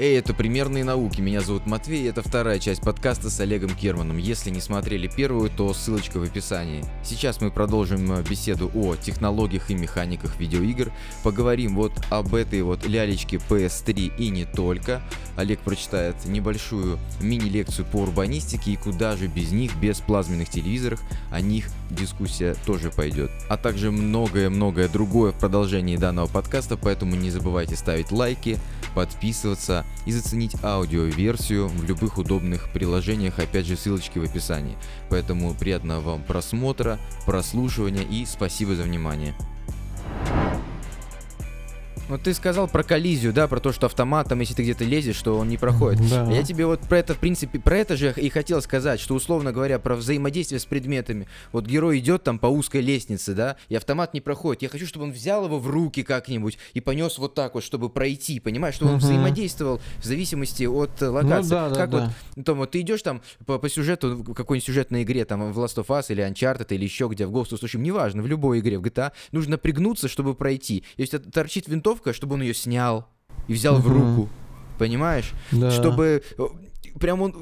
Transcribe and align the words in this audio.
Эй, 0.00 0.16
это 0.16 0.32
«Примерные 0.32 0.84
науки». 0.84 1.20
Меня 1.20 1.40
зовут 1.40 1.66
Матвей, 1.66 2.04
и 2.04 2.08
это 2.08 2.22
вторая 2.22 2.60
часть 2.60 2.82
подкаста 2.82 3.30
с 3.30 3.40
Олегом 3.40 3.70
Керманом. 3.70 4.16
Если 4.16 4.48
не 4.48 4.60
смотрели 4.60 5.08
первую, 5.08 5.50
то 5.50 5.74
ссылочка 5.74 6.18
в 6.18 6.22
описании. 6.22 6.84
Сейчас 7.02 7.40
мы 7.40 7.50
продолжим 7.50 8.12
э, 8.12 8.22
беседу 8.22 8.70
о 8.76 8.94
технологиях 8.94 9.72
и 9.72 9.74
механиках 9.74 10.38
видеоигр. 10.38 10.92
Поговорим 11.24 11.74
вот 11.74 11.90
об 12.10 12.36
этой 12.36 12.62
вот 12.62 12.86
лялечке 12.86 13.38
PS3 13.38 14.12
и 14.16 14.28
не 14.28 14.44
только. 14.44 15.02
Олег 15.34 15.58
прочитает 15.58 16.14
небольшую 16.26 17.00
мини-лекцию 17.20 17.84
по 17.86 17.96
урбанистике 17.96 18.70
и 18.70 18.76
куда 18.76 19.16
же 19.16 19.26
без 19.26 19.50
них, 19.50 19.74
без 19.78 19.98
плазменных 19.98 20.48
телевизоров. 20.48 21.02
О 21.32 21.40
них 21.40 21.66
дискуссия 21.90 22.54
тоже 22.66 22.90
пойдет. 22.90 23.30
А 23.48 23.56
также 23.56 23.90
многое-многое 23.90 24.88
другое 24.88 25.32
в 25.32 25.38
продолжении 25.38 25.96
данного 25.96 26.26
подкаста, 26.26 26.76
поэтому 26.76 27.14
не 27.14 27.30
забывайте 27.30 27.76
ставить 27.76 28.12
лайки, 28.12 28.58
подписываться 28.94 29.84
и 30.06 30.12
заценить 30.12 30.56
аудиоверсию 30.62 31.68
в 31.68 31.84
любых 31.84 32.18
удобных 32.18 32.72
приложениях, 32.72 33.38
опять 33.38 33.66
же 33.66 33.76
ссылочки 33.76 34.18
в 34.18 34.24
описании. 34.24 34.76
Поэтому 35.10 35.54
приятного 35.54 36.00
вам 36.00 36.24
просмотра, 36.24 36.98
прослушивания 37.26 38.02
и 38.02 38.24
спасибо 38.26 38.74
за 38.74 38.82
внимание. 38.82 39.34
Ну 42.08 42.16
ты 42.16 42.32
сказал 42.32 42.68
про 42.68 42.82
коллизию, 42.82 43.34
да, 43.34 43.46
про 43.48 43.60
то, 43.60 43.70
что 43.70 43.84
автоматом, 43.84 44.40
если 44.40 44.54
ты 44.54 44.62
где-то 44.62 44.84
лезешь, 44.84 45.16
что 45.16 45.38
он 45.38 45.48
не 45.48 45.58
проходит. 45.58 46.00
Да. 46.08 46.30
Я 46.32 46.42
тебе 46.42 46.64
вот 46.64 46.80
про 46.80 46.98
это, 46.98 47.12
в 47.12 47.18
принципе, 47.18 47.58
про 47.58 47.76
это 47.76 47.98
же 47.98 48.14
и 48.16 48.30
хотел 48.30 48.62
сказать, 48.62 48.98
что, 48.98 49.14
условно 49.14 49.52
говоря, 49.52 49.78
про 49.78 49.94
взаимодействие 49.94 50.58
с 50.58 50.64
предметами. 50.64 51.28
Вот 51.52 51.66
герой 51.66 51.98
идет 51.98 52.24
там 52.24 52.38
по 52.38 52.46
узкой 52.46 52.80
лестнице, 52.80 53.34
да, 53.34 53.56
и 53.68 53.74
автомат 53.74 54.14
не 54.14 54.22
проходит. 54.22 54.62
Я 54.62 54.70
хочу, 54.70 54.86
чтобы 54.86 55.04
он 55.04 55.12
взял 55.12 55.44
его 55.44 55.58
в 55.58 55.68
руки 55.68 56.02
как-нибудь 56.02 56.56
и 56.72 56.80
понес 56.80 57.18
вот 57.18 57.34
так 57.34 57.54
вот, 57.54 57.62
чтобы 57.62 57.90
пройти, 57.90 58.40
понимаешь, 58.40 58.76
чтобы 58.76 58.92
он 58.92 58.98
взаимодействовал 58.98 59.78
в 59.98 60.04
зависимости 60.04 60.64
от 60.64 61.02
э, 61.02 61.08
локации. 61.08 61.54
Ну, 61.54 61.68
да, 61.68 61.74
как 61.74 61.90
да, 61.90 61.98
вот, 61.98 62.10
да. 62.36 62.42
Том, 62.42 62.58
вот 62.58 62.70
ты 62.70 62.80
идешь 62.80 63.02
там 63.02 63.20
по, 63.44 63.58
по 63.58 63.68
сюжету, 63.68 64.24
какой-нибудь 64.34 64.66
сюжетной 64.66 65.02
игре, 65.02 65.26
там, 65.26 65.52
в 65.52 65.58
Last 65.58 65.76
of 65.76 65.88
Us 65.88 66.06
или 66.08 66.26
Uncharted 66.26 66.68
или 66.70 66.84
еще 66.84 67.08
где, 67.08 67.26
в 67.26 67.36
Ghost 67.36 67.50
of 67.50 67.60
Tsushima, 67.60 67.80
неважно, 67.80 68.22
в 68.22 68.26
любой 68.26 68.60
игре, 68.60 68.78
в 68.78 68.82
GTA, 68.82 69.12
нужно 69.32 69.58
пригнуться, 69.58 70.08
чтобы 70.08 70.34
пройти. 70.34 70.84
Если 70.96 71.18
торчит 71.18 71.68
винтовка, 71.68 71.97
винтовка, 71.98 72.12
чтобы 72.12 72.34
он 72.34 72.42
ее 72.42 72.54
снял 72.54 73.06
и 73.48 73.52
взял 73.52 73.76
угу. 73.76 73.88
в 73.88 73.92
руку. 73.92 74.28
Понимаешь? 74.78 75.32
Да. 75.50 75.72
Чтобы 75.72 76.22
э, 76.38 76.42
прям 77.00 77.20
он, 77.20 77.34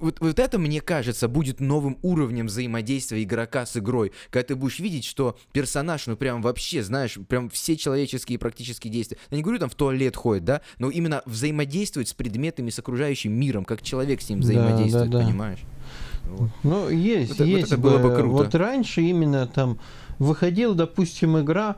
вот, 0.00 0.18
вот 0.18 0.38
это, 0.40 0.58
мне 0.58 0.80
кажется, 0.80 1.28
будет 1.28 1.60
новым 1.60 1.98
уровнем 2.02 2.46
взаимодействия 2.46 3.22
игрока 3.22 3.64
с 3.64 3.76
игрой, 3.76 4.10
когда 4.30 4.48
ты 4.48 4.56
будешь 4.56 4.80
видеть, 4.80 5.04
что 5.04 5.38
персонаж, 5.52 6.08
ну 6.08 6.16
прям 6.16 6.42
вообще, 6.42 6.82
знаешь, 6.82 7.16
прям 7.28 7.48
все 7.48 7.76
человеческие 7.76 8.40
практически 8.40 8.88
действия, 8.88 9.18
я 9.30 9.36
не 9.36 9.42
говорю 9.44 9.60
там 9.60 9.70
в 9.70 9.76
туалет 9.76 10.16
ходит, 10.16 10.44
да, 10.44 10.62
но 10.78 10.90
именно 10.90 11.22
взаимодействует 11.26 12.08
с 12.08 12.12
предметами, 12.12 12.70
с 12.70 12.78
окружающим 12.80 13.32
миром, 13.32 13.64
как 13.64 13.82
человек 13.82 14.20
с 14.20 14.28
ним 14.28 14.40
взаимодействует, 14.40 15.10
да, 15.10 15.18
да, 15.18 15.18
да. 15.20 15.26
понимаешь? 15.26 15.60
Вот. 16.24 16.50
Ну, 16.64 16.90
есть, 16.90 17.38
вот, 17.38 17.46
есть. 17.46 17.70
Вот 17.70 17.72
это 17.72 17.78
было 17.78 17.98
бы 17.98 18.14
круто. 18.16 18.28
Вот 18.28 18.54
раньше 18.56 19.00
именно 19.02 19.46
там 19.46 19.78
выходила, 20.18 20.74
допустим, 20.74 21.38
игра, 21.40 21.76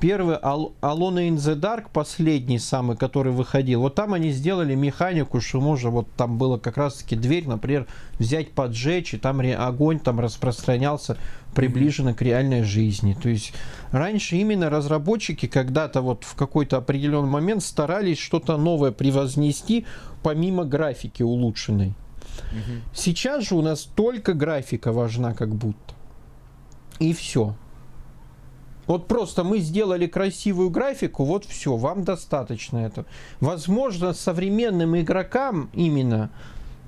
Первый 0.00 0.36
Alone 0.36 1.28
in 1.28 1.36
the 1.36 1.54
Dark, 1.54 1.88
последний 1.92 2.58
самый, 2.58 2.96
который 2.96 3.32
выходил, 3.32 3.82
вот 3.82 3.94
там 3.94 4.14
они 4.14 4.30
сделали 4.30 4.74
механику, 4.74 5.42
что 5.42 5.60
можно, 5.60 5.90
вот 5.90 6.08
там 6.16 6.38
было 6.38 6.56
как 6.56 6.78
раз-таки 6.78 7.16
дверь, 7.16 7.46
например, 7.46 7.86
взять, 8.18 8.52
поджечь, 8.52 9.12
и 9.12 9.18
там 9.18 9.40
огонь 9.40 9.98
там 9.98 10.18
распространялся 10.18 11.18
приближенно 11.54 12.14
к 12.14 12.22
реальной 12.22 12.62
жизни. 12.62 13.14
То 13.20 13.28
есть 13.28 13.52
раньше 13.90 14.36
именно 14.36 14.70
разработчики 14.70 15.46
когда-то 15.46 16.00
вот 16.00 16.24
в 16.24 16.34
какой-то 16.34 16.78
определенный 16.78 17.28
момент 17.28 17.62
старались 17.62 18.18
что-то 18.18 18.56
новое 18.56 18.92
превознести, 18.92 19.84
помимо 20.22 20.64
графики 20.64 21.22
улучшенной. 21.22 21.92
Сейчас 22.94 23.48
же 23.48 23.54
у 23.54 23.62
нас 23.62 23.82
только 23.82 24.32
графика 24.32 24.92
важна 24.92 25.34
как 25.34 25.54
будто. 25.54 25.94
И 26.98 27.12
все. 27.12 27.54
Вот 28.86 29.06
просто 29.06 29.44
мы 29.44 29.58
сделали 29.58 30.06
красивую 30.06 30.70
графику, 30.70 31.24
вот 31.24 31.44
все, 31.44 31.76
вам 31.76 32.04
достаточно 32.04 32.78
этого. 32.78 33.06
Возможно, 33.40 34.12
современным 34.14 34.98
игрокам 34.98 35.70
именно 35.74 36.30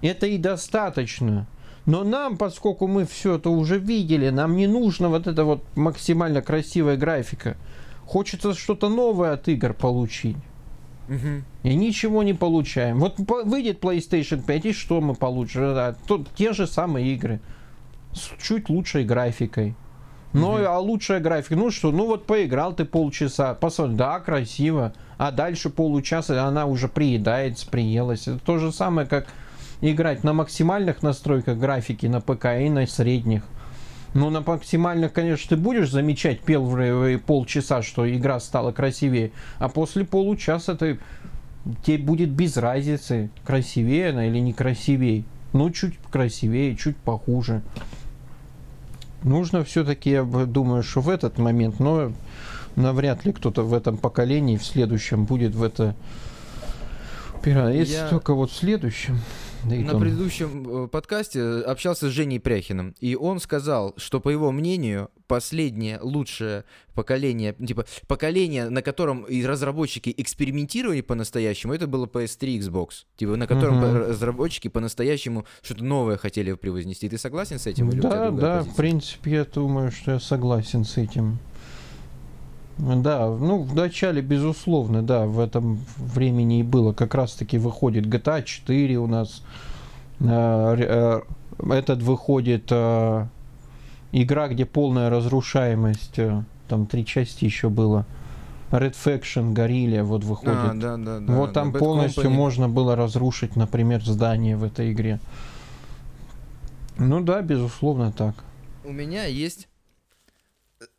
это 0.00 0.26
и 0.26 0.36
достаточно. 0.36 1.46
Но 1.86 2.04
нам, 2.04 2.36
поскольку 2.36 2.86
мы 2.86 3.06
все 3.06 3.36
это 3.36 3.50
уже 3.50 3.78
видели, 3.78 4.30
нам 4.30 4.56
не 4.56 4.66
нужно 4.66 5.08
вот 5.08 5.26
эта 5.26 5.44
вот 5.44 5.64
максимально 5.76 6.42
красивая 6.42 6.96
графика. 6.96 7.56
Хочется 8.04 8.54
что-то 8.54 8.88
новое 8.88 9.32
от 9.32 9.48
игр 9.48 9.72
получить. 9.72 10.36
Угу. 11.08 11.42
И 11.64 11.74
ничего 11.74 12.22
не 12.22 12.34
получаем. 12.34 13.00
Вот 13.00 13.16
выйдет 13.18 13.82
PlayStation 13.82 14.42
5, 14.44 14.66
и 14.66 14.72
что 14.72 15.00
мы 15.00 15.14
получим? 15.14 15.74
Да, 15.74 15.96
тут 16.06 16.28
те 16.34 16.52
же 16.52 16.66
самые 16.66 17.14
игры. 17.14 17.40
С 18.12 18.30
чуть 18.42 18.68
лучшей 18.68 19.04
графикой. 19.04 19.74
Ну, 20.32 20.52
угу. 20.52 20.64
а 20.66 20.78
лучшая 20.78 21.20
графика, 21.20 21.56
ну 21.56 21.70
что, 21.70 21.92
ну 21.92 22.06
вот 22.06 22.26
поиграл 22.26 22.72
ты 22.72 22.84
полчаса, 22.84 23.54
посмотри, 23.54 23.96
да, 23.96 24.18
красиво, 24.20 24.94
а 25.18 25.30
дальше 25.30 25.68
получаса 25.68 26.44
она 26.44 26.66
уже 26.66 26.88
приедается, 26.88 27.68
приелась. 27.68 28.28
Это 28.28 28.38
то 28.38 28.58
же 28.58 28.72
самое, 28.72 29.06
как 29.06 29.26
играть 29.82 30.24
на 30.24 30.32
максимальных 30.32 31.02
настройках 31.02 31.58
графики 31.58 32.06
на 32.06 32.20
ПК 32.20 32.46
и 32.60 32.70
на 32.70 32.86
средних. 32.86 33.42
Ну, 34.14 34.28
на 34.30 34.42
максимальных, 34.42 35.12
конечно, 35.12 35.56
ты 35.56 35.62
будешь 35.62 35.90
замечать 35.90 36.40
первые 36.40 37.18
полчаса, 37.18 37.82
что 37.82 38.10
игра 38.10 38.40
стала 38.40 38.72
красивее, 38.72 39.32
а 39.58 39.68
после 39.68 40.04
получаса 40.04 40.74
ты 40.74 40.98
тебе 41.84 41.98
будет 41.98 42.30
без 42.30 42.56
разницы, 42.56 43.30
красивее 43.44 44.10
она 44.10 44.26
или 44.26 44.38
некрасивее. 44.38 45.24
Ну, 45.52 45.70
чуть 45.70 45.96
красивее, 46.10 46.76
чуть 46.76 46.96
похуже. 46.96 47.62
Нужно 49.24 49.64
все-таки, 49.64 50.10
я 50.10 50.24
думаю, 50.24 50.82
что 50.82 51.00
в 51.00 51.08
этот 51.08 51.38
момент, 51.38 51.78
но 51.78 52.12
навряд 52.76 53.24
ли 53.24 53.32
кто-то 53.32 53.62
в 53.62 53.74
этом 53.74 53.96
поколении, 53.96 54.56
в 54.56 54.64
следующем 54.64 55.24
будет 55.24 55.54
в 55.54 55.62
это 55.62 55.94
Если 57.74 57.94
я... 57.94 58.08
только 58.08 58.34
вот 58.34 58.50
в 58.50 58.56
следующем. 58.56 59.20
Да 59.64 59.76
на 59.76 59.98
предыдущем 59.98 60.84
э, 60.84 60.88
подкасте 60.88 61.42
общался 61.42 62.08
с 62.08 62.12
Женей 62.12 62.40
Пряхиным, 62.40 62.94
и 63.00 63.14
он 63.14 63.38
сказал, 63.40 63.94
что, 63.96 64.20
по 64.20 64.28
его 64.28 64.50
мнению, 64.50 65.10
последнее 65.28 65.98
лучшее 66.00 66.64
поколение, 66.94 67.54
типа, 67.54 67.86
поколение, 68.06 68.68
на 68.68 68.82
котором 68.82 69.22
и 69.22 69.44
разработчики 69.44 70.12
экспериментировали 70.16 71.00
по-настоящему, 71.00 71.74
это 71.74 71.86
было 71.86 72.06
PS3 72.06 72.58
Xbox, 72.58 72.88
типа, 73.16 73.36
на 73.36 73.46
котором 73.46 73.82
uh-huh. 73.82 74.08
разработчики 74.08 74.68
по-настоящему 74.68 75.46
что-то 75.62 75.84
новое 75.84 76.16
хотели 76.16 76.52
превознести. 76.54 77.08
Ты 77.08 77.18
согласен 77.18 77.58
с 77.58 77.66
этим? 77.66 77.90
Или 77.90 78.00
да, 78.00 78.30
да, 78.30 78.58
позиция? 78.58 78.72
в 78.72 78.76
принципе, 78.76 79.30
я 79.30 79.44
думаю, 79.44 79.92
что 79.92 80.12
я 80.12 80.20
согласен 80.20 80.84
с 80.84 80.96
этим. 80.96 81.38
Да, 82.78 83.28
ну, 83.28 83.62
в 83.62 83.74
начале, 83.74 84.22
безусловно, 84.22 85.02
да, 85.02 85.26
в 85.26 85.38
этом 85.40 85.78
времени 85.96 86.60
и 86.60 86.62
было. 86.62 86.92
Как 86.92 87.14
раз-таки 87.14 87.58
выходит 87.58 88.06
GTA 88.06 88.42
4 88.42 88.96
у 88.96 89.06
нас. 89.06 89.42
Э, 90.20 90.76
э, 90.78 91.20
этот 91.70 92.02
выходит 92.02 92.68
э, 92.70 93.26
игра, 94.12 94.48
где 94.48 94.64
полная 94.64 95.10
разрушаемость. 95.10 96.18
Там 96.68 96.86
три 96.86 97.04
части 97.04 97.44
еще 97.44 97.68
было. 97.68 98.06
Red 98.70 98.94
Faction, 98.94 99.52
Guerrilla 99.52 100.02
вот 100.02 100.24
выходит. 100.24 100.56
А, 100.56 100.72
да, 100.74 100.96
да, 100.96 101.20
да, 101.20 101.32
вот 101.32 101.52
там 101.52 101.72
полностью 101.72 102.24
Company. 102.24 102.30
можно 102.30 102.68
было 102.70 102.96
разрушить, 102.96 103.54
например, 103.54 104.02
здание 104.02 104.56
в 104.56 104.64
этой 104.64 104.92
игре. 104.92 105.20
Ну 106.96 107.20
да, 107.20 107.42
безусловно 107.42 108.12
так. 108.12 108.34
У 108.84 108.90
меня 108.90 109.26
есть 109.26 109.68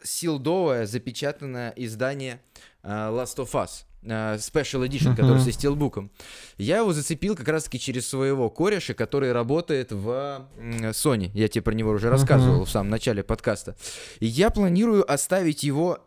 силдовое 0.04 0.86
запечатанное 0.86 1.74
издание 1.76 2.42
uh, 2.84 3.12
Last 3.12 3.38
of 3.38 3.52
Us. 3.52 3.86
Uh, 4.04 4.38
Special 4.38 4.86
Edition, 4.86 5.14
uh-huh. 5.14 5.16
который 5.16 5.40
со 5.40 5.52
стилбуком. 5.54 6.12
Я 6.58 6.80
его 6.80 6.92
зацепил 6.92 7.38
как 7.38 7.48
раз-таки 7.48 7.80
через 7.80 8.06
своего 8.08 8.50
кореша, 8.50 8.94
который 8.94 9.32
работает 9.32 9.94
в 9.94 10.46
Sony. 10.92 11.32
Я 11.34 11.48
тебе 11.48 11.62
про 11.62 11.74
него 11.74 11.92
уже 11.92 12.10
рассказывал 12.10 12.64
uh-huh. 12.64 12.66
в 12.66 12.70
самом 12.70 12.90
начале 12.90 13.24
подкаста. 13.24 13.78
И 14.20 14.26
я 14.26 14.50
планирую 14.50 15.10
оставить 15.10 15.64
его 15.64 16.00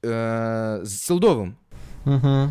uh, 0.00 0.86
силдовым. 0.86 1.58
Uh-huh. 2.06 2.50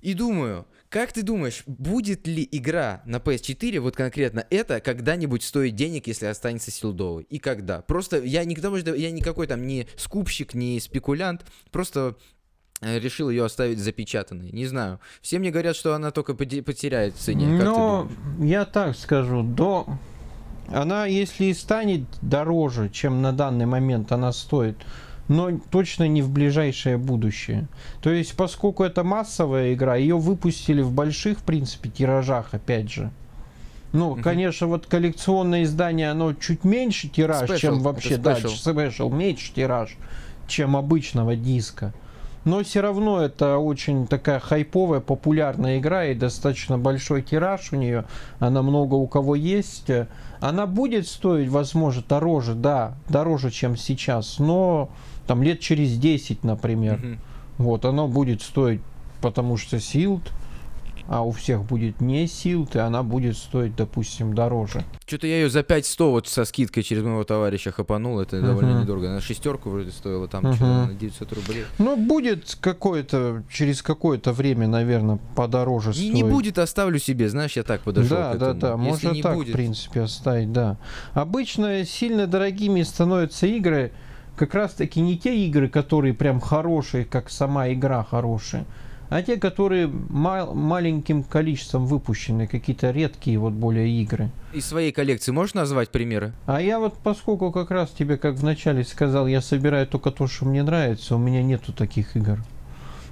И 0.00 0.14
думаю, 0.14 0.66
как 0.92 1.10
ты 1.10 1.22
думаешь, 1.22 1.62
будет 1.66 2.26
ли 2.26 2.46
игра 2.52 3.00
на 3.06 3.16
PS4, 3.16 3.80
вот 3.80 3.96
конкретно 3.96 4.44
это, 4.50 4.78
когда-нибудь 4.78 5.42
стоить 5.42 5.74
денег, 5.74 6.06
если 6.06 6.26
останется 6.26 6.70
силдовой? 6.70 7.22
И 7.30 7.38
когда? 7.38 7.80
Просто 7.80 8.22
я 8.22 8.44
никто, 8.44 8.76
я 8.76 9.10
никакой 9.10 9.46
там 9.46 9.66
не 9.66 9.88
скупщик, 9.96 10.52
не 10.52 10.78
спекулянт, 10.80 11.46
просто 11.70 12.16
э, 12.82 12.98
решил 12.98 13.30
ее 13.30 13.46
оставить 13.46 13.78
запечатанной. 13.78 14.52
Не 14.52 14.66
знаю. 14.66 15.00
Все 15.22 15.38
мне 15.38 15.50
говорят, 15.50 15.76
что 15.76 15.94
она 15.94 16.10
только 16.10 16.34
потеряет 16.34 17.14
в 17.14 17.18
цене. 17.18 17.46
Но 17.46 18.10
я 18.38 18.66
так 18.66 18.94
скажу, 18.94 19.42
до... 19.42 19.86
Она, 20.68 21.06
если 21.06 21.46
и 21.46 21.54
станет 21.54 22.02
дороже, 22.20 22.90
чем 22.90 23.22
на 23.22 23.32
данный 23.32 23.64
момент 23.64 24.12
она 24.12 24.30
стоит, 24.30 24.76
но 25.28 25.50
точно 25.70 26.08
не 26.08 26.22
в 26.22 26.30
ближайшее 26.30 26.98
будущее. 26.98 27.68
То 28.00 28.10
есть, 28.10 28.36
поскольку 28.36 28.84
это 28.84 29.04
массовая 29.04 29.74
игра, 29.74 29.96
ее 29.96 30.18
выпустили 30.18 30.82
в 30.82 30.92
больших, 30.92 31.38
в 31.38 31.42
принципе, 31.42 31.88
тиражах, 31.88 32.54
опять 32.54 32.90
же. 32.90 33.10
Ну, 33.92 34.12
угу. 34.12 34.22
конечно, 34.22 34.66
вот 34.66 34.86
коллекционное 34.86 35.64
издание, 35.64 36.10
оно 36.10 36.32
чуть 36.32 36.64
меньше 36.64 37.08
тираж, 37.08 37.48
special. 37.48 37.58
чем 37.58 37.80
вообще, 37.80 38.16
да, 38.16 38.38
special, 38.38 39.12
меньше 39.12 39.52
тираж, 39.54 39.96
чем 40.48 40.76
обычного 40.76 41.36
диска. 41.36 41.92
Но 42.44 42.64
все 42.64 42.80
равно 42.80 43.20
это 43.20 43.58
очень 43.58 44.06
такая 44.08 44.40
хайповая, 44.40 45.00
популярная 45.00 45.78
игра 45.78 46.06
и 46.06 46.14
достаточно 46.14 46.76
большой 46.76 47.22
тираж 47.22 47.72
у 47.72 47.76
нее. 47.76 48.04
Она 48.40 48.62
много 48.62 48.94
у 48.94 49.06
кого 49.06 49.36
есть. 49.36 49.90
Она 50.40 50.66
будет 50.66 51.06
стоить, 51.06 51.48
возможно, 51.48 52.02
дороже, 52.08 52.54
да, 52.54 52.94
дороже, 53.08 53.52
чем 53.52 53.76
сейчас, 53.76 54.40
но 54.40 54.90
там 55.26 55.42
лет 55.42 55.60
через 55.60 55.96
10, 55.96 56.44
например. 56.44 57.00
Угу. 57.58 57.64
Вот, 57.64 57.84
оно 57.84 58.08
будет 58.08 58.42
стоить, 58.42 58.80
потому 59.20 59.56
что 59.56 59.76
Sealed 59.76 60.22
а 61.08 61.22
у 61.22 61.30
всех 61.32 61.64
будет 61.64 62.00
не 62.00 62.26
сил, 62.26 62.68
и 62.72 62.78
она 62.78 63.02
будет 63.02 63.36
стоить, 63.36 63.76
допустим, 63.76 64.34
дороже. 64.34 64.84
Что-то 65.06 65.26
я 65.26 65.36
ее 65.36 65.50
за 65.50 65.62
500 65.62 66.10
вот 66.10 66.28
со 66.28 66.44
скидкой 66.44 66.82
через 66.82 67.02
моего 67.02 67.24
товарища 67.24 67.72
хапанул, 67.72 68.20
это 68.20 68.36
uh-huh. 68.36 68.46
довольно 68.46 68.80
недорого. 68.80 69.10
Она 69.10 69.20
шестерку 69.20 69.70
вроде 69.70 69.90
стоила, 69.90 70.28
там 70.28 70.54
что-то 70.54 70.86
на 70.86 70.94
900 70.94 71.32
рублей. 71.32 71.64
Ну, 71.78 71.96
будет 71.96 72.56
какое-то, 72.60 73.42
через 73.52 73.82
какое-то 73.82 74.32
время, 74.32 74.68
наверное, 74.68 75.18
подороже 75.34 75.90
И 75.90 75.94
стоить. 75.94 76.14
не 76.14 76.22
будет, 76.22 76.58
оставлю 76.58 76.98
себе, 76.98 77.28
знаешь, 77.28 77.52
я 77.56 77.62
так 77.62 77.82
подошел 77.82 78.16
Да, 78.16 78.34
да, 78.34 78.52
да, 78.54 78.76
можно 78.76 79.14
так, 79.20 79.34
будет... 79.34 79.50
в 79.50 79.52
принципе, 79.52 80.02
оставить, 80.02 80.52
да. 80.52 80.78
Обычно 81.12 81.84
сильно 81.84 82.26
дорогими 82.26 82.82
становятся 82.82 83.46
игры, 83.46 83.92
как 84.36 84.54
раз-таки 84.54 85.00
не 85.00 85.18
те 85.18 85.36
игры, 85.46 85.68
которые 85.68 86.14
прям 86.14 86.40
хорошие, 86.40 87.04
как 87.04 87.30
сама 87.30 87.72
игра 87.72 88.02
хорошая, 88.04 88.64
а 89.08 89.22
те, 89.22 89.36
которые 89.36 89.88
мал- 89.88 90.54
маленьким 90.54 91.22
количеством 91.22 91.86
выпущены, 91.86 92.46
какие-то 92.46 92.90
редкие 92.90 93.38
вот 93.38 93.52
более 93.52 93.90
игры. 94.00 94.30
Из 94.54 94.64
своей 94.64 94.90
коллекции 94.90 95.32
можешь 95.32 95.54
назвать 95.54 95.90
примеры? 95.90 96.32
А 96.46 96.62
я 96.62 96.78
вот, 96.78 96.94
поскольку 97.02 97.52
как 97.52 97.70
раз 97.70 97.90
тебе, 97.90 98.16
как 98.16 98.36
вначале 98.36 98.84
сказал, 98.84 99.26
я 99.26 99.42
собираю 99.42 99.86
только 99.86 100.10
то, 100.10 100.26
что 100.26 100.46
мне 100.46 100.62
нравится, 100.62 101.14
у 101.14 101.18
меня 101.18 101.42
нету 101.42 101.72
таких 101.72 102.16
игр. 102.16 102.38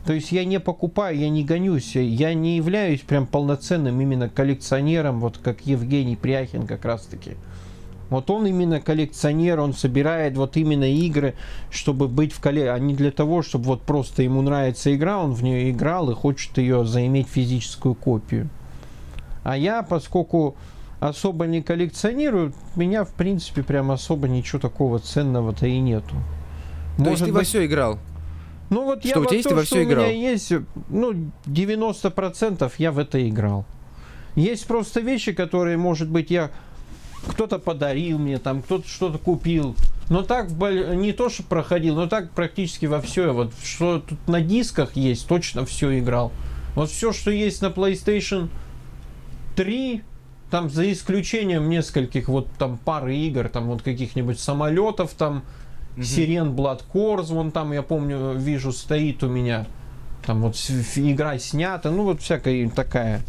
То 0.06 0.14
есть 0.14 0.32
я 0.32 0.46
не 0.46 0.58
покупаю, 0.58 1.18
я 1.18 1.28
не 1.28 1.44
гонюсь, 1.44 1.94
я 1.94 2.32
не 2.32 2.56
являюсь 2.56 3.00
прям 3.00 3.26
полноценным 3.26 4.00
именно 4.00 4.30
коллекционером, 4.30 5.20
вот 5.20 5.36
как 5.36 5.66
Евгений 5.66 6.16
Пряхин 6.16 6.66
как 6.66 6.86
раз 6.86 7.02
таки. 7.02 7.32
Вот 8.10 8.28
он 8.28 8.46
именно 8.46 8.80
коллекционер, 8.80 9.60
он 9.60 9.72
собирает 9.72 10.36
вот 10.36 10.56
именно 10.56 10.90
игры, 10.90 11.34
чтобы 11.70 12.08
быть 12.08 12.32
в 12.32 12.40
коллекции, 12.40 12.74
а 12.74 12.78
не 12.78 12.94
для 12.94 13.12
того, 13.12 13.42
чтобы 13.42 13.66
вот 13.66 13.82
просто 13.82 14.22
ему 14.22 14.42
нравится 14.42 14.94
игра, 14.94 15.18
он 15.18 15.32
в 15.32 15.42
нее 15.42 15.70
играл 15.70 16.10
и 16.10 16.14
хочет 16.14 16.58
ее 16.58 16.84
заиметь 16.84 17.28
физическую 17.28 17.94
копию. 17.94 18.48
А 19.44 19.56
я, 19.56 19.82
поскольку 19.82 20.56
особо 20.98 21.46
не 21.46 21.62
коллекционирую, 21.62 22.52
меня 22.74 23.04
в 23.04 23.14
принципе 23.14 23.62
прям 23.62 23.92
особо 23.92 24.28
ничего 24.28 24.58
такого 24.58 24.98
ценного-то 24.98 25.66
и 25.66 25.78
нету. 25.78 26.16
То 26.96 27.04
Может 27.04 27.10
есть 27.12 27.20
ты 27.20 27.26
быть... 27.26 27.34
во 27.34 27.44
все 27.44 27.66
играл? 27.66 27.98
Ну 28.70 28.84
вот 28.84 29.00
что, 29.00 29.08
я 29.08 29.20
у 29.20 29.24
тебя 29.24 29.36
есть, 29.36 29.44
то, 29.44 29.50
ты 29.50 29.54
во 29.56 29.62
все 29.62 29.84
играл? 29.84 30.04
у 30.04 30.08
меня 30.08 30.30
есть, 30.30 30.52
ну 30.88 31.12
90% 31.46 32.72
я 32.78 32.92
в 32.92 32.98
это 32.98 33.28
играл. 33.28 33.64
Есть 34.36 34.66
просто 34.66 35.00
вещи, 35.00 35.32
которые, 35.32 35.76
может 35.76 36.08
быть, 36.08 36.30
я 36.30 36.50
кто-то 37.28 37.58
подарил 37.58 38.18
мне, 38.18 38.38
там 38.38 38.62
кто-то 38.62 38.88
что-то 38.88 39.18
купил. 39.18 39.76
Но 40.08 40.22
так 40.22 40.50
не 40.50 41.12
то, 41.12 41.28
что 41.28 41.44
проходил, 41.44 41.94
но 41.94 42.08
так 42.08 42.32
практически 42.32 42.86
во 42.86 43.00
все. 43.00 43.32
Вот 43.32 43.52
что 43.62 44.00
тут 44.00 44.18
на 44.26 44.40
дисках 44.40 44.96
есть, 44.96 45.26
точно 45.28 45.64
все 45.64 45.98
играл. 45.98 46.32
Вот 46.74 46.90
все, 46.90 47.12
что 47.12 47.30
есть 47.30 47.62
на 47.62 47.66
PlayStation 47.66 48.48
3, 49.56 50.02
там 50.50 50.68
за 50.68 50.90
исключением 50.92 51.68
нескольких 51.68 52.28
вот 52.28 52.48
там 52.58 52.78
пары 52.78 53.16
игр, 53.16 53.48
там 53.48 53.68
вот 53.68 53.82
каких-нибудь 53.82 54.40
самолетов, 54.40 55.12
там 55.14 55.44
mm-hmm. 55.96 56.02
Сирен 56.02 56.48
Blood 56.54 56.82
Corps, 56.92 57.22
вон 57.22 57.52
там 57.52 57.72
я 57.72 57.82
помню, 57.82 58.34
вижу, 58.34 58.72
стоит 58.72 59.22
у 59.22 59.28
меня. 59.28 59.66
Там 60.26 60.42
вот 60.42 60.56
игра 60.96 61.38
снята, 61.38 61.90
ну 61.90 62.04
вот 62.04 62.20
всякая 62.20 62.68
такая. 62.68 63.22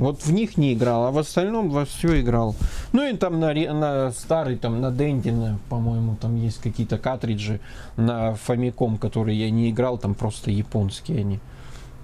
Вот 0.00 0.22
в 0.22 0.32
них 0.32 0.56
не 0.56 0.72
играл, 0.72 1.04
а 1.04 1.10
в 1.10 1.18
остальном 1.18 1.68
во 1.68 1.84
все 1.84 2.22
играл. 2.22 2.56
Ну 2.94 3.06
и 3.06 3.14
там 3.18 3.38
на, 3.38 3.52
на 3.52 4.10
старый, 4.12 4.56
там 4.56 4.80
на 4.80 4.90
Дендина, 4.90 5.58
по-моему, 5.68 6.16
там 6.18 6.36
есть 6.36 6.56
какие-то 6.62 6.96
картриджи 6.96 7.60
на 7.98 8.34
Famicom, 8.48 8.96
которые 8.96 9.38
я 9.38 9.50
не 9.50 9.68
играл, 9.68 9.98
там 9.98 10.14
просто 10.14 10.50
японские 10.50 11.20
они. 11.20 11.38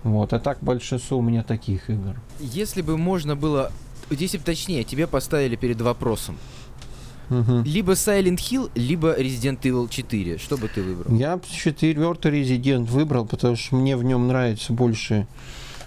Вот, 0.02 0.34
а 0.34 0.38
так 0.38 0.58
большинство 0.60 1.16
у 1.16 1.22
меня 1.22 1.42
таких 1.42 1.88
игр. 1.88 2.20
Если 2.38 2.82
бы 2.82 2.98
можно 2.98 3.34
было, 3.34 3.72
если 4.10 4.36
бы 4.36 4.44
точнее, 4.44 4.84
тебе 4.84 5.06
поставили 5.06 5.56
перед 5.56 5.80
вопросом, 5.80 6.36
Угу. 7.28 7.62
Либо 7.64 7.92
Silent 7.94 8.36
Hill, 8.36 8.70
либо 8.76 9.20
Resident 9.20 9.60
Evil 9.62 9.88
4. 9.90 10.38
Что 10.38 10.56
бы 10.56 10.68
ты 10.68 10.80
выбрал? 10.80 11.12
Я 11.16 11.40
четвертый 11.50 12.40
Resident 12.40 12.84
выбрал, 12.84 13.26
потому 13.26 13.56
что 13.56 13.74
мне 13.74 13.96
в 13.96 14.04
нем 14.04 14.28
нравится 14.28 14.72
больше 14.72 15.26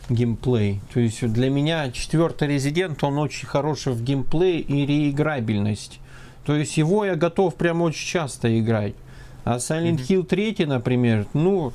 геймплей. 0.10 0.82
То 0.94 1.00
есть 1.00 1.26
для 1.32 1.50
меня 1.50 1.92
четвертый 1.92 2.48
резидент, 2.48 3.04
он 3.04 3.18
очень 3.18 3.48
хороший 3.48 3.94
в 3.94 4.04
геймплей 4.04 4.60
и 4.60 4.86
реиграбельность. 4.86 6.00
То 6.46 6.56
есть 6.56 6.78
его 6.78 7.06
я 7.06 7.16
готов 7.16 7.56
прям 7.56 7.82
очень 7.82 8.08
часто 8.08 8.60
играть. 8.60 8.96
А 9.44 9.58
Silent 9.58 9.98
mm-hmm. 9.98 10.24
Hill 10.24 10.24
3, 10.24 10.66
например, 10.66 11.28
ну, 11.34 11.74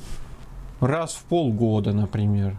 раз 0.80 1.14
в 1.14 1.24
полгода, 1.24 1.92
например. 1.92 2.56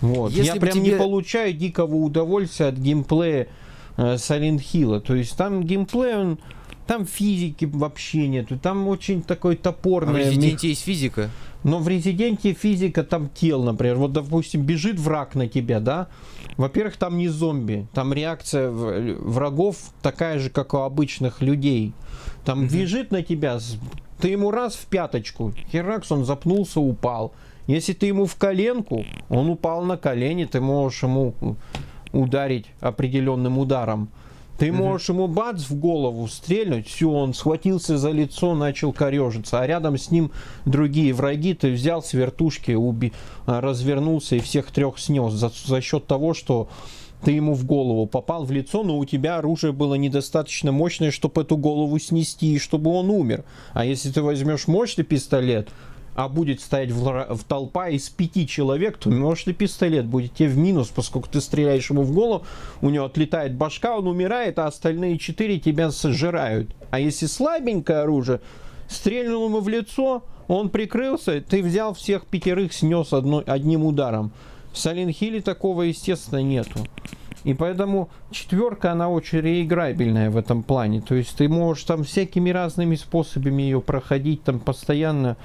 Вот. 0.00 0.32
Если 0.32 0.54
я 0.54 0.60
прям 0.60 0.74
тебе... 0.74 0.92
не 0.92 0.98
получаю 0.98 1.52
дикого 1.52 1.96
удовольствия 1.96 2.66
от 2.66 2.76
геймплея 2.76 3.48
э, 3.96 4.14
Silent 4.14 4.60
Hill. 4.72 5.00
То 5.00 5.14
есть 5.14 5.36
там 5.36 5.62
геймплей, 5.62 6.14
он, 6.16 6.38
там 6.90 7.06
физики 7.06 7.66
вообще 7.66 8.26
нету. 8.26 8.58
Там 8.58 8.88
очень 8.88 9.22
такой 9.22 9.54
топорный. 9.54 10.22
А 10.22 10.32
в 10.32 10.34
Resident 10.34 10.58
есть 10.62 10.82
физика? 10.82 11.30
Но 11.62 11.78
в 11.78 11.86
резиденте 11.86 12.52
физика 12.52 13.04
там 13.04 13.28
тел, 13.28 13.62
например. 13.62 13.94
Вот, 13.94 14.12
допустим, 14.12 14.62
бежит 14.62 14.98
враг 14.98 15.36
на 15.36 15.46
тебя, 15.46 15.78
да? 15.78 16.08
Во-первых, 16.56 16.96
там 16.96 17.16
не 17.16 17.28
зомби. 17.28 17.86
Там 17.94 18.12
реакция 18.12 18.72
врагов 18.72 19.76
такая 20.02 20.40
же, 20.40 20.50
как 20.50 20.74
у 20.74 20.78
обычных 20.78 21.40
людей. 21.42 21.92
Там 22.44 22.64
mm-hmm. 22.64 22.72
бежит 22.72 23.12
на 23.12 23.22
тебя, 23.22 23.60
ты 24.20 24.30
ему 24.30 24.50
раз 24.50 24.74
в 24.74 24.86
пяточку, 24.86 25.54
херакс, 25.70 26.10
он 26.10 26.24
запнулся, 26.24 26.80
упал. 26.80 27.32
Если 27.68 27.92
ты 27.92 28.06
ему 28.06 28.26
в 28.26 28.34
коленку, 28.34 29.04
он 29.28 29.48
упал 29.48 29.84
на 29.84 29.96
колени, 29.96 30.44
ты 30.44 30.60
можешь 30.60 31.04
ему 31.04 31.34
ударить 32.10 32.66
определенным 32.80 33.58
ударом. 33.58 34.08
Ты 34.60 34.72
можешь 34.72 35.08
ему 35.08 35.26
бац 35.26 35.62
в 35.70 35.74
голову 35.74 36.28
стрельнуть, 36.28 36.86
все, 36.86 37.10
он 37.10 37.32
схватился 37.32 37.96
за 37.96 38.10
лицо, 38.10 38.54
начал 38.54 38.92
корежиться, 38.92 39.58
а 39.58 39.66
рядом 39.66 39.96
с 39.96 40.10
ним 40.10 40.32
другие 40.66 41.14
враги, 41.14 41.54
ты 41.54 41.72
взял 41.72 42.02
с 42.02 42.12
вертушки, 42.12 42.72
уби... 42.72 43.14
А, 43.46 43.62
развернулся 43.62 44.36
и 44.36 44.40
всех 44.40 44.70
трех 44.70 44.98
снес 44.98 45.32
за, 45.32 45.50
за 45.64 45.80
счет 45.80 46.06
того, 46.06 46.34
что 46.34 46.68
ты 47.24 47.30
ему 47.32 47.54
в 47.54 47.64
голову 47.64 48.04
попал 48.04 48.44
в 48.44 48.52
лицо, 48.52 48.82
но 48.82 48.98
у 48.98 49.06
тебя 49.06 49.38
оружие 49.38 49.72
было 49.72 49.94
недостаточно 49.94 50.72
мощное, 50.72 51.10
чтобы 51.10 51.40
эту 51.40 51.56
голову 51.56 51.98
снести 51.98 52.54
и 52.54 52.58
чтобы 52.58 52.90
он 52.90 53.08
умер. 53.08 53.44
А 53.72 53.86
если 53.86 54.10
ты 54.10 54.20
возьмешь 54.20 54.68
мощный 54.68 55.04
пистолет, 55.04 55.70
а 56.14 56.28
будет 56.28 56.60
стоять 56.60 56.90
в, 56.90 57.34
в 57.34 57.44
толпа 57.44 57.88
из 57.88 58.08
пяти 58.08 58.46
человек, 58.46 58.98
то 58.98 59.10
может 59.10 59.48
и 59.48 59.52
пистолет 59.52 60.06
будет 60.06 60.34
тебе 60.34 60.48
в 60.48 60.56
минус, 60.56 60.88
поскольку 60.88 61.28
ты 61.28 61.40
стреляешь 61.40 61.90
ему 61.90 62.02
в 62.02 62.12
голову, 62.12 62.44
у 62.80 62.90
него 62.90 63.06
отлетает 63.06 63.54
башка, 63.54 63.96
он 63.96 64.06
умирает, 64.06 64.58
а 64.58 64.66
остальные 64.66 65.18
четыре 65.18 65.58
тебя 65.58 65.90
сожирают. 65.90 66.70
А 66.90 67.00
если 67.00 67.26
слабенькое 67.26 68.00
оружие, 68.00 68.40
стрельнул 68.88 69.46
ему 69.46 69.60
в 69.60 69.68
лицо, 69.68 70.24
он 70.48 70.68
прикрылся, 70.68 71.40
ты 71.40 71.62
взял 71.62 71.94
всех 71.94 72.26
пятерых, 72.26 72.72
снес 72.72 73.12
одно, 73.12 73.42
одним 73.46 73.84
ударом. 73.84 74.32
В 74.72 74.76
Hill 74.76 75.42
такого, 75.42 75.82
естественно, 75.82 76.42
нету. 76.42 76.80
И 77.44 77.54
поэтому 77.54 78.10
четверка, 78.30 78.92
она 78.92 79.08
очень 79.08 79.40
реиграбельная 79.40 80.30
в 80.30 80.36
этом 80.36 80.62
плане. 80.62 81.00
То 81.00 81.14
есть 81.14 81.36
ты 81.36 81.48
можешь 81.48 81.84
там 81.84 82.04
всякими 82.04 82.50
разными 82.50 82.96
способами 82.96 83.62
ее 83.62 83.80
проходить, 83.80 84.42
там 84.42 84.60
постоянно 84.60 85.36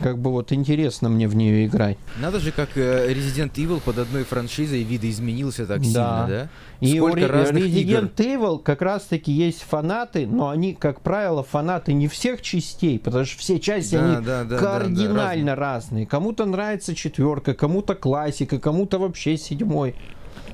как 0.00 0.18
бы 0.18 0.30
вот 0.30 0.52
интересно 0.52 1.08
мне 1.08 1.28
в 1.28 1.34
нее 1.34 1.66
играть. 1.66 1.98
Надо 2.20 2.40
же, 2.40 2.52
как 2.52 2.76
э, 2.76 3.12
Resident 3.12 3.52
Evil 3.54 3.80
под 3.80 3.98
одной 3.98 4.24
франшизой 4.24 4.82
видоизменился 4.82 5.66
так 5.66 5.80
да. 5.80 5.84
сильно, 5.84 6.26
да? 6.28 6.48
И 6.80 6.96
Сколько 6.96 7.24
у 7.24 7.28
разных 7.28 7.64
Resident 7.64 7.80
игр. 7.80 8.10
Evil 8.16 8.62
как 8.62 8.82
раз-таки 8.82 9.32
есть 9.32 9.62
фанаты, 9.62 10.26
но 10.26 10.48
они, 10.50 10.74
как 10.74 11.00
правило, 11.00 11.42
фанаты 11.42 11.92
не 11.92 12.06
всех 12.06 12.42
частей, 12.42 12.98
потому 12.98 13.24
что 13.24 13.38
все 13.38 13.58
части, 13.58 13.96
да, 13.96 14.04
они 14.04 14.24
да, 14.24 14.44
да, 14.44 14.58
кардинально 14.58 15.06
да, 15.06 15.56
да, 15.56 15.56
разные. 15.56 15.56
разные. 15.56 16.06
Кому-то 16.06 16.44
нравится 16.44 16.94
четверка, 16.94 17.54
кому-то 17.54 17.94
классика, 17.94 18.58
кому-то 18.58 18.98
вообще 18.98 19.36
седьмой. 19.36 19.96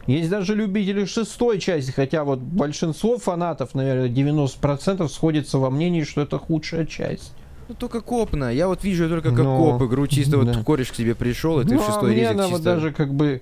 Есть 0.07 0.31
даже 0.31 0.55
любители 0.55 1.05
шестой 1.05 1.59
части, 1.59 1.91
хотя 1.91 2.25
вот 2.25 2.39
большинство 2.39 3.19
фанатов, 3.19 3.75
наверное, 3.75 4.09
90% 4.09 5.09
сходится 5.09 5.59
во 5.59 5.71
мнении, 5.71 6.05
что 6.05 6.21
это 6.21 6.39
худшая 6.39 6.85
часть. 6.87 7.33
Ну, 7.69 7.75
только 7.75 8.03
копно. 8.03 8.53
Я 8.53 8.69
вот 8.69 8.85
вижу 8.85 9.09
только 9.09 9.31
как 9.31 9.39
Но... 9.39 9.79
коп 9.79 9.89
игру, 9.89 10.07
чисто 10.07 10.33
да. 10.33 10.53
вот 10.53 10.65
кореш 10.65 10.93
к 10.93 10.95
тебе 10.95 11.15
пришел, 11.15 11.61
и 11.61 11.65
ты 11.65 11.75
ну, 11.75 11.81
в 11.81 11.87
шестой 11.87 12.11
а 12.11 12.15
мне 12.15 12.29
она 12.29 12.43
чисто... 12.45 12.57
вот 12.57 12.63
даже 12.63 12.93
как 12.93 13.15
бы 13.15 13.41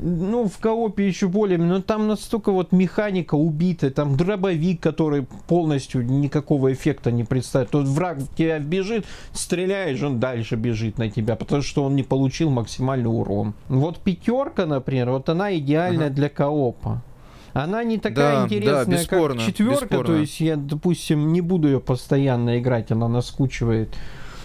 ну, 0.00 0.48
в 0.48 0.58
коопе 0.58 1.06
еще 1.06 1.28
более, 1.28 1.58
но 1.58 1.80
там 1.80 2.08
настолько 2.08 2.52
вот 2.52 2.72
механика 2.72 3.34
убитая, 3.34 3.90
там 3.90 4.16
дробовик, 4.16 4.80
который 4.80 5.26
полностью 5.46 6.04
никакого 6.04 6.72
эффекта 6.72 7.10
не 7.10 7.24
представит. 7.24 7.70
Тот 7.70 7.86
враг 7.86 8.18
в 8.18 8.34
тебя 8.34 8.58
бежит, 8.58 9.06
стреляешь, 9.32 10.02
он 10.02 10.20
дальше 10.20 10.56
бежит 10.56 10.98
на 10.98 11.10
тебя, 11.10 11.36
потому 11.36 11.62
что 11.62 11.84
он 11.84 11.96
не 11.96 12.02
получил 12.02 12.50
максимальный 12.50 13.08
урон. 13.08 13.54
Вот 13.68 13.98
пятерка, 13.98 14.66
например, 14.66 15.10
вот 15.10 15.28
она 15.28 15.56
идеальная 15.56 16.06
ага. 16.06 16.14
для 16.14 16.28
коопа. 16.28 17.02
Она 17.52 17.84
не 17.84 17.98
такая 17.98 18.40
да, 18.40 18.44
интересная, 18.44 18.84
да, 18.84 18.90
бесспорно, 18.90 19.36
как 19.36 19.46
четверка, 19.46 19.84
бесспорно. 19.84 20.04
то 20.06 20.16
есть 20.16 20.40
я, 20.40 20.56
допустим, 20.56 21.32
не 21.32 21.40
буду 21.40 21.68
ее 21.68 21.78
постоянно 21.78 22.58
играть, 22.58 22.90
она 22.90 23.06
наскучивает. 23.06 23.94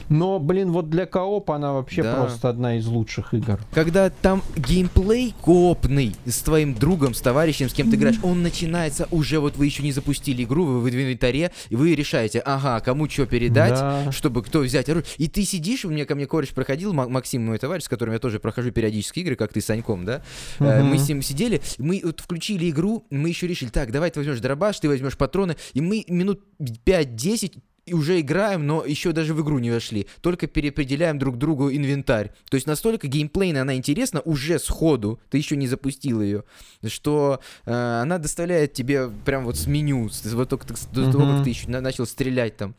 Но, 0.10 0.39
блин, 0.39 0.72
вот 0.72 0.89
для 0.89 1.06
коопа 1.06 1.56
она 1.56 1.74
вообще 1.74 2.04
да. 2.04 2.16
просто 2.16 2.50
одна 2.50 2.78
из 2.78 2.88
лучших 2.88 3.34
игр. 3.34 3.60
Когда 3.72 4.10
там 4.10 4.44
геймплей 4.56 5.34
коопный 5.42 6.16
с 6.25 6.39
твоим 6.39 6.74
другом, 6.74 7.13
с 7.13 7.22
товарищем, 7.22 7.70
с 7.70 7.74
кем 7.74 7.89
ты 7.89 7.96
играешь, 7.96 8.20
он 8.24 8.42
начинается 8.42 9.08
уже, 9.12 9.39
вот 9.39 9.56
вы 9.56 9.66
еще 9.66 9.84
не 9.84 9.92
запустили 9.92 10.44
игру, 10.44 10.66
вы 10.66 10.80
в 10.82 10.89
инвентаре, 10.89 11.51
и 11.70 11.75
вы 11.75 11.96
решаете, 11.96 12.39
ага, 12.39 12.80
кому 12.80 13.10
что 13.10 13.25
передать, 13.25 13.75
да. 13.80 14.12
чтобы 14.12 14.44
кто 14.44 14.60
взять 14.60 14.89
оружие. 14.89 15.08
И 15.18 15.28
ты 15.28 15.44
сидишь, 15.44 15.86
у 15.86 15.89
меня 15.89 16.06
ко 16.06 16.16
мне 16.16 16.25
кореш 16.25 16.50
проходил, 16.50 16.94
Максим, 16.94 17.46
мой 17.46 17.58
товарищ, 17.58 17.86
с 17.86 17.89
которым 17.89 18.13
я 18.13 18.20
тоже 18.20 18.39
прохожу 18.39 18.72
периодически 18.72 19.20
игры, 19.20 19.36
как 19.36 19.54
ты 19.54 19.62
с 19.62 19.66
Саньком, 19.66 20.06
да? 20.06 20.24
Угу. 20.60 20.68
Мы 20.68 20.98
с 20.98 21.08
ним 21.08 21.22
сидели, 21.22 21.62
мы 21.78 22.01
вот 22.04 22.20
включили 22.20 22.70
игру, 22.70 23.06
мы 23.10 23.30
еще 23.30 23.48
решили, 23.48 23.70
так, 23.70 23.92
давай 23.92 24.10
ты 24.12 24.20
возьмешь 24.20 24.39
дробаш, 24.39 24.80
ты 24.80 24.88
возьмешь 24.88 25.18
патроны, 25.18 25.56
и 25.74 25.82
мы 25.82 26.04
минут 26.08 26.42
5-10 26.60 27.54
и 27.89 27.93
уже 27.93 28.19
играем, 28.19 28.67
но 28.67 28.86
еще 28.86 29.12
даже 29.12 29.34
в 29.34 29.41
игру 29.41 29.60
не 29.60 29.72
вошли. 29.72 30.08
Только 30.22 30.48
переопределяем 30.48 31.17
друг 31.17 31.38
другу 31.38 31.72
инвентарь. 31.72 32.31
То 32.50 32.55
есть 32.55 32.67
настолько 32.67 33.08
геймплейно 33.08 33.62
она 33.62 33.75
интересна 33.75 34.22
уже 34.22 34.60
сходу, 34.60 35.19
ты 35.29 35.38
еще 35.38 35.55
не 35.55 35.67
запустил 35.67 36.22
ее, 36.22 36.43
что 36.86 37.39
э, 37.65 37.72
она 37.72 38.17
доставляет 38.17 38.74
тебе 38.74 39.10
прям 39.25 39.46
вот 39.46 39.58
с 39.58 39.67
меню, 39.67 40.10
с, 40.10 40.24
вот 40.34 40.50
только 40.50 40.67
до 40.91 41.12
того, 41.12 41.36
как 41.36 41.43
ты 41.43 41.50
еще 41.50 41.67
на, 41.69 41.81
начал 41.81 42.05
стрелять 42.05 42.58
там. 42.58 42.75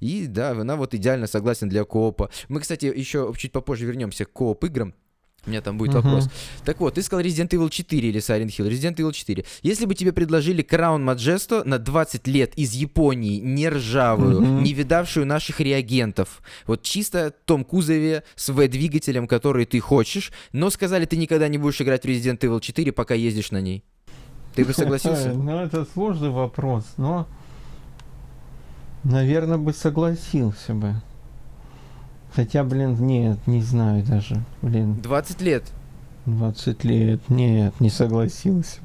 И 0.00 0.26
да, 0.26 0.50
она 0.50 0.76
вот 0.76 0.94
идеально 0.94 1.26
согласна 1.26 1.68
для 1.68 1.84
коопа. 1.84 2.30
Мы, 2.48 2.60
кстати, 2.60 2.86
еще 2.86 3.32
чуть 3.36 3.52
попозже 3.52 3.86
вернемся 3.86 4.24
к 4.24 4.32
кооп 4.32 4.64
играм. 4.64 4.94
У 5.46 5.50
меня 5.50 5.60
там 5.60 5.76
будет 5.76 5.92
uh-huh. 5.92 6.02
вопрос. 6.02 6.28
Так 6.64 6.80
вот, 6.80 6.94
ты 6.94 7.02
сказал 7.02 7.24
Resident 7.24 7.50
Evil 7.50 7.68
4 7.68 8.08
или 8.08 8.20
Silent 8.20 8.48
Hill. 8.48 8.68
Resident 8.68 8.96
Evil 8.96 9.12
4. 9.12 9.44
Если 9.62 9.84
бы 9.84 9.94
тебе 9.94 10.12
предложили 10.12 10.64
Crown 10.64 11.04
Majesto 11.04 11.64
на 11.64 11.78
20 11.78 12.26
лет 12.26 12.54
из 12.56 12.72
Японии, 12.72 13.40
не 13.40 13.68
ржавую, 13.68 14.40
uh-huh. 14.40 14.62
не 14.62 14.72
видавшую 14.72 15.26
наших 15.26 15.60
реагентов, 15.60 16.42
вот 16.66 16.82
чисто 16.82 17.32
том 17.44 17.64
кузове 17.64 18.24
с 18.36 18.48
V-двигателем, 18.48 19.26
который 19.26 19.66
ты 19.66 19.80
хочешь, 19.80 20.32
но 20.52 20.70
сказали, 20.70 21.04
ты 21.04 21.16
никогда 21.16 21.48
не 21.48 21.58
будешь 21.58 21.80
играть 21.80 22.02
в 22.02 22.06
Resident 22.06 22.38
Evil 22.38 22.60
4, 22.60 22.92
пока 22.92 23.14
ездишь 23.14 23.50
на 23.50 23.60
ней. 23.60 23.84
Ты 24.54 24.64
бы 24.64 24.72
согласился? 24.72 25.28
Ну, 25.34 25.58
это 25.58 25.84
сложный 25.84 26.30
вопрос, 26.30 26.84
но, 26.96 27.26
наверное, 29.02 29.58
бы 29.58 29.72
согласился 29.72 30.74
бы. 30.74 30.94
Хотя, 32.34 32.64
блин, 32.64 32.96
нет, 32.98 33.38
не 33.46 33.62
знаю 33.62 34.02
даже, 34.04 34.42
блин. 34.60 35.00
20 35.00 35.40
лет. 35.40 35.64
20 36.26 36.84
лет, 36.84 37.20
нет, 37.28 37.78
не 37.80 37.90
согласился. 37.90 38.80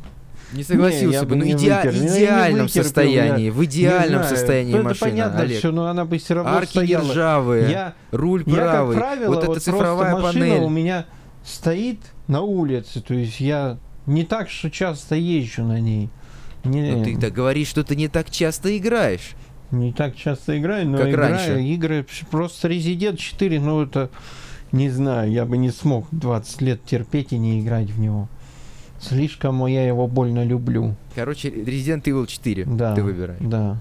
Не 0.53 0.63
согласился 0.63 1.19
не, 1.19 1.25
бы, 1.25 1.35
ну, 1.35 1.45
иде... 1.45 1.75
вытер, 1.75 1.91
идеальном 1.91 2.61
вытерпел, 2.63 2.83
состоянии, 2.83 3.45
я 3.45 3.51
в 3.51 3.65
идеальном 3.65 4.23
состоянии 4.23 4.73
ну, 4.73 4.83
машина, 4.83 5.11
понятно, 5.11 5.39
Олег. 5.41 5.59
Все, 5.59 5.71
но 5.71 5.87
она 5.87 6.05
бы 6.05 6.17
все 6.17 6.33
равно 6.33 6.51
Арки 6.51 6.69
стояла. 6.69 7.03
не 7.03 7.11
ржавые, 7.11 7.71
я, 7.71 7.93
руль 8.11 8.43
я, 8.47 8.55
правый, 8.55 8.95
как 8.95 9.05
правило, 9.05 9.35
вот, 9.35 9.45
вот 9.45 9.57
эта 9.57 9.65
цифровая 9.65 10.15
панель. 10.15 10.61
у 10.61 10.69
меня 10.69 11.05
стоит 11.45 11.99
на 12.27 12.41
улице, 12.41 12.99
то 13.01 13.13
есть 13.13 13.39
я 13.39 13.77
не 14.07 14.23
так 14.23 14.49
что 14.49 14.71
часто 14.71 15.15
езжу 15.15 15.63
на 15.63 15.79
ней. 15.79 16.09
Не... 16.63 16.91
Ну 16.91 17.03
ты 17.03 17.17
так 17.17 17.31
говоришь, 17.31 17.67
что 17.67 17.83
ты 17.83 17.95
не 17.95 18.07
так 18.07 18.31
часто 18.31 18.75
играешь. 18.75 19.35
Не 19.71 19.93
так 19.93 20.15
часто 20.15 20.57
играю, 20.59 20.87
но 20.87 20.97
как 20.97 21.09
играю. 21.09 21.33
Раньше. 21.33 21.61
Игры 21.61 22.05
просто 22.31 22.69
Resident 22.69 23.17
4, 23.17 23.59
ну 23.59 23.83
это 23.83 24.09
не 24.71 24.89
знаю, 24.89 25.31
я 25.31 25.45
бы 25.45 25.57
не 25.57 25.71
смог 25.71 26.07
20 26.11 26.61
лет 26.61 26.83
терпеть 26.85 27.33
и 27.33 27.37
не 27.37 27.61
играть 27.61 27.89
в 27.89 27.99
него. 27.99 28.29
Слишком 28.99 29.65
я 29.65 29.87
его 29.87 30.07
больно 30.07 30.43
люблю. 30.43 30.95
Короче, 31.15 31.49
Resident 31.49 32.03
Evil 32.03 32.27
4 32.27 32.65
да, 32.65 32.95
ты 32.95 33.03
выбираешь. 33.03 33.39
Да. 33.41 33.77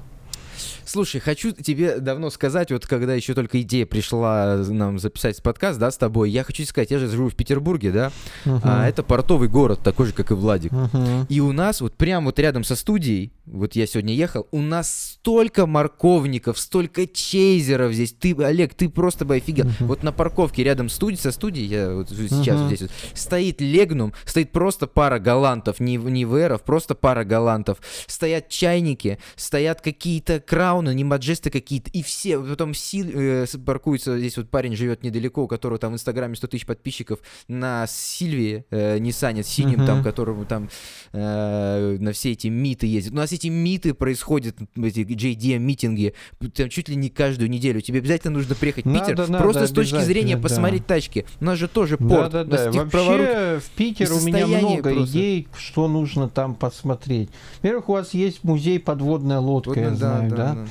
Слушай, 0.85 1.21
хочу 1.21 1.53
тебе 1.53 1.99
давно 1.99 2.31
сказать, 2.31 2.73
вот 2.73 2.87
когда 2.87 3.15
еще 3.15 3.35
только 3.35 3.61
идея 3.63 3.87
пришла 3.87 4.57
нам 4.69 4.99
записать 4.99 5.41
подкаст, 5.43 5.79
да, 5.79 5.91
с 5.91 5.97
тобой, 5.97 6.31
я 6.31 6.45
хочу 6.45 6.65
сказать, 6.65 6.91
я 6.91 6.99
же 6.99 7.09
живу 7.09 7.29
в 7.29 7.35
Петербурге, 7.35 7.93
да, 7.93 8.13
uh-huh. 8.45 8.61
а 8.65 8.89
это 8.89 9.03
портовый 9.03 9.49
город, 9.49 9.81
такой 9.85 10.07
же, 10.07 10.13
как 10.13 10.31
и 10.31 10.35
Владик. 10.35 10.73
Uh-huh. 10.73 11.27
И 11.29 11.41
у 11.41 11.53
нас 11.53 11.81
вот 11.81 11.95
прямо 11.95 12.27
вот 12.27 12.39
рядом 12.39 12.65
со 12.65 12.75
студией, 12.75 13.33
вот 13.53 13.75
я 13.77 13.87
сегодня 13.87 14.15
ехал, 14.15 14.47
у 14.51 14.61
нас 14.61 15.15
столько 15.15 15.67
морковников, 15.67 16.59
столько 16.59 17.07
чейзеров 17.07 17.93
здесь. 17.93 18.13
Ты, 18.13 18.35
Олег, 18.35 18.75
ты 18.75 18.89
просто 18.89 19.25
бы 19.25 19.37
офигел. 19.37 19.67
Uh-huh. 19.67 19.87
Вот 19.87 20.03
на 20.03 20.13
парковке 20.13 20.63
рядом 20.65 20.89
студии, 20.89 21.17
со 21.17 21.33
студией, 21.33 21.67
я 21.67 21.95
вот 21.95 22.09
сейчас 22.11 22.61
uh-huh. 22.61 22.67
здесь 22.67 22.83
вот, 22.83 22.91
стоит 23.15 23.61
Легнум, 23.61 24.13
стоит 24.25 24.53
просто 24.53 24.87
пара 24.87 25.19
галантов, 25.19 25.81
не, 25.81 25.97
не 25.97 26.25
ВРов, 26.25 26.63
просто 26.63 26.95
пара 26.95 27.25
галантов. 27.25 27.79
Стоят 28.07 28.49
чайники, 28.49 29.19
стоят 29.37 29.81
какие-то 29.81 30.41
крауны, 30.41 30.95
не 30.95 31.05
Маджесты 31.05 31.51
какие-то, 31.51 31.91
и 31.91 32.03
все, 32.03 32.41
потом 32.41 32.75
Сил 32.75 33.07
э, 33.13 33.47
паркуется, 33.65 34.19
здесь 34.19 34.37
вот 34.37 34.51
парень 34.51 34.77
живет 34.77 35.03
недалеко, 35.03 35.45
у 35.45 35.49
которого 35.49 35.79
там 35.79 35.93
в 35.93 35.95
Инстаграме 35.95 36.37
100 36.37 36.47
тысяч 36.49 36.67
подписчиков, 36.67 37.21
на 37.49 37.87
Сильвии, 37.87 38.65
э, 38.71 38.99
Ниссане, 38.99 39.43
синим, 39.43 39.81
uh-huh. 39.81 39.87
там, 39.87 40.05
которому 40.05 40.45
там 40.45 40.69
э, 41.13 41.97
на 41.99 42.13
все 42.13 42.33
эти 42.33 42.49
миты 42.49 42.87
ездит. 42.87 43.13
У 43.13 43.17
нас 43.17 43.33
эти 43.39 43.47
миты 43.49 43.95
происходят, 43.95 44.57
эти 44.77 45.01
JDM-митинги, 45.01 46.15
там 46.55 46.69
чуть 46.69 46.89
ли 46.89 46.97
не 46.97 47.09
каждую 47.09 47.49
неделю. 47.49 47.81
Тебе 47.81 48.01
обязательно 48.01 48.35
нужно 48.35 48.55
приехать 48.55 48.85
в 48.85 48.93
Питер, 48.93 49.17
надо, 49.17 49.39
просто 49.39 49.63
надо, 49.63 49.73
с 49.73 49.75
точки 49.75 50.01
зрения 50.01 50.37
да. 50.37 50.43
посмотреть 50.43 50.87
тачки. 50.87 51.25
У 51.41 51.45
нас 51.45 51.59
же 51.59 51.69
тоже 51.69 51.97
порт. 51.97 52.33
Да, 52.33 52.45
да, 52.45 52.57
да. 52.57 52.65
Вообще 52.65 52.87
проворот... 52.87 53.63
в 53.63 53.71
Питере 53.71 54.11
у 54.11 54.21
меня 54.21 54.47
много 54.47 54.83
просто. 54.83 55.05
идей, 55.05 55.49
что 55.57 55.89
нужно 55.89 56.29
там 56.29 56.55
посмотреть. 56.55 57.31
Во-первых, 57.63 57.89
у 57.89 57.93
вас 57.93 58.15
есть 58.15 58.45
музей 58.45 58.81
подводная 58.81 59.39
лодка, 59.39 59.71
вот, 59.71 59.79
я 59.79 59.95
знаю, 59.95 60.31
да? 60.31 60.37
да? 60.37 60.55
да. 60.55 60.67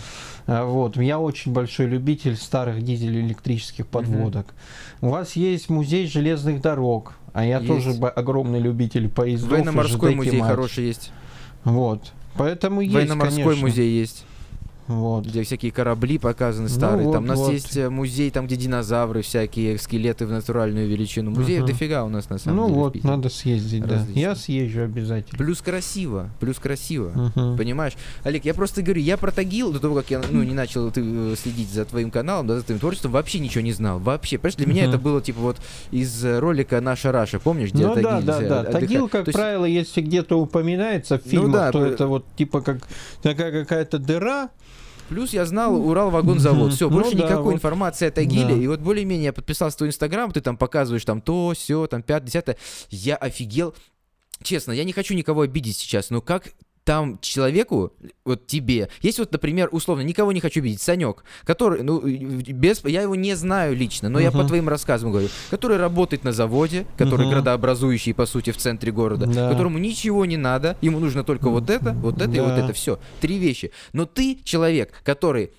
А, 0.48 0.66
вот. 0.66 0.98
Я 0.98 1.20
очень 1.20 1.54
большой 1.54 1.88
любитель 1.88 2.36
старых 2.36 2.82
дизель-электрических 2.82 3.88
подводок. 3.88 4.54
Угу. 5.02 5.08
У 5.08 5.12
вас 5.12 5.36
есть 5.36 5.70
музей 5.70 6.08
железных 6.08 6.62
дорог, 6.62 7.14
а 7.34 7.46
я 7.46 7.60
есть. 7.60 7.68
тоже 7.68 7.92
огромный 7.92 8.60
любитель 8.60 9.10
поездов. 9.10 9.52
Военно-морской 9.52 10.16
музей 10.16 10.42
хороший 10.42 10.86
есть. 10.86 11.12
Вот. 11.64 12.14
Поэтому 12.38 12.82
есть, 12.82 12.94
Военно-морской 12.94 13.56
музей 13.56 14.00
есть. 14.00 14.26
Вот. 14.88 15.26
Где 15.26 15.44
всякие 15.44 15.72
корабли 15.72 16.18
показаны 16.18 16.70
старые. 16.70 17.00
Ну, 17.00 17.06
вот, 17.06 17.14
там 17.14 17.24
у 17.26 17.28
нас 17.28 17.40
вот. 17.40 17.52
есть 17.52 17.76
э, 17.76 17.90
музей, 17.90 18.32
там 18.32 18.48
где 18.48 18.56
динозавры, 18.56 19.22
всякие 19.22 19.78
скелеты 19.78 20.26
в 20.26 20.32
натуральную 20.32 20.88
величину. 20.88 21.32
Музеев 21.32 21.64
uh-huh. 21.64 21.68
дофига 21.68 22.06
у 22.06 22.10
нас 22.10 22.30
на 22.30 22.38
самом 22.38 22.58
ну 22.58 22.68
деле. 22.68 22.78
Ну 22.78 22.84
вот, 22.84 23.04
надо 23.04 23.30
съездить, 23.30 23.84
Различно. 23.84 24.14
да. 24.14 24.20
Я 24.20 24.36
съезжу 24.36 24.84
обязательно. 24.84 25.38
Плюс 25.38 25.62
красиво, 25.62 26.30
плюс 26.40 26.58
красиво. 26.58 27.12
Uh-huh. 27.36 27.58
Понимаешь? 27.58 27.94
Олег, 28.24 28.46
я 28.46 28.54
просто 28.54 28.82
говорю, 28.82 29.02
я 29.02 29.18
про 29.18 29.32
Тагил 29.32 29.74
до 29.74 29.80
того, 29.80 29.96
как 29.96 30.10
я 30.10 30.22
ну, 30.32 30.44
не 30.44 30.54
начал 30.54 30.90
ты, 30.90 31.02
э, 31.04 31.36
следить 31.38 31.70
за 31.70 31.84
твоим 31.84 32.10
каналом, 32.10 32.48
да, 32.48 32.56
за 32.56 32.64
твоим 32.64 32.80
творчеством, 32.80 33.12
вообще 33.12 33.40
ничего 33.40 33.64
не 33.64 33.74
знал. 33.74 34.00
Вообще. 34.00 34.38
Понимаешь, 34.38 34.56
для 34.56 34.66
uh-huh. 34.66 34.70
меня 34.70 34.86
это 34.86 34.98
было 34.98 35.22
типа 35.22 35.42
вот 35.42 35.58
из 35.92 36.24
ролика 36.24 36.80
Наша 36.80 37.12
Раша, 37.12 37.40
помнишь, 37.40 37.72
где 37.72 37.86
ну, 37.86 37.94
Тагил? 37.94 38.10
Да, 38.10 38.22
да, 38.22 38.64
да. 38.64 38.64
Тагил, 38.64 39.10
как 39.10 39.26
То 39.26 39.30
есть... 39.30 39.38
правило, 39.38 39.66
если 39.66 40.02
где-то 40.02 40.40
упоминается 40.40 41.18
в 41.18 41.26
ну 41.26 41.32
фильмах, 41.32 41.48
ну, 41.48 41.54
да, 41.54 41.72
то 41.72 41.86
это 41.86 42.08
вот 42.08 42.26
типа 42.38 42.62
как 42.62 42.88
такая 43.22 43.52
какая-то 43.52 44.00
дыра, 44.00 44.50
Плюс 45.10 45.34
я 45.34 45.46
знал 45.46 45.76
Урал-вагонзавод. 45.76 46.74
Все, 46.76 46.90
больше 46.90 47.12
ну, 47.12 47.20
да, 47.20 47.26
никакой 47.26 47.44
вот. 47.46 47.54
информации 47.56 48.08
о 48.08 48.12
Тагиле. 48.12 48.56
Да. 48.56 48.62
И 48.62 48.68
вот 48.68 48.80
более-менее 48.80 49.26
я 49.26 49.34
подписался 49.34 49.78
твой 49.78 49.90
инстаграм, 49.90 50.32
ты 50.32 50.42
там 50.42 50.58
показываешь 50.58 51.06
там 51.06 51.22
то, 51.22 51.54
все, 51.56 51.88
там 51.88 52.04
5, 52.04 52.26
10. 52.26 52.58
Я 52.90 53.16
офигел. 53.16 53.74
Честно, 54.44 54.72
я 54.72 54.84
не 54.84 54.94
хочу 54.94 55.14
никого 55.14 55.42
обидеть 55.42 55.78
сейчас, 55.78 56.10
но 56.10 56.22
как 56.22 56.54
там 56.88 57.20
человеку, 57.20 57.92
вот 58.24 58.48
тебе, 58.48 58.88
есть 59.02 59.20
вот, 59.20 59.30
например, 59.34 59.68
условно, 59.74 60.04
никого 60.04 60.32
не 60.32 60.40
хочу 60.40 60.62
видеть, 60.62 60.82
Санек, 60.82 61.26
который, 61.44 61.84
ну, 61.84 62.00
без, 62.00 62.82
я 62.86 63.02
его 63.02 63.14
не 63.14 63.36
знаю 63.36 63.76
лично, 63.76 64.08
но 64.08 64.22
uh-huh. 64.22 64.24
я 64.24 64.32
по 64.32 64.46
твоим 64.46 64.70
рассказам 64.70 65.12
говорю, 65.12 65.28
который 65.50 65.76
работает 65.76 66.24
на 66.24 66.32
заводе, 66.32 66.88
который 66.98 67.28
uh-huh. 67.28 67.32
градообразующий, 67.32 68.14
по 68.14 68.26
сути, 68.26 68.52
в 68.52 68.58
центре 68.58 68.94
города, 68.94 69.26
да. 69.26 69.50
которому 69.50 69.80
ничего 69.80 70.24
не 70.24 70.38
надо, 70.38 70.78
ему 70.80 71.00
нужно 71.02 71.26
только 71.26 71.50
вот 71.50 71.70
это, 71.70 71.92
вот 71.92 72.22
это 72.22 72.30
да. 72.30 72.38
и 72.38 72.40
вот 72.40 72.52
это, 72.52 72.72
все, 72.72 73.02
три 73.20 73.38
вещи. 73.38 73.72
Но 73.92 74.06
ты 74.06 74.40
человек, 74.46 74.94
который, 75.04 75.52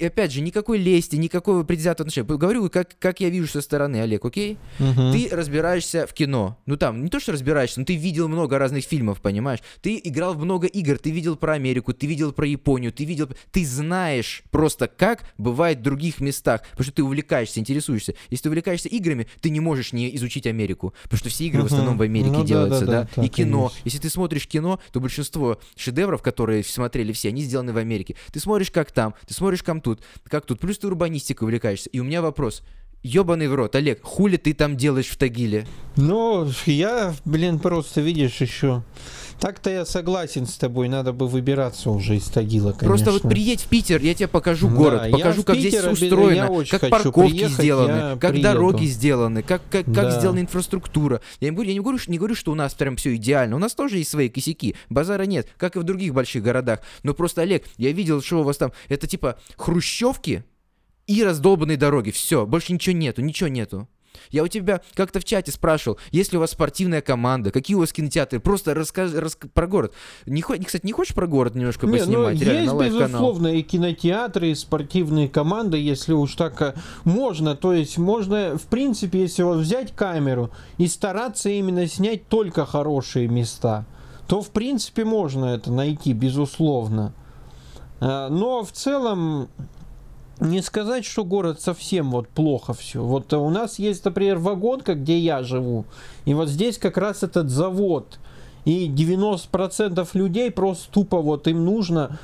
опять 0.00 0.30
же, 0.30 0.40
никакой 0.40 0.78
лести, 0.78 1.16
никакого 1.16 1.64
предвзятого 1.64 2.06
отношения, 2.06 2.38
говорю, 2.38 2.70
как, 2.70 2.96
как 3.00 3.18
я 3.18 3.28
вижу 3.28 3.48
со 3.48 3.60
стороны, 3.60 3.96
Олег, 3.96 4.24
окей? 4.24 4.56
Uh-huh. 4.78 5.10
Ты 5.10 5.34
разбираешься 5.34 6.06
в 6.06 6.14
кино, 6.14 6.58
ну 6.64 6.76
там, 6.76 7.02
не 7.02 7.10
то, 7.10 7.18
что 7.18 7.32
разбираешься, 7.32 7.80
но 7.80 7.86
ты 7.86 7.96
видел 7.96 8.28
много 8.28 8.56
разных 8.56 8.84
фильмов, 8.84 9.20
понимаешь? 9.20 9.58
Ты 9.80 10.00
играл 10.04 10.34
в 10.34 10.44
много 10.44 10.68
игр, 10.80 10.98
ты 10.98 11.10
видел 11.10 11.36
про 11.36 11.54
Америку, 11.54 11.92
ты 11.92 12.06
видел 12.06 12.32
про 12.32 12.46
Японию, 12.46 12.92
ты 12.92 13.04
видел... 13.04 13.28
Ты 13.50 13.64
знаешь 13.64 14.42
просто, 14.50 14.88
как 14.88 15.24
бывает 15.38 15.78
в 15.78 15.82
других 15.82 16.20
местах, 16.20 16.62
потому 16.70 16.84
что 16.84 16.92
ты 16.92 17.02
увлекаешься, 17.02 17.60
интересуешься. 17.60 18.14
Если 18.30 18.44
ты 18.44 18.48
увлекаешься 18.50 18.88
играми, 18.88 19.26
ты 19.40 19.50
не 19.50 19.60
можешь 19.60 19.92
не 19.92 20.14
изучить 20.16 20.46
Америку, 20.46 20.94
потому 21.04 21.18
что 21.18 21.28
все 21.28 21.44
игры 21.44 21.62
в 21.62 21.66
основном 21.66 21.96
в 21.98 22.02
Америке 22.02 22.30
ну, 22.30 22.44
делаются, 22.44 22.84
да, 22.84 23.02
да, 23.02 23.08
да 23.16 23.24
и 23.24 23.28
кино. 23.28 23.72
И 23.84 23.88
Если 23.88 23.98
ты 23.98 24.10
смотришь 24.10 24.46
кино, 24.46 24.80
то 24.92 25.00
большинство 25.00 25.60
шедевров, 25.76 26.22
которые 26.22 26.62
смотрели 26.64 27.12
все, 27.12 27.28
они 27.28 27.42
сделаны 27.42 27.72
в 27.72 27.78
Америке. 27.78 28.16
Ты 28.32 28.40
смотришь, 28.40 28.70
как 28.70 28.92
там, 28.92 29.14
ты 29.26 29.34
смотришь, 29.34 29.62
как 29.62 29.82
тут, 29.82 30.02
как 30.24 30.46
тут, 30.46 30.60
плюс 30.60 30.78
ты 30.78 30.86
урбанистикой 30.86 31.46
увлекаешься. 31.46 31.90
И 31.90 32.00
у 32.00 32.04
меня 32.04 32.22
вопрос, 32.22 32.62
Ёбаный 33.02 33.48
в 33.48 33.54
рот, 33.54 33.76
Олег, 33.76 34.02
хули 34.02 34.36
ты 34.36 34.52
там 34.52 34.76
делаешь 34.76 35.08
в 35.08 35.16
Тагиле? 35.16 35.66
Ну, 35.96 36.48
я, 36.66 37.14
блин, 37.24 37.58
просто 37.58 38.00
видишь 38.00 38.40
еще 38.40 38.82
так-то 39.38 39.70
я 39.70 39.84
согласен 39.84 40.46
с 40.46 40.54
тобой, 40.56 40.88
надо 40.88 41.12
бы 41.12 41.28
выбираться 41.28 41.90
уже 41.90 42.16
из 42.16 42.24
Тагила, 42.24 42.72
конечно. 42.72 42.86
Просто 42.86 43.12
вот 43.12 43.22
приедь 43.22 43.62
в 43.62 43.68
Питер, 43.68 44.00
я 44.00 44.14
тебе 44.14 44.28
покажу 44.28 44.68
да, 44.68 44.74
город, 44.74 45.10
покажу, 45.10 45.42
как 45.42 45.56
здесь 45.56 45.74
все 45.74 45.90
устроено, 45.90 46.64
как 46.70 46.88
парковки 46.88 47.30
приехать, 47.30 47.54
сделаны, 47.54 48.18
как 48.18 48.30
приеду. 48.32 48.48
дороги 48.48 48.84
сделаны, 48.86 49.42
как, 49.42 49.62
как, 49.70 49.90
да. 49.90 50.02
как 50.02 50.12
сделана 50.12 50.40
инфраструктура. 50.40 51.20
Я 51.40 51.50
не, 51.50 51.54
говорю, 51.54 51.68
я 51.68 51.74
не, 51.74 51.80
говорю, 51.80 51.98
не 52.06 52.18
говорю, 52.18 52.34
что 52.34 52.52
у 52.52 52.54
нас 52.54 52.74
прям 52.74 52.96
все 52.96 53.14
идеально, 53.16 53.56
у 53.56 53.58
нас 53.58 53.74
тоже 53.74 53.98
есть 53.98 54.10
свои 54.10 54.28
косяки, 54.28 54.74
базара 54.88 55.24
нет, 55.24 55.48
как 55.58 55.76
и 55.76 55.78
в 55.78 55.82
других 55.82 56.14
больших 56.14 56.42
городах. 56.42 56.80
Но 57.02 57.14
просто, 57.14 57.42
Олег, 57.42 57.64
я 57.76 57.92
видел, 57.92 58.22
что 58.22 58.40
у 58.40 58.42
вас 58.42 58.56
там, 58.56 58.72
это 58.88 59.06
типа 59.06 59.38
хрущевки, 59.56 60.44
и 61.06 61.24
раздолбанные 61.24 61.76
дороги. 61.76 62.10
Все, 62.10 62.46
больше 62.46 62.72
ничего 62.72 62.96
нету, 62.96 63.22
ничего 63.22 63.48
нету. 63.48 63.88
Я 64.30 64.42
у 64.42 64.48
тебя 64.48 64.80
как-то 64.94 65.20
в 65.20 65.24
чате 65.24 65.52
спрашивал, 65.52 65.98
есть 66.10 66.32
ли 66.32 66.38
у 66.38 66.40
вас 66.40 66.52
спортивная 66.52 67.00
команда, 67.00 67.50
какие 67.50 67.76
у 67.76 67.80
вас 67.80 67.92
кинотеатры, 67.92 68.40
просто 68.40 68.74
расскажи 68.74 69.20
рас... 69.20 69.36
про 69.52 69.66
город. 69.66 69.92
Не, 70.26 70.42
кстати, 70.42 70.84
не 70.84 70.92
хочешь 70.92 71.14
про 71.14 71.26
город 71.26 71.54
немножко 71.54 71.86
не, 71.86 71.98
поснимать? 71.98 72.38
Ну, 72.38 72.44
реально, 72.44 72.82
есть, 72.82 72.94
безусловно, 72.96 73.48
и 73.48 73.62
кинотеатры, 73.62 74.50
и 74.50 74.54
спортивные 74.54 75.28
команды, 75.28 75.78
если 75.78 76.12
уж 76.12 76.34
так 76.34 76.60
э, 76.62 76.74
можно. 77.04 77.54
То 77.54 77.72
есть 77.72 77.98
можно, 77.98 78.56
в 78.56 78.66
принципе, 78.66 79.22
если 79.22 79.42
вот 79.42 79.58
взять 79.58 79.94
камеру 79.94 80.50
и 80.78 80.86
стараться 80.86 81.48
именно 81.48 81.86
снять 81.86 82.26
только 82.28 82.66
хорошие 82.66 83.28
места, 83.28 83.84
то, 84.26 84.42
в 84.42 84.50
принципе, 84.50 85.04
можно 85.04 85.46
это 85.46 85.70
найти, 85.70 86.12
безусловно. 86.12 87.12
Э, 88.00 88.28
но 88.28 88.64
в 88.64 88.72
целом 88.72 89.48
не 90.40 90.60
сказать, 90.62 91.04
что 91.04 91.24
город 91.24 91.60
совсем 91.60 92.10
вот 92.10 92.28
плохо 92.28 92.74
все. 92.74 93.02
Вот 93.02 93.32
у 93.32 93.50
нас 93.50 93.78
есть, 93.78 94.04
например, 94.04 94.38
вагонка, 94.38 94.94
где 94.94 95.18
я 95.18 95.42
живу, 95.42 95.84
и 96.24 96.34
вот 96.34 96.48
здесь 96.48 96.78
как 96.78 96.96
раз 96.96 97.22
этот 97.22 97.50
завод. 97.50 98.18
И 98.64 98.88
90% 98.88 100.08
людей 100.14 100.50
просто 100.50 100.90
тупо 100.90 101.22
вот 101.22 101.46
им 101.46 101.64
нужно 101.64 102.18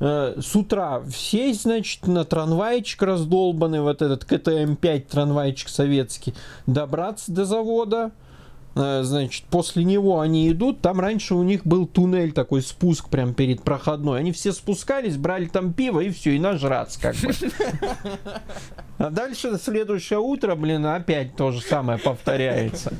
э, 0.00 0.38
с 0.38 0.54
утра 0.54 1.02
сесть, 1.10 1.62
значит, 1.62 2.06
на 2.06 2.26
трамвайчик 2.26 3.02
раздолбанный, 3.02 3.80
вот 3.80 4.02
этот 4.02 4.24
КТМ-5 4.24 5.06
трамвайчик 5.10 5.70
советский, 5.70 6.34
добраться 6.66 7.32
до 7.32 7.46
завода, 7.46 8.10
Э, 8.10 8.27
значит, 8.78 9.44
после 9.50 9.84
него 9.84 10.20
они 10.20 10.50
идут, 10.50 10.80
там 10.80 11.00
раньше 11.00 11.34
у 11.34 11.42
них 11.42 11.66
был 11.66 11.86
туннель 11.86 12.32
такой, 12.32 12.62
спуск 12.62 13.08
прям 13.08 13.34
перед 13.34 13.62
проходной. 13.62 14.20
Они 14.20 14.32
все 14.32 14.52
спускались, 14.52 15.16
брали 15.16 15.46
там 15.46 15.72
пиво 15.72 16.00
и 16.00 16.10
все, 16.10 16.36
и 16.36 16.38
нажраться 16.38 17.00
как 17.00 17.16
бы. 17.16 17.32
А 18.98 19.10
дальше 19.10 19.56
следующее 19.62 20.18
утро, 20.18 20.56
блин, 20.56 20.84
опять 20.86 21.36
то 21.36 21.52
же 21.52 21.60
самое 21.60 21.98
повторяется. 21.98 22.92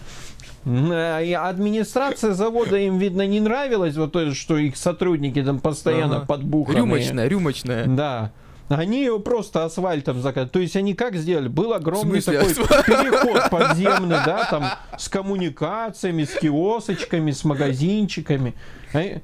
Э, 0.65 1.25
и 1.25 1.33
администрация 1.33 2.35
завода 2.35 2.77
им, 2.77 2.99
видно, 2.99 3.27
не 3.27 3.41
нравилась, 3.41 3.97
вот 3.97 4.13
то, 4.13 4.35
что 4.35 4.59
их 4.59 4.77
сотрудники 4.77 5.43
там 5.43 5.61
постоянно 5.61 6.19
ага. 6.19 6.27
подбуханы. 6.27 6.77
Рюмочная, 6.77 7.29
рюмочная. 7.29 7.87
Да. 7.87 8.33
Они 8.69 9.03
его 9.05 9.19
просто 9.19 9.65
асфальтом 9.65 10.21
закатали. 10.21 10.49
То 10.49 10.59
есть 10.59 10.77
они 10.77 10.95
как 10.95 11.15
сделали? 11.17 11.49
Был 11.49 11.73
огромный 11.73 12.21
такой 12.21 12.55
переход 12.55 13.51
подземный, 13.51 14.19
да, 14.25 14.47
там 14.51 14.65
с 14.99 15.09
коммуникациями, 15.09 16.25
с 16.25 16.35
киосочками, 16.35 17.31
с 17.31 17.45
магазинчиками. 17.45 18.55
Они, 18.93 19.23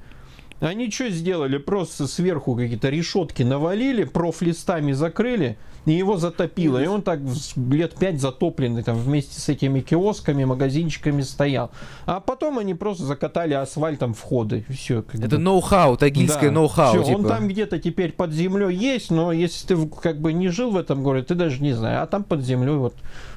они 0.69 0.91
что 0.91 1.11
сделали? 1.11 1.59
Просто 1.59 2.07
сверху 2.07 2.55
какие-то 2.55 2.89
решетки 2.89 3.43
навалили, 3.43 4.05
профлистами 4.05 4.93
закрыли, 4.93 5.59
и 5.87 5.93
его 5.93 6.17
затопило. 6.17 6.83
И 6.83 6.87
он 6.87 7.03
так 7.03 7.21
лет 7.57 7.95
пять 7.97 8.21
затопленный 8.21 8.83
там 8.83 8.97
вместе 8.97 9.41
с 9.41 9.49
этими 9.49 9.81
киосками, 9.81 10.45
магазинчиками 10.45 11.23
стоял. 11.23 11.71
А 12.07 12.21
потом 12.21 12.59
они 12.59 12.75
просто 12.75 13.05
закатали 13.05 13.55
асфальтом 13.55 14.15
входы. 14.15 14.65
Все. 14.71 15.05
Это 15.13 15.39
ноу-хау, 15.39 15.97
тагильское 15.97 16.51
да. 16.51 16.55
ноу-хау. 16.55 16.95
Все, 16.95 17.05
типа. 17.05 17.17
он 17.17 17.27
там 17.27 17.49
где-то 17.49 17.79
теперь 17.79 18.13
под 18.13 18.33
землей 18.33 18.75
есть, 18.75 19.11
но 19.11 19.33
если 19.33 19.67
ты 19.67 19.87
как 19.87 20.21
бы 20.21 20.33
не 20.33 20.49
жил 20.49 20.71
в 20.71 20.77
этом 20.77 21.03
городе, 21.03 21.27
ты 21.27 21.35
даже 21.35 21.63
не 21.63 21.73
знаешь. 21.73 22.01
А 22.03 22.07
там 22.07 22.25
под 22.25 22.43
землей 22.43 22.77
вот 22.77 22.95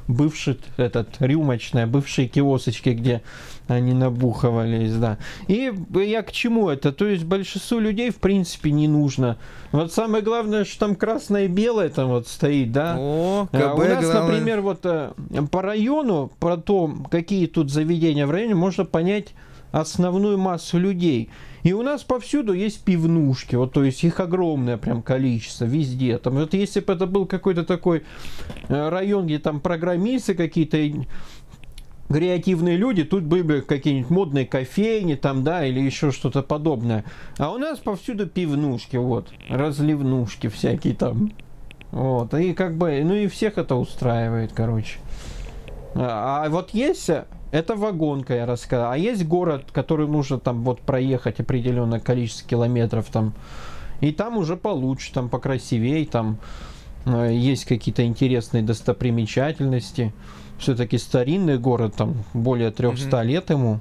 бывший 0.07 0.59
этот 0.77 1.09
рюмочная, 1.19 1.87
бывшие 1.87 2.27
киосочки, 2.27 2.89
где 2.89 3.21
они 3.67 3.93
набухивались, 3.93 4.93
да. 4.93 5.17
И 5.47 5.71
я 5.93 6.21
к 6.23 6.31
чему 6.31 6.69
это? 6.69 6.91
То 6.91 7.05
есть 7.05 7.25
большинству 7.25 7.79
людей, 7.79 8.09
в 8.11 8.17
принципе, 8.17 8.71
не 8.71 8.87
нужно. 8.87 9.37
Вот 9.71 9.91
самое 9.91 10.23
главное, 10.23 10.63
что 10.65 10.79
там 10.79 10.95
красное 10.95 11.45
и 11.45 11.47
белое 11.47 11.89
там 11.89 12.09
вот 12.09 12.27
стоит, 12.27 12.71
да. 12.71 12.95
О, 12.97 13.47
КБ, 13.51 13.55
а 13.55 13.73
у 13.73 13.77
нас, 13.79 14.03
главное. 14.03 14.21
например, 14.23 14.61
вот 14.61 14.79
э, 14.85 15.11
по 15.51 15.61
району, 15.61 16.31
про 16.39 16.57
то, 16.57 16.93
какие 17.11 17.47
тут 17.47 17.71
заведения 17.71 18.25
в 18.25 18.31
районе, 18.31 18.55
можно 18.55 18.85
понять 18.85 19.33
основную 19.71 20.37
массу 20.37 20.77
людей. 20.77 21.29
И 21.67 21.73
у 21.73 21.81
нас 21.81 22.01
повсюду 22.01 22.53
есть 22.53 22.81
пивнушки, 22.85 23.55
вот, 23.55 23.73
то 23.73 23.83
есть 23.83 24.01
их 24.05 24.21
огромное 24.21 24.77
прям 24.77 25.01
количество 25.01 25.65
везде. 25.65 26.17
Там, 26.17 26.35
вот 26.35 26.53
если 26.53 26.79
бы 26.79 26.93
это 26.93 27.05
был 27.05 27.25
какой-то 27.25 27.65
такой 27.65 28.03
э, 28.69 28.87
район, 28.87 29.25
где 29.25 29.37
там 29.37 29.59
программисты 29.59 30.33
какие-то 30.33 30.77
креативные 32.07 32.77
люди, 32.77 33.03
тут 33.03 33.23
были 33.23 33.41
бы 33.41 33.65
какие-нибудь 33.67 34.09
модные 34.09 34.45
кофейни 34.45 35.15
там, 35.15 35.43
да, 35.43 35.65
или 35.65 35.81
еще 35.81 36.11
что-то 36.11 36.41
подобное. 36.41 37.03
А 37.37 37.51
у 37.51 37.57
нас 37.57 37.79
повсюду 37.79 38.27
пивнушки, 38.27 38.95
вот, 38.95 39.33
разливнушки 39.49 40.47
всякие 40.47 40.95
там. 40.95 41.33
Вот, 41.91 42.33
и 42.33 42.53
как 42.53 42.77
бы, 42.77 43.01
ну 43.03 43.13
и 43.13 43.27
всех 43.27 43.57
это 43.57 43.75
устраивает, 43.75 44.53
короче. 44.53 44.99
А, 45.99 46.45
а 46.45 46.49
вот 46.49 46.71
есть 46.71 47.09
это 47.51 47.75
вагонка, 47.75 48.35
я 48.35 48.45
рассказал. 48.45 48.91
А 48.91 48.97
есть 48.97 49.25
город, 49.25 49.65
который 49.71 50.07
нужно 50.07 50.39
там 50.39 50.63
вот 50.63 50.81
проехать 50.81 51.39
определенное 51.39 51.99
количество 51.99 52.47
километров 52.47 53.07
там. 53.11 53.33
И 53.99 54.11
там 54.11 54.37
уже 54.37 54.57
получше, 54.57 55.11
там 55.13 55.27
покрасивее, 55.27 56.05
там 56.05 56.37
э, 57.05 57.33
есть 57.33 57.65
какие-то 57.65 58.05
интересные 58.05 58.61
достопримечательности. 58.63 60.13
Все-таки 60.59 60.97
старинный 60.97 61.57
город, 61.57 61.95
там 61.95 62.23
более 62.33 62.71
300 62.71 63.09
mm-hmm. 63.09 63.25
лет 63.25 63.49
ему. 63.49 63.79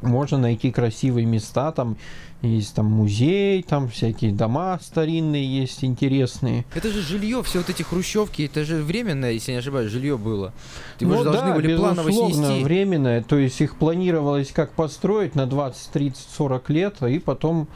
Можно 0.00 0.38
найти 0.38 0.72
красивые 0.72 1.26
места 1.26 1.70
там 1.70 1.96
есть 2.42 2.74
там 2.74 2.86
музей, 2.86 3.62
там 3.62 3.88
всякие 3.88 4.32
дома 4.32 4.78
старинные 4.82 5.44
есть, 5.44 5.84
интересные. 5.84 6.64
Это 6.74 6.90
же 6.90 7.00
жилье, 7.00 7.42
все 7.42 7.58
вот 7.58 7.70
эти 7.70 7.82
хрущевки, 7.82 8.42
это 8.42 8.64
же 8.64 8.82
временное, 8.82 9.32
если 9.32 9.52
не 9.52 9.58
ошибаюсь, 9.58 9.90
жилье 9.90 10.18
было. 10.18 10.52
Его 10.98 11.12
ну, 11.12 11.18
же 11.18 11.24
должны 11.24 11.50
да, 11.50 11.54
были 11.54 11.76
планово 11.76 12.10
снести. 12.10 12.64
временное, 12.64 13.22
то 13.22 13.36
есть 13.38 13.60
их 13.60 13.76
планировалось 13.76 14.50
как 14.52 14.72
построить 14.72 15.34
на 15.34 15.46
20, 15.46 15.92
30, 15.92 16.28
40 16.36 16.70
лет, 16.70 17.02
и 17.02 17.18
потом 17.18 17.68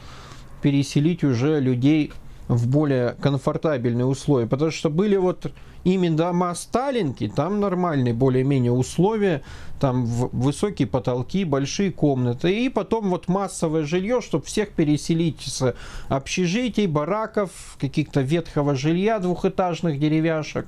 переселить 0.61 1.23
уже 1.23 1.59
людей 1.59 2.11
в 2.47 2.67
более 2.67 3.15
комфортабельные 3.21 4.05
условия. 4.05 4.47
Потому 4.47 4.71
что 4.71 4.89
были 4.89 5.15
вот 5.17 5.51
именно 5.83 6.17
дома 6.17 6.53
Сталинки, 6.55 7.31
там 7.33 7.59
нормальные 7.59 8.13
более-менее 8.13 8.71
условия, 8.71 9.41
там 9.79 10.05
высокие 10.05 10.87
потолки, 10.87 11.43
большие 11.45 11.91
комнаты. 11.91 12.65
И 12.65 12.69
потом 12.69 13.09
вот 13.09 13.27
массовое 13.27 13.83
жилье, 13.83 14.21
чтобы 14.21 14.45
всех 14.45 14.69
переселить 14.69 15.41
с 15.41 15.75
общежитий, 16.09 16.87
бараков, 16.87 17.77
каких-то 17.79 18.21
ветхого 18.21 18.75
жилья 18.75 19.19
двухэтажных 19.19 19.99
деревяшек. 19.99 20.67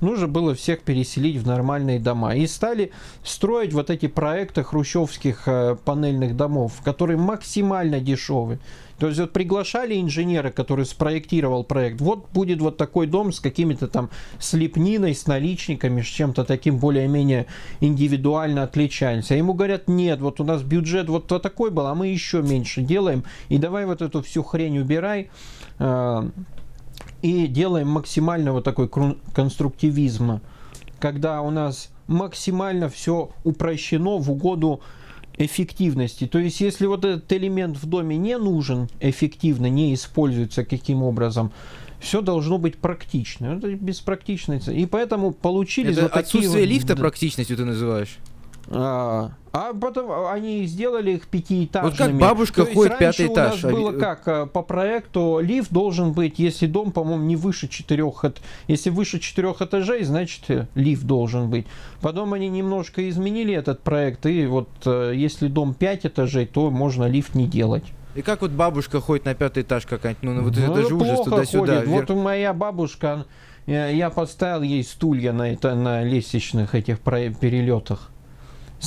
нужно 0.00 0.26
было 0.28 0.54
всех 0.54 0.82
переселить 0.82 1.36
в 1.36 1.46
нормальные 1.46 1.98
дома. 1.98 2.34
И 2.34 2.46
стали 2.46 2.92
строить 3.24 3.72
вот 3.72 3.90
эти 3.90 4.06
проекты 4.06 4.62
хрущевских 4.62 5.42
э, 5.46 5.76
панельных 5.84 6.36
домов, 6.36 6.74
которые 6.84 7.16
максимально 7.16 8.00
дешевые. 8.00 8.58
То 8.98 9.08
есть 9.08 9.20
вот 9.20 9.32
приглашали 9.32 10.00
инженера, 10.00 10.50
который 10.50 10.86
спроектировал 10.86 11.64
проект. 11.64 12.00
Вот 12.00 12.28
будет 12.32 12.60
вот 12.60 12.76
такой 12.76 13.06
дом 13.06 13.32
с 13.32 13.40
какими-то 13.40 13.88
там 13.88 14.10
слепниной, 14.38 15.14
с 15.14 15.26
наличниками, 15.26 16.00
с 16.00 16.06
чем-то 16.06 16.44
таким 16.44 16.78
более-менее 16.78 17.46
индивидуально 17.80 18.62
отличаемся. 18.62 19.34
А 19.34 19.36
ему 19.36 19.52
говорят, 19.52 19.88
нет, 19.88 20.20
вот 20.20 20.40
у 20.40 20.44
нас 20.44 20.62
бюджет 20.62 21.08
вот 21.08 21.26
такой 21.26 21.70
был, 21.70 21.86
а 21.86 21.94
мы 21.94 22.08
еще 22.08 22.40
меньше 22.40 22.80
делаем. 22.80 23.24
И 23.48 23.58
давай 23.58 23.84
вот 23.84 24.00
эту 24.00 24.22
всю 24.22 24.42
хрень 24.42 24.78
убирай. 24.78 25.30
Э, 25.78 26.28
и 27.22 27.46
делаем 27.46 27.88
максимально 27.88 28.52
вот 28.52 28.64
такой 28.64 28.88
конструктивизм, 29.34 30.40
когда 30.98 31.42
у 31.42 31.50
нас 31.50 31.90
максимально 32.06 32.88
все 32.88 33.30
упрощено 33.44 34.18
в 34.18 34.30
угоду 34.30 34.80
эффективности. 35.38 36.26
То 36.26 36.38
есть, 36.38 36.60
если 36.60 36.86
вот 36.86 37.04
этот 37.04 37.30
элемент 37.32 37.76
в 37.76 37.86
доме 37.86 38.16
не 38.16 38.38
нужен 38.38 38.88
эффективно, 39.00 39.66
не 39.66 39.94
используется 39.94 40.64
каким 40.64 41.02
образом, 41.02 41.52
все 42.00 42.20
должно 42.20 42.58
быть 42.58 42.76
практично. 42.76 43.46
Это 43.46 43.74
беспрактичность. 43.74 44.68
И 44.68 44.86
поэтому 44.86 45.32
получились 45.32 45.96
Это 45.96 46.04
вот 46.04 46.12
отсутствие 46.12 46.52
такие 46.52 46.66
лифта 46.66 46.96
практичностью 46.96 47.56
ты 47.56 47.64
называешь? 47.64 48.18
А, 48.68 49.32
а 49.56 49.72
потом 49.72 50.26
они 50.26 50.66
сделали 50.66 51.12
их 51.12 51.28
пятиэтажными. 51.28 51.90
Вот 51.90 51.98
как 51.98 52.14
бабушка 52.14 52.66
То 52.66 52.74
ходит 52.74 52.98
пятый 52.98 53.28
этаж. 53.28 53.64
У 53.64 53.68
нас 53.68 53.74
было 53.74 53.92
как 53.92 54.28
э, 54.28 54.46
по 54.46 54.62
проекту 54.62 55.38
лифт 55.40 55.72
должен 55.72 56.12
быть, 56.12 56.38
если 56.38 56.66
дом, 56.66 56.92
по-моему, 56.92 57.24
не 57.24 57.36
выше 57.36 57.66
четырех, 57.66 58.22
если 58.68 58.90
выше 58.90 59.18
четырех 59.18 59.62
этажей, 59.62 60.04
значит 60.04 60.42
э, 60.48 60.66
лифт 60.74 61.04
должен 61.04 61.48
быть. 61.48 61.66
Потом 62.02 62.34
они 62.34 62.50
немножко 62.50 63.08
изменили 63.08 63.54
этот 63.54 63.80
проект, 63.80 64.26
и 64.26 64.44
вот 64.44 64.68
э, 64.84 65.12
если 65.14 65.48
дом 65.48 65.72
пять 65.72 66.04
этажей, 66.04 66.44
то 66.44 66.70
можно 66.70 67.08
лифт 67.08 67.34
не 67.34 67.46
делать. 67.46 67.84
И 68.14 68.20
как 68.20 68.42
вот 68.42 68.50
бабушка 68.50 69.00
ходит 69.00 69.24
на 69.24 69.34
пятый 69.34 69.62
этаж 69.62 69.86
какая-нибудь, 69.86 70.22
ну, 70.22 70.34
ну 70.34 70.42
вот 70.42 70.56
ну, 70.56 70.72
это 70.72 70.86
же 70.86 70.94
ужас 70.94 71.20
туда-сюда. 71.24 71.82
Вот 71.86 72.10
моя 72.10 72.52
бабушка, 72.52 73.24
я 73.66 74.10
поставил 74.10 74.62
ей 74.62 74.84
стулья 74.84 75.32
на, 75.32 75.52
это, 75.52 75.74
на 75.74 76.02
лестничных 76.02 76.74
этих 76.74 77.00
перелетах. 77.00 78.10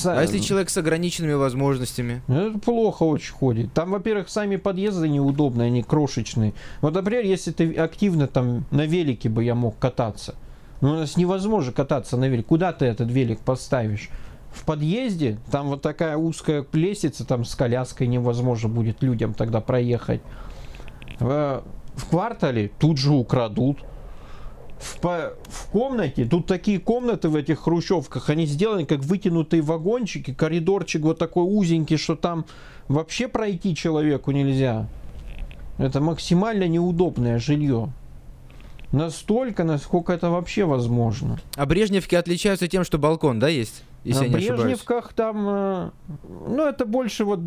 А 0.06 0.22
если 0.22 0.40
человек 0.40 0.70
с 0.70 0.78
ограниченными 0.78 1.34
возможностями? 1.34 2.22
Это 2.28 2.60
плохо 2.60 3.04
очень 3.04 3.34
ходит. 3.34 3.74
Там, 3.74 3.92
во-первых, 3.92 4.30
сами 4.30 4.56
подъезды 4.56 5.10
неудобные, 5.10 5.68
они 5.68 5.84
крошечные. 5.84 6.54
Вот, 6.82 6.94
например, 6.94 7.26
если 7.26 7.52
ты 7.52 7.74
активно 7.76 8.28
там 8.28 8.66
на 8.72 8.86
велике 8.86 9.30
бы 9.30 9.44
я 9.44 9.56
мог 9.56 9.78
кататься. 9.80 10.36
Но 10.82 10.94
у 10.94 10.96
нас 10.96 11.18
невозможно 11.18 11.72
кататься 11.72 12.18
на 12.18 12.26
велике. 12.26 12.48
Куда 12.48 12.72
ты 12.72 12.86
этот 12.86 13.12
велик 13.12 13.40
поставишь? 13.40 14.10
В 14.52 14.66
подъезде, 14.66 15.38
там 15.52 15.68
вот 15.68 15.82
такая 15.82 16.18
узкая 16.18 16.66
лестница, 16.74 17.26
там 17.26 17.46
с 17.46 17.54
коляской 17.54 18.08
невозможно 18.08 18.70
будет 18.70 19.04
людям 19.04 19.34
тогда 19.34 19.62
проехать. 19.62 20.22
В, 21.20 21.64
в 21.96 22.10
квартале 22.10 22.72
тут 22.80 22.98
же 22.98 23.12
украдут 23.12 23.80
в, 24.80 25.00
по, 25.00 25.34
в 25.48 25.68
комнате, 25.68 26.26
тут 26.26 26.48
такие 26.48 26.80
комнаты 26.80 27.30
в 27.30 27.36
этих 27.36 27.60
хрущевках, 27.60 28.30
они 28.30 28.46
сделаны 28.46 28.86
как 28.86 29.00
вытянутые 29.00 29.62
вагончики, 29.62 30.34
коридорчик 30.34 31.02
вот 31.02 31.20
такой 31.20 31.44
узенький, 31.44 31.98
что 31.98 32.16
там 32.16 32.46
вообще 32.88 33.28
пройти 33.28 33.76
человеку 33.76 34.32
нельзя. 34.32 34.88
Это 35.78 36.02
максимально 36.02 36.68
неудобное 36.68 37.40
жилье. 37.40 37.92
Настолько, 38.92 39.64
насколько 39.64 40.14
это 40.14 40.30
вообще 40.30 40.66
возможно. 40.66 41.40
А 41.56 41.66
Брежневки 41.66 42.16
отличаются 42.16 42.68
тем, 42.68 42.84
что 42.84 42.98
балкон, 42.98 43.40
да, 43.40 43.48
есть? 43.48 43.84
Если 44.04 44.28
На 44.28 44.34
Брежневках 44.34 45.14
там, 45.14 45.46
э, 45.48 45.90
ну 46.48 46.66
это 46.66 46.86
больше 46.86 47.26
вот, 47.26 47.42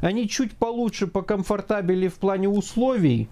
они 0.00 0.28
чуть 0.28 0.56
получше, 0.56 1.06
по 1.06 1.22
комфортабели 1.22 2.08
в 2.08 2.14
плане 2.14 2.48
условий, 2.48 3.28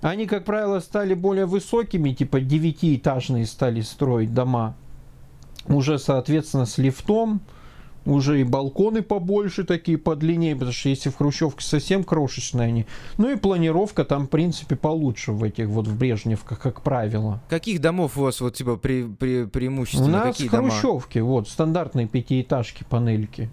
они, 0.00 0.26
как 0.26 0.44
правило, 0.44 0.80
стали 0.80 1.14
более 1.14 1.46
высокими, 1.46 2.12
типа 2.12 2.40
девятиэтажные 2.40 3.46
стали 3.46 3.80
строить 3.80 4.34
дома. 4.34 4.76
Уже, 5.66 5.98
соответственно, 5.98 6.66
с 6.66 6.78
лифтом, 6.78 7.40
уже 8.06 8.40
и 8.40 8.44
балконы 8.44 9.02
побольше 9.02 9.64
такие, 9.64 9.98
подлиннее, 9.98 10.54
потому 10.54 10.72
что 10.72 10.88
если 10.88 11.10
в 11.10 11.16
Хрущевке 11.16 11.64
совсем 11.64 12.04
крошечные 12.04 12.68
они. 12.68 12.86
Ну 13.18 13.30
и 13.30 13.36
планировка 13.36 14.04
там, 14.04 14.26
в 14.26 14.30
принципе, 14.30 14.76
получше 14.76 15.32
в 15.32 15.42
этих 15.42 15.66
вот 15.66 15.88
в 15.88 15.98
Брежневках, 15.98 16.60
как 16.60 16.82
правило. 16.82 17.40
Каких 17.48 17.80
домов 17.80 18.16
у 18.16 18.22
вас 18.22 18.40
вот 18.40 18.54
типа 18.54 18.76
пре 18.76 19.04
пре 19.04 19.46
преимущественно? 19.46 20.08
У 20.22 20.24
нас 20.26 20.36
Какие 20.36 20.48
Хрущевки, 20.48 21.18
дома? 21.18 21.30
вот, 21.30 21.48
стандартные 21.48 22.06
пятиэтажки, 22.06 22.84
панельки. 22.88 23.50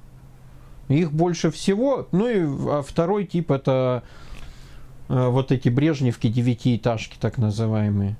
Их 0.87 1.11
больше 1.11 1.49
всего. 1.49 2.07
Ну 2.11 2.27
и 2.29 2.41
а 2.69 2.83
второй 2.85 3.25
тип 3.25 3.51
это 3.51 4.03
вот 5.07 5.51
эти 5.51 5.69
брежневки, 5.69 6.27
девятиэтажки 6.27 7.17
так 7.19 7.37
называемые. 7.37 8.15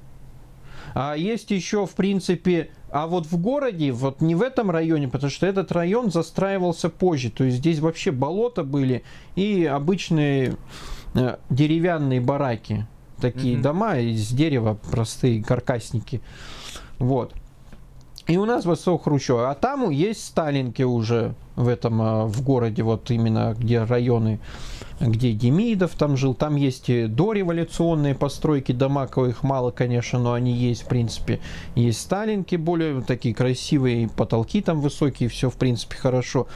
А 0.94 1.16
есть 1.16 1.52
еще, 1.52 1.86
в 1.86 1.92
принципе, 1.96 2.70
а 2.92 3.08
вот 3.08 3.26
в 3.26 3.38
городе, 3.38 3.92
вот 3.92 4.22
не 4.22 4.36
в 4.36 4.42
этом 4.42 4.70
районе, 4.70 5.08
потому 5.08 5.32
что 5.32 5.48
этот 5.48 5.72
район 5.72 6.12
застраивался 6.12 6.90
позже. 6.90 7.32
То 7.32 7.44
есть 7.44 7.58
здесь 7.58 7.80
вообще 7.80 8.12
болота 8.12 8.64
были 8.64 9.04
и 9.36 9.66
обычные 9.66 10.56
э, 11.16 11.38
деревянные 11.50 12.22
бараки. 12.22 12.86
Такие 13.20 13.56
mm-hmm. 13.56 13.62
дома 13.62 13.98
из 13.98 14.30
дерева, 14.30 14.78
простые 14.92 15.44
каркасники. 15.44 16.22
Вот. 17.00 17.34
И 18.28 18.38
у 18.38 18.46
нас 18.46 18.66
высок 18.66 19.04
Хрущев. 19.04 19.38
А 19.40 19.54
там 19.54 19.90
есть 19.90 20.26
Сталинки 20.26 20.84
уже 20.84 21.34
в 21.56 21.68
этом, 21.68 22.02
э, 22.02 22.26
в 22.26 22.42
городе, 22.42 22.84
вот 22.84 23.12
именно 23.12 23.56
где 23.58 23.84
районы 23.84 24.40
где 25.00 25.34
Демидов 25.34 25.96
там 25.96 26.18
жил. 26.18 26.34
Там 26.34 26.56
есть 26.56 26.88
дореволюционные 26.88 28.16
постройки, 28.16 28.72
дома, 28.72 29.06
их 29.06 29.44
мало, 29.44 29.72
конечно, 29.72 30.20
но 30.20 30.34
они 30.34 30.54
есть, 30.54 30.84
в 30.84 30.88
принципе. 30.88 31.40
Есть 31.76 32.02
сталинки 32.02 32.56
более 32.56 33.02
такие 33.02 33.36
красивые, 33.36 34.10
потолки 34.10 34.62
там 34.62 34.82
высокие, 34.82 35.30
все, 35.30 35.50
в 35.50 35.56
принципе, 35.56 35.96
хорошо. 35.96 36.48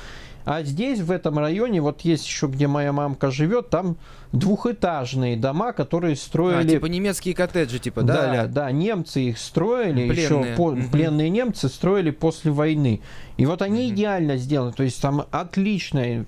А 0.47 0.63
здесь, 0.63 1.01
в 1.01 1.11
этом 1.11 1.39
районе, 1.39 1.81
вот 1.81 2.01
есть 2.01 2.25
еще, 2.25 2.47
где 2.47 2.67
моя 2.67 2.93
мамка 2.93 3.31
живет, 3.31 3.69
там 3.69 3.97
двухэтажные 4.31 5.35
дома, 5.35 5.73
которые 5.73 6.15
строили... 6.15 6.67
А, 6.67 6.69
типа 6.69 6.85
немецкие 6.85 7.35
коттеджи, 7.35 7.79
типа, 7.79 8.01
да? 8.03 8.31
Да, 8.31 8.47
да, 8.47 8.71
немцы 8.71 9.23
их 9.23 9.39
строили, 9.39 10.07
пленные. 10.09 10.23
еще 10.23 10.55
по... 10.55 10.71
mm-hmm. 10.71 10.89
пленные 10.89 11.29
немцы 11.29 11.67
строили 11.67 12.11
после 12.11 12.51
войны. 12.51 13.01
И 13.35 13.45
вот 13.45 13.61
они 13.61 13.89
mm-hmm. 13.89 13.93
идеально 13.93 14.37
сделаны, 14.37 14.71
то 14.71 14.83
есть 14.83 15.01
там 15.01 15.25
отличная 15.31 16.25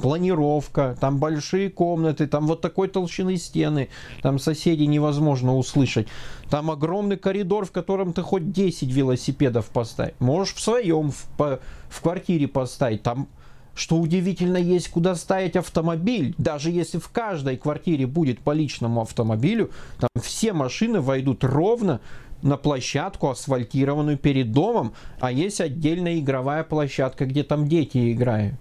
планировка, 0.00 0.96
там 1.00 1.18
большие 1.18 1.70
комнаты, 1.70 2.26
там 2.26 2.48
вот 2.48 2.62
такой 2.62 2.88
толщины 2.88 3.36
стены, 3.36 3.90
там 4.22 4.40
соседей 4.40 4.88
невозможно 4.88 5.56
услышать. 5.56 6.08
Там 6.50 6.68
огромный 6.68 7.16
коридор, 7.16 7.64
в 7.64 7.70
котором 7.70 8.12
ты 8.12 8.22
хоть 8.22 8.50
10 8.50 8.90
велосипедов 8.90 9.66
поставь. 9.66 10.14
Можешь 10.18 10.54
в 10.54 10.60
своем, 10.60 11.12
в, 11.12 11.60
в 11.88 12.00
квартире 12.00 12.48
поставить. 12.48 13.04
Там, 13.04 13.28
что 13.74 13.96
удивительно, 13.96 14.56
есть 14.56 14.88
куда 14.88 15.14
ставить 15.14 15.56
автомобиль. 15.56 16.34
Даже 16.38 16.70
если 16.70 16.98
в 16.98 17.08
каждой 17.08 17.56
квартире 17.56 18.06
будет 18.06 18.40
по 18.40 18.52
личному 18.52 19.00
автомобилю, 19.00 19.70
там 19.98 20.10
все 20.22 20.52
машины 20.52 21.00
войдут 21.00 21.44
ровно 21.44 22.00
на 22.42 22.56
площадку, 22.56 23.30
асфальтированную 23.30 24.18
перед 24.18 24.52
домом, 24.52 24.94
а 25.20 25.30
есть 25.30 25.60
отдельная 25.60 26.18
игровая 26.18 26.64
площадка, 26.64 27.24
где 27.24 27.44
там 27.44 27.68
дети 27.68 28.12
играют. 28.12 28.56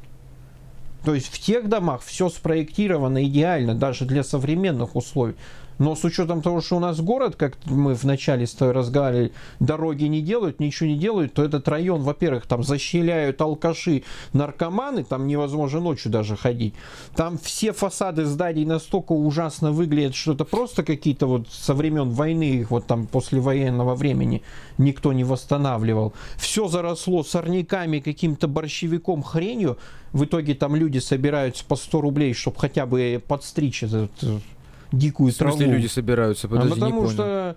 То 1.03 1.15
есть 1.15 1.27
в 1.27 1.39
тех 1.39 1.67
домах 1.67 2.01
все 2.03 2.29
спроектировано 2.29 3.25
идеально, 3.25 3.73
даже 3.73 4.05
для 4.05 4.23
современных 4.23 4.95
условий. 4.95 5.35
Но 5.81 5.95
с 5.95 6.03
учетом 6.03 6.43
того, 6.43 6.61
что 6.61 6.77
у 6.77 6.79
нас 6.79 7.01
город, 7.01 7.35
как 7.35 7.57
мы 7.65 7.95
в 7.95 8.03
начале 8.03 8.45
с 8.45 8.53
тобой 8.53 8.75
разговаривали, 8.75 9.31
дороги 9.59 10.03
не 10.03 10.21
делают, 10.21 10.59
ничего 10.59 10.87
не 10.87 10.95
делают, 10.95 11.33
то 11.33 11.43
этот 11.43 11.67
район, 11.67 12.03
во-первых, 12.03 12.45
там 12.45 12.61
защищают 12.61 13.41
алкаши, 13.41 14.03
наркоманы, 14.31 15.03
там 15.03 15.25
невозможно 15.25 15.79
ночью 15.79 16.11
даже 16.11 16.37
ходить. 16.37 16.75
Там 17.15 17.39
все 17.39 17.73
фасады 17.73 18.25
зданий 18.25 18.63
настолько 18.63 19.13
ужасно 19.13 19.71
выглядят, 19.71 20.13
что 20.13 20.33
это 20.33 20.45
просто 20.45 20.83
какие-то 20.83 21.25
вот 21.25 21.49
со 21.49 21.73
времен 21.73 22.11
войны, 22.11 22.43
их 22.43 22.69
вот 22.69 22.85
там 22.85 23.07
после 23.07 23.39
военного 23.39 23.95
времени 23.95 24.43
никто 24.77 25.13
не 25.13 25.23
восстанавливал. 25.23 26.13
Все 26.37 26.67
заросло 26.67 27.23
сорняками, 27.23 28.01
каким-то 28.01 28.47
борщевиком, 28.47 29.23
хренью. 29.23 29.79
В 30.13 30.25
итоге 30.25 30.53
там 30.53 30.75
люди 30.75 30.99
собираются 30.99 31.65
по 31.65 31.75
100 31.75 32.01
рублей, 32.01 32.35
чтобы 32.35 32.59
хотя 32.59 32.85
бы 32.85 33.19
подстричь 33.27 33.81
этот 33.81 34.11
дикую 34.91 35.31
траву. 35.33 35.51
В 35.51 35.55
смысле 35.55 35.65
траву. 35.67 35.81
люди 35.81 35.91
собираются? 35.91 36.47
Подожди, 36.47 36.71
а 36.71 36.75
потому 36.75 37.09
что 37.09 37.55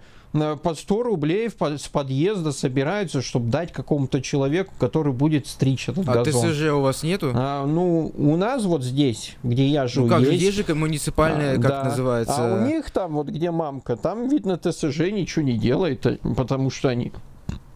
под 0.63 0.79
100 0.79 1.03
рублей 1.05 1.49
с 1.49 1.89
подъезда 1.89 2.51
собираются, 2.51 3.23
чтобы 3.23 3.51
дать 3.51 3.73
какому-то 3.73 4.21
человеку, 4.21 4.75
который 4.79 5.13
будет 5.13 5.47
стричь 5.47 5.89
этот 5.89 6.09
а 6.09 6.15
газон. 6.15 6.45
А 6.45 6.53
ТСЖ 6.53 6.63
у 6.73 6.81
вас 6.81 7.05
нету? 7.05 7.31
А, 7.35 7.65
ну, 7.65 8.13
у 8.17 8.37
нас 8.37 8.65
вот 8.65 8.83
здесь, 8.83 9.37
где 9.45 9.67
я 9.69 9.87
живу, 9.87 10.07
Ну 10.07 10.13
как, 10.13 10.23
есть... 10.23 10.39
здесь 10.39 10.55
же 10.55 10.75
муниципальная, 10.75 11.53
а, 11.53 11.61
как 11.61 11.71
да. 11.71 11.85
называется? 11.85 12.35
А 12.37 12.55
у 12.57 12.67
них 12.67 12.91
там, 12.91 13.13
вот 13.15 13.29
где 13.29 13.53
мамка, 13.53 13.97
там, 13.97 14.29
видно, 14.29 14.59
ТСЖ 14.59 15.11
ничего 15.13 15.45
не 15.45 15.57
делает, 15.57 16.21
потому 16.37 16.71
что 16.71 16.89
они 16.89 17.13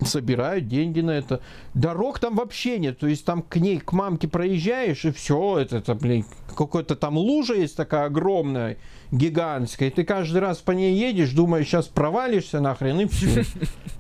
собирают 0.05 0.69
деньги 0.69 1.01
на 1.01 1.13
это. 1.13 1.41
Дорог 1.75 2.19
там 2.19 2.37
вообще 2.37 2.79
нет. 2.79 2.99
То 2.99 3.07
есть 3.07 3.25
там 3.25 3.43
к 3.43 3.57
ней, 3.57 3.79
к 3.79 3.93
мамке 3.93 4.29
проезжаешь, 4.29 5.05
и 5.05 5.11
все, 5.11 5.59
это, 5.59 5.79
это 5.79 5.95
блин, 5.95 6.25
какой-то 6.57 6.97
там 6.97 7.17
лужа 7.17 7.55
есть 7.55 7.77
такая 7.77 8.07
огромная, 8.07 8.79
гигантская. 9.11 9.89
И 9.89 9.93
ты 9.93 10.05
каждый 10.05 10.39
раз 10.39 10.59
по 10.59 10.73
ней 10.73 10.95
едешь, 10.95 11.33
думаешь, 11.33 11.67
сейчас 11.67 11.87
провалишься 11.87 12.61
нахрен, 12.61 13.01
и 13.01 13.07
все. 13.07 13.45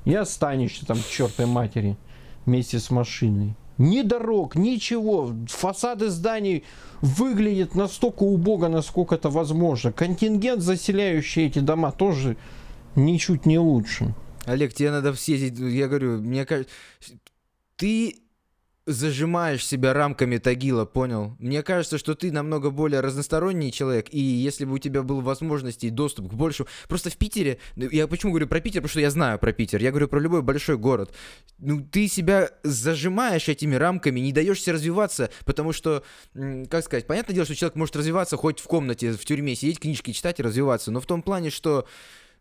И 0.05 0.15
останешься 0.15 0.87
там 0.87 0.99
к 0.99 1.07
чертой 1.09 1.47
матери 1.47 1.97
вместе 2.47 2.79
с 2.79 2.91
машиной. 2.91 3.55
Ни 3.79 4.03
дорог, 4.03 4.57
ничего. 4.57 5.33
Фасады 5.47 6.11
зданий 6.11 6.65
выглядят 7.01 7.77
настолько 7.77 8.25
убого, 8.25 8.67
насколько 8.67 9.15
это 9.15 9.31
возможно. 9.31 9.93
Контингент, 9.93 10.63
заселяющий 10.63 11.47
эти 11.47 11.61
дома, 11.61 11.93
тоже 11.93 12.37
ничуть 12.97 13.47
не 13.47 13.59
лучше. 13.59 14.15
Олег, 14.45 14.73
тебе 14.73 14.91
надо 14.91 15.15
съездить, 15.15 15.59
я 15.59 15.89
говорю, 15.89 16.21
мне 16.21 16.47
кажется, 16.47 16.73
ты 17.77 18.23
зажимаешь 18.89 19.67
себя 19.67 19.93
рамками 19.93 20.39
Тагила, 20.39 20.87
понял? 20.87 21.37
Мне 21.39 21.63
кажется, 21.63 21.99
что 21.99 22.15
ты 22.15 22.33
намного 22.33 22.71
более 22.71 23.01
разносторонний 23.01 23.71
человек, 23.71 24.07
и 24.11 24.19
если 24.19 24.65
бы 24.65 24.75
у 24.75 24.79
тебя 24.79 25.03
был 25.03 25.21
возможность 25.21 25.85
и 25.85 25.91
доступ 25.91 26.31
к 26.31 26.33
большему... 26.33 26.69
Просто 26.89 27.11
в 27.11 27.19
Питере, 27.19 27.59
ну, 27.77 27.87
я 27.91 28.07
почему 28.07 28.33
говорю 28.33 28.47
про 28.47 28.61
Питер, 28.61 28.81
потому 28.81 28.91
что 28.91 29.01
я 29.01 29.11
знаю 29.11 29.39
про 29.39 29.53
Питер, 29.53 29.83
я 29.83 29.91
говорю 29.91 30.09
про 30.09 30.21
любой 30.21 30.41
большой 30.41 30.79
город. 30.79 31.13
Ну, 31.59 31.83
ты 31.83 32.09
себя 32.09 32.51
зажимаешь 32.63 33.51
этими 33.51 33.75
рамками, 33.75 34.21
не 34.21 34.33
даешь 34.33 34.63
себе 34.63 34.73
развиваться, 34.73 35.29
потому 35.45 35.75
что, 35.75 36.03
как 36.71 36.83
сказать, 36.83 37.07
понятное 37.07 37.35
дело, 37.35 37.45
что 37.45 37.55
человек 37.55 37.77
может 37.77 37.95
развиваться 37.95 38.39
хоть 38.39 38.59
в 38.59 38.65
комнате, 38.65 39.13
в 39.13 39.25
тюрьме, 39.25 39.55
сидеть, 39.55 39.81
книжки 39.81 40.13
читать 40.13 40.41
и 40.41 40.43
развиваться, 40.43 40.91
но 40.91 41.01
в 41.01 41.07
том 41.07 41.21
плане, 41.21 41.51
что 41.51 41.87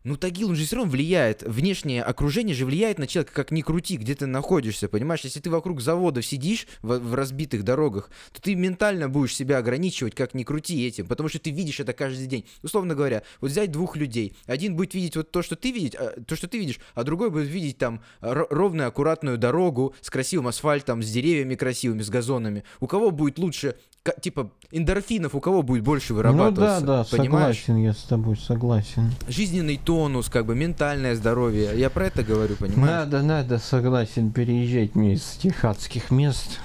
ну, 0.04 0.16
Тагил, 0.16 0.50
он 0.50 0.56
же 0.56 0.66
все 0.66 0.78
равно 0.78 0.92
влияет. 0.92 1.44
Внешнее 1.44 2.04
окружение 2.04 2.56
же 2.56 2.66
влияет 2.66 2.98
на 2.98 3.08
человека, 3.08 3.34
как 3.34 3.52
ни 3.52 3.62
крути, 3.62 3.98
где 3.98 4.16
ты 4.16 4.26
находишься, 4.26 4.88
понимаешь? 4.88 5.22
Если 5.22 5.40
ты 5.40 5.50
вокруг 5.50 5.82
заводов 5.82 6.26
сидишь 6.26 6.68
в, 6.82 6.98
в 7.00 7.14
разбитых 7.14 7.64
дорогах, 7.64 8.10
то 8.32 8.42
ты 8.42 8.56
ментально 8.56 9.10
будешь 9.10 9.36
себя 9.36 9.58
ограничивать, 9.58 10.16
как 10.16 10.34
ни 10.34 10.44
крути 10.44 10.88
этим, 10.88 11.08
потому 11.08 11.30
что 11.30 11.40
ты 11.40 11.52
видишь 11.52 11.80
это 11.80 11.94
каждый 11.94 12.28
день. 12.28 12.46
Условно 12.64 12.96
говоря, 12.96 13.24
вот 13.42 13.52
взять 13.52 13.72
двух 13.72 13.96
людей. 13.96 14.34
Один 14.46 14.76
будет 14.76 14.94
видеть 14.94 15.16
вот 15.16 15.32
то, 15.32 15.42
что 15.42 15.56
ты 15.56 15.72
видишь, 15.72 16.00
а, 16.00 16.22
то, 16.22 16.36
что 16.36 16.48
ты 16.48 16.58
видишь, 16.58 16.80
а 16.94 17.04
другой 17.04 17.30
будет 17.30 17.48
видеть 17.48 17.78
там 17.78 18.02
ровную, 18.22 18.88
аккуратную 18.88 19.38
дорогу 19.38 19.94
с 20.02 20.10
красивым 20.10 20.48
асфальтом, 20.48 21.04
с 21.04 21.10
деревьями 21.10 21.56
красивыми, 21.56 22.02
с 22.02 22.10
газонами. 22.10 22.64
У 22.80 22.88
кого 22.88 23.12
будет 23.12 23.38
лучше 23.38 23.76
типа 24.22 24.52
эндорфинов 24.72 25.36
у 25.36 25.40
кого 25.40 25.62
будет 25.62 25.84
больше 25.84 26.14
вырабатываться? 26.14 26.80
Ну 26.82 26.88
да, 26.88 27.04
да, 27.04 27.18
понимаешь? 27.18 27.58
согласен, 27.58 27.84
я 27.84 27.94
с 27.94 28.04
тобой 28.04 28.38
согласен. 28.38 29.12
Жизненный 29.28 29.78
тонус, 29.78 30.30
как 30.30 30.46
бы 30.46 30.56
ментальное 30.56 31.16
здоровье. 31.16 31.72
Я 31.76 31.90
про 31.90 32.08
это 32.08 32.24
говорю, 32.24 32.56
понимаешь? 32.56 33.06
Надо, 33.06 33.22
надо, 33.22 33.60
согласен, 33.60 34.32
переезжать 34.32 34.96
мне 34.96 35.14
из 35.14 35.24
техатских 35.42 36.12
мест. 36.12 36.60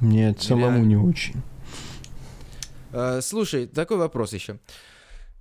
Мне 0.00 0.34
самому 0.38 0.84
не 0.84 0.96
очень. 0.96 1.42
А, 2.92 3.20
слушай, 3.22 3.66
такой 3.66 3.96
вопрос 3.96 4.32
еще. 4.32 4.52
Э, 4.52 4.91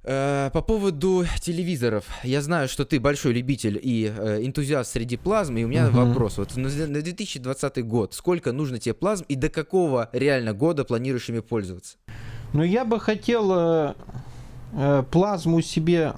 по 0.03 0.63
поводу 0.65 1.25
телевизоров. 1.39 2.05
Я 2.23 2.41
знаю, 2.41 2.67
что 2.67 2.85
ты 2.85 2.99
большой 2.99 3.33
любитель 3.33 3.79
и 3.81 4.11
э, 4.15 4.39
энтузиаст 4.43 4.91
среди 4.91 5.15
плазм, 5.15 5.57
и 5.57 5.63
у 5.63 5.67
меня 5.67 5.87
uh-huh. 5.87 6.07
вопрос. 6.07 6.37
Вот 6.37 6.55
на, 6.55 6.69
на 6.69 7.01
2020 7.01 7.85
год 7.85 8.13
сколько 8.15 8.51
нужно 8.51 8.79
тебе 8.79 8.95
плазм 8.95 9.25
и 9.27 9.35
до 9.35 9.49
какого 9.49 10.09
реально 10.11 10.53
года 10.53 10.85
планируешь 10.85 11.29
ими 11.29 11.39
пользоваться? 11.39 11.97
Ну, 12.53 12.63
я 12.63 12.83
бы 12.83 12.99
хотел 12.99 13.51
э, 13.53 13.93
э, 14.73 15.03
плазму 15.11 15.61
себе 15.61 16.13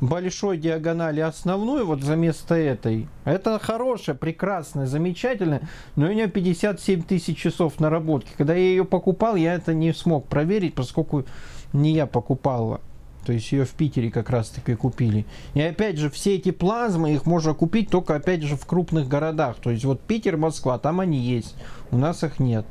большой 0.00 0.58
диагонали 0.58 1.20
основную 1.20 1.86
вот 1.86 2.02
за 2.02 2.16
место 2.16 2.56
этой. 2.56 3.08
Это 3.24 3.58
хорошая, 3.60 4.16
прекрасная, 4.16 4.86
замечательная, 4.86 5.68
но 5.94 6.06
у 6.06 6.12
нее 6.12 6.26
57 6.26 7.02
тысяч 7.04 7.38
часов 7.38 7.78
наработки. 7.78 8.30
Когда 8.36 8.54
я 8.54 8.62
ее 8.62 8.84
покупал, 8.84 9.36
я 9.36 9.54
это 9.54 9.74
не 9.74 9.94
смог 9.94 10.26
проверить, 10.26 10.74
поскольку 10.74 11.24
не 11.72 11.92
я 11.92 12.06
покупал 12.06 12.80
то 13.24 13.32
есть 13.32 13.50
ее 13.52 13.64
в 13.64 13.70
Питере 13.70 14.10
как 14.10 14.30
раз 14.30 14.48
таки 14.48 14.74
купили. 14.74 15.24
И 15.54 15.60
опять 15.60 15.98
же, 15.98 16.10
все 16.10 16.36
эти 16.36 16.50
плазмы, 16.50 17.14
их 17.14 17.26
можно 17.26 17.54
купить 17.54 17.90
только 17.90 18.16
опять 18.16 18.42
же 18.42 18.56
в 18.56 18.66
крупных 18.66 19.08
городах. 19.08 19.56
То 19.56 19.70
есть 19.70 19.84
вот 19.84 20.00
Питер, 20.00 20.36
Москва, 20.36 20.78
там 20.78 21.00
они 21.00 21.18
есть. 21.18 21.54
У 21.90 21.98
нас 21.98 22.24
их 22.24 22.40
нет. 22.40 22.66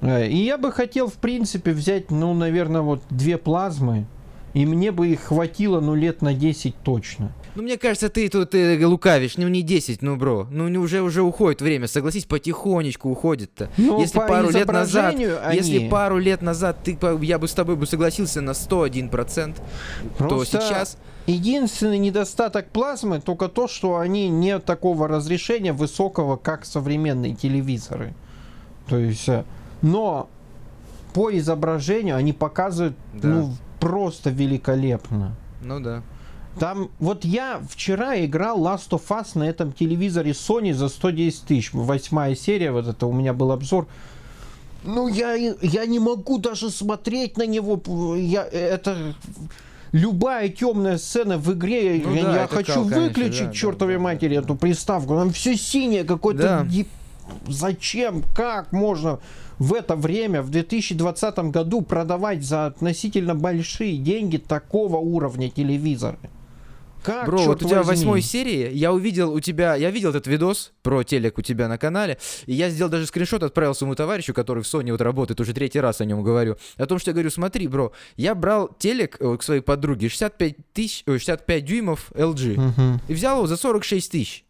Э, 0.00 0.26
и 0.26 0.36
я 0.36 0.58
бы 0.58 0.70
хотел, 0.70 1.08
в 1.08 1.14
принципе, 1.14 1.72
взять, 1.72 2.10
ну, 2.10 2.34
наверное, 2.34 2.82
вот 2.82 3.02
две 3.10 3.38
плазмы. 3.38 4.06
И 4.54 4.64
мне 4.66 4.92
бы 4.92 5.08
их 5.08 5.20
хватило, 5.20 5.80
ну, 5.80 5.96
лет 5.96 6.22
на 6.22 6.32
10 6.32 6.76
точно. 6.84 7.32
Ну, 7.56 7.64
мне 7.64 7.76
кажется, 7.76 8.08
ты 8.08 8.28
тут 8.28 8.54
э, 8.54 8.84
лукавишь. 8.86 9.36
Ну, 9.36 9.48
не 9.48 9.62
10, 9.62 10.00
ну, 10.00 10.16
бро. 10.16 10.46
Ну, 10.48 10.80
уже, 10.80 11.02
уже 11.02 11.22
уходит 11.22 11.60
время. 11.60 11.88
Согласись, 11.88 12.24
потихонечку 12.24 13.10
уходит-то. 13.10 13.68
Ну, 13.76 14.00
если 14.00 14.18
по 14.18 14.26
пару 14.26 14.50
лет 14.50 14.68
назад, 14.68 15.14
они... 15.14 15.28
если 15.52 15.88
пару 15.88 16.18
лет 16.18 16.40
назад 16.40 16.78
ты, 16.84 16.96
я 17.22 17.38
бы 17.40 17.48
с 17.48 17.52
тобой 17.52 17.74
бы 17.74 17.86
согласился 17.86 18.40
на 18.40 18.50
101%, 18.50 19.56
Просто... 20.18 20.28
то 20.28 20.44
сейчас... 20.44 20.98
Единственный 21.26 21.96
недостаток 21.96 22.68
плазмы 22.68 23.18
только 23.18 23.48
то, 23.48 23.66
что 23.66 23.96
они 23.96 24.28
не 24.28 24.58
такого 24.58 25.08
разрешения 25.08 25.72
высокого, 25.72 26.36
как 26.36 26.66
современные 26.66 27.34
телевизоры. 27.34 28.12
То 28.88 28.98
есть, 28.98 29.26
э, 29.30 29.44
но 29.80 30.28
по 31.14 31.34
изображению 31.34 32.16
они 32.16 32.34
показывают 32.34 32.94
да. 33.14 33.28
ну 33.28 33.54
просто 33.84 34.30
великолепно. 34.30 35.36
Ну 35.62 35.78
да. 35.78 36.02
Там, 36.58 36.90
вот 37.00 37.24
я 37.24 37.60
вчера 37.68 38.24
играл 38.24 38.58
Last 38.60 38.90
of 38.90 39.02
Us 39.08 39.38
на 39.38 39.44
этом 39.44 39.72
телевизоре 39.72 40.30
Sony 40.30 40.72
за 40.72 40.88
110 40.88 41.42
тысяч. 41.42 41.70
Восьмая 41.74 42.34
серия, 42.34 42.72
вот 42.72 42.86
это 42.86 43.06
у 43.06 43.12
меня 43.12 43.34
был 43.34 43.52
обзор. 43.52 43.86
Ну, 44.84 45.08
я, 45.08 45.34
я 45.34 45.84
не 45.84 45.98
могу 45.98 46.38
даже 46.38 46.70
смотреть 46.70 47.36
на 47.36 47.44
него. 47.46 47.78
Я, 48.16 48.44
это 48.44 49.14
любая 49.92 50.48
темная 50.48 50.96
сцена 50.96 51.36
в 51.36 51.52
игре, 51.52 52.00
ну, 52.02 52.14
я, 52.14 52.22
да, 52.22 52.40
я 52.42 52.46
хочу 52.46 52.86
кал, 52.86 53.00
выключить 53.00 53.14
конечно, 53.14 53.46
да, 53.46 53.52
чертовой 53.52 53.94
да, 53.94 54.00
матери 54.00 54.36
да, 54.36 54.42
эту 54.42 54.54
приставку. 54.54 55.14
Там 55.14 55.30
все 55.30 55.56
синее, 55.56 56.04
какой-то... 56.04 56.42
Да. 56.42 56.66
Зачем? 57.48 58.22
Как 58.34 58.72
можно 58.72 59.18
в 59.58 59.74
это 59.74 59.96
время, 59.96 60.42
в 60.42 60.50
2020 60.50 61.38
году, 61.50 61.82
продавать 61.82 62.44
за 62.44 62.66
относительно 62.66 63.34
большие 63.34 63.96
деньги 63.98 64.36
такого 64.36 64.96
уровня 64.96 65.50
телевизоры? 65.50 66.18
Как, 67.04 67.26
Бро, 67.26 67.42
вот 67.42 67.62
у 67.62 67.68
тебя 67.68 67.82
в 67.82 67.86
восьмой 67.86 68.22
серии 68.22 68.72
я 68.72 68.90
увидел 68.90 69.30
у 69.30 69.38
тебя, 69.38 69.74
я 69.74 69.90
видел 69.90 70.10
этот 70.10 70.26
видос 70.26 70.72
про 70.82 71.02
телек 71.02 71.36
у 71.36 71.42
тебя 71.42 71.68
на 71.68 71.76
канале, 71.76 72.18
и 72.46 72.54
я 72.54 72.70
сделал 72.70 72.90
даже 72.90 73.06
скриншот, 73.06 73.42
отправил 73.42 73.74
своему 73.74 73.94
товарищу, 73.94 74.32
который 74.32 74.62
в 74.62 74.66
Sony 74.66 74.90
вот 74.90 75.02
работает, 75.02 75.38
уже 75.38 75.52
третий 75.52 75.80
раз 75.80 76.00
о 76.00 76.06
нем 76.06 76.22
говорю, 76.22 76.56
о 76.78 76.86
том, 76.86 76.98
что 76.98 77.10
я 77.10 77.12
говорю, 77.12 77.28
смотри, 77.28 77.68
бро, 77.68 77.92
я 78.16 78.34
брал 78.34 78.70
телек 78.78 79.18
э, 79.20 79.36
к 79.36 79.42
своей 79.42 79.60
подруге 79.60 80.08
65 80.08 80.72
тысяч, 80.72 81.04
65 81.06 81.64
дюймов 81.64 82.10
LG, 82.12 82.54
угу. 82.54 83.00
и 83.06 83.12
взял 83.12 83.36
его 83.36 83.46
за 83.46 83.58
46 83.58 84.10
тысяч. 84.10 84.44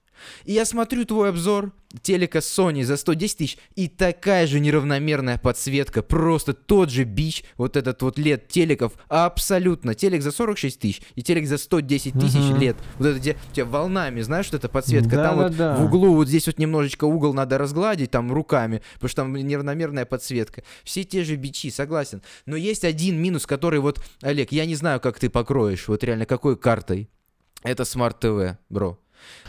И 0.44 0.52
я 0.52 0.64
смотрю 0.64 1.04
твой 1.04 1.30
обзор 1.30 1.72
телека 2.02 2.38
Sony 2.38 2.82
за 2.84 2.96
110 2.96 3.36
тысяч, 3.38 3.58
и 3.74 3.88
такая 3.88 4.46
же 4.46 4.60
неравномерная 4.60 5.38
подсветка, 5.38 6.02
просто 6.02 6.52
тот 6.52 6.90
же 6.90 7.04
бич, 7.04 7.44
вот 7.56 7.76
этот 7.76 8.02
вот 8.02 8.18
лет 8.18 8.48
телеков, 8.48 8.94
абсолютно. 9.08 9.94
Телек 9.94 10.22
за 10.22 10.32
46 10.32 10.80
тысяч 10.80 11.02
и 11.14 11.22
телек 11.22 11.46
за 11.46 11.58
110 11.58 12.14
тысяч 12.14 12.50
угу. 12.50 12.58
лет. 12.58 12.76
Вот 12.98 13.06
это 13.06 13.18
где, 13.18 13.64
волнами, 13.64 14.20
знаешь, 14.20 14.46
что 14.46 14.56
это 14.56 14.68
подсветка? 14.68 15.16
Да, 15.16 15.24
там 15.24 15.36
да, 15.36 15.42
вот 15.42 15.56
да. 15.56 15.76
в 15.76 15.84
углу, 15.84 16.14
вот 16.14 16.28
здесь 16.28 16.46
вот 16.46 16.58
немножечко 16.58 17.04
угол 17.04 17.32
надо 17.32 17.58
разгладить, 17.58 18.10
там 18.10 18.32
руками, 18.32 18.82
потому 18.94 19.08
что 19.08 19.22
там 19.22 19.34
неравномерная 19.34 20.04
подсветка. 20.04 20.62
Все 20.82 21.04
те 21.04 21.24
же 21.24 21.36
бичи, 21.36 21.70
согласен. 21.70 22.22
Но 22.46 22.56
есть 22.56 22.84
один 22.84 23.20
минус, 23.20 23.46
который 23.46 23.80
вот, 23.80 24.00
Олег, 24.20 24.52
я 24.52 24.66
не 24.66 24.74
знаю, 24.74 25.00
как 25.00 25.18
ты 25.18 25.30
покроешь, 25.30 25.88
вот 25.88 26.02
реально 26.04 26.26
какой 26.26 26.56
картой. 26.56 27.08
Это 27.62 27.84
TV, 27.84 28.58
бро. 28.68 28.98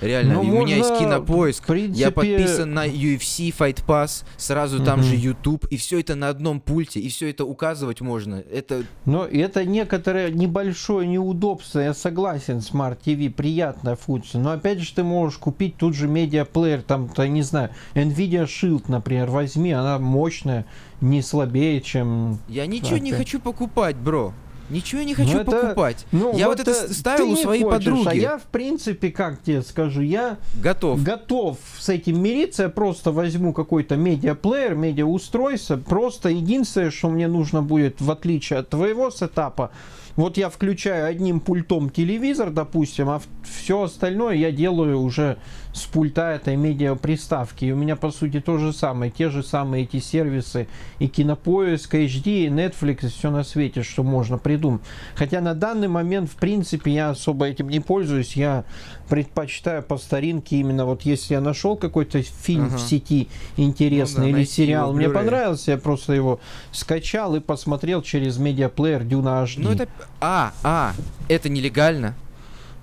Реально, 0.01 0.35
ну, 0.35 0.41
у 0.41 0.43
меня 0.65 0.75
есть 0.75 0.97
кинопоиск, 0.97 1.65
принципе... 1.65 1.99
я 1.99 2.11
подписан 2.11 2.73
на 2.73 2.85
UFC 2.85 3.55
Fight 3.57 3.85
Pass, 3.85 4.25
сразу 4.35 4.77
угу. 4.77 4.85
там 4.85 5.01
же 5.01 5.15
YouTube, 5.15 5.65
и 5.69 5.77
все 5.77 5.99
это 5.99 6.15
на 6.15 6.29
одном 6.29 6.59
пульте, 6.59 6.99
и 6.99 7.07
все 7.07 7.29
это 7.29 7.45
указывать 7.45 8.01
можно. 8.01 8.43
Это... 8.51 8.83
Но 9.05 9.25
это 9.25 9.63
некоторое 9.63 10.31
небольшое 10.31 11.07
неудобство, 11.07 11.79
я 11.79 11.93
согласен, 11.93 12.57
Smart 12.57 12.97
TV, 13.05 13.29
приятная 13.29 13.95
функция, 13.95 14.41
но 14.41 14.51
опять 14.51 14.79
же 14.79 14.93
ты 14.93 15.03
можешь 15.03 15.37
купить 15.37 15.77
тут 15.77 15.95
же 15.95 16.07
медиаплеер, 16.07 16.81
там, 16.81 17.07
то, 17.07 17.25
не 17.27 17.41
знаю, 17.41 17.69
Nvidia 17.93 18.45
Shield, 18.45 18.85
например, 18.87 19.29
возьми, 19.29 19.71
она 19.71 19.97
мощная, 19.99 20.65
не 20.99 21.21
слабее, 21.21 21.79
чем... 21.81 22.39
Я 22.49 22.65
ничего 22.67 22.97
не 22.97 23.13
хочу 23.13 23.39
покупать, 23.39 23.95
бро. 23.95 24.33
Ничего 24.69 25.01
я 25.01 25.05
не 25.05 25.13
хочу 25.13 25.33
ну, 25.33 25.39
это, 25.41 25.51
покупать. 25.51 26.05
Ну, 26.11 26.35
я 26.35 26.47
вот, 26.47 26.57
вот 26.57 26.67
это 26.67 26.93
ставил 26.93 27.31
у 27.31 27.35
своей 27.35 27.63
хочешь, 27.63 27.85
подруги. 27.85 28.07
А 28.07 28.13
я, 28.13 28.37
в 28.37 28.43
принципе, 28.43 29.11
как 29.11 29.41
тебе 29.41 29.61
скажу, 29.61 30.01
я 30.01 30.37
готов. 30.61 31.03
Готов 31.03 31.57
с 31.77 31.89
этим 31.89 32.21
мириться. 32.21 32.63
Я 32.63 32.69
просто 32.69 33.11
возьму 33.11 33.53
какой-то 33.53 33.95
медиаплеер, 33.95 34.75
медиаустройство. 34.75 35.77
Просто 35.77 36.29
единственное, 36.29 36.91
что 36.91 37.09
мне 37.09 37.27
нужно 37.27 37.61
будет, 37.61 38.01
в 38.01 38.09
отличие 38.09 38.59
от 38.59 38.69
твоего 38.69 39.11
сетапа, 39.11 39.71
вот 40.15 40.37
я 40.37 40.49
включаю 40.49 41.07
одним 41.07 41.41
пультом 41.41 41.89
телевизор, 41.89 42.49
допустим, 42.49 43.09
а 43.09 43.21
все 43.43 43.83
остальное 43.83 44.35
я 44.35 44.51
делаю 44.51 45.01
уже 45.01 45.37
с 45.75 45.83
пульта 45.87 46.31
этой 46.31 46.55
медиаприставки. 46.55 47.65
И 47.65 47.71
у 47.71 47.75
меня, 47.75 47.97
по 47.97 48.09
сути, 48.09 48.39
то 48.39 48.57
же 48.57 48.71
самое. 48.71 49.11
Те 49.11 49.29
же 49.29 49.43
самые 49.43 49.83
эти 49.83 49.99
сервисы 49.99 50.67
и 50.99 51.07
Кинопоиск, 51.09 51.95
HD, 51.95 52.45
и 52.45 52.47
Netflix, 52.47 53.05
и 53.05 53.09
все 53.09 53.29
на 53.29 53.43
свете, 53.43 53.83
что 53.83 54.01
можно 54.01 54.37
придумать. 54.37 54.81
Хотя 55.15 55.41
на 55.41 55.53
данный 55.53 55.89
момент, 55.89 56.31
в 56.31 56.35
принципе, 56.37 56.91
я 56.93 57.09
особо 57.09 57.47
этим 57.47 57.67
не 57.67 57.81
пользуюсь. 57.81 58.37
Я 58.37 58.63
предпочитаю 59.09 59.83
по 59.83 59.97
старинке 59.97 60.57
именно 60.57 60.85
вот 60.85 61.01
если 61.01 61.33
я 61.33 61.41
нашел 61.41 61.75
какой-то 61.75 62.21
фильм 62.21 62.67
ага. 62.67 62.77
в 62.77 62.79
сети 62.79 63.27
интересный 63.57 64.27
ну, 64.27 64.31
да, 64.31 64.37
или 64.37 64.45
сериал, 64.45 64.93
мне 64.93 65.09
понравился, 65.09 65.71
я 65.71 65.77
просто 65.77 66.13
его 66.13 66.39
скачал 66.71 67.35
и 67.35 67.41
посмотрел 67.41 68.01
через 68.01 68.37
медиаплеер 68.37 69.03
Дюна 69.03 69.43
HD. 69.43 69.59
Ну 69.61 69.71
это... 69.71 69.87
А, 70.21 70.53
а, 70.63 70.93
это 71.27 71.49
нелегально? 71.49 72.15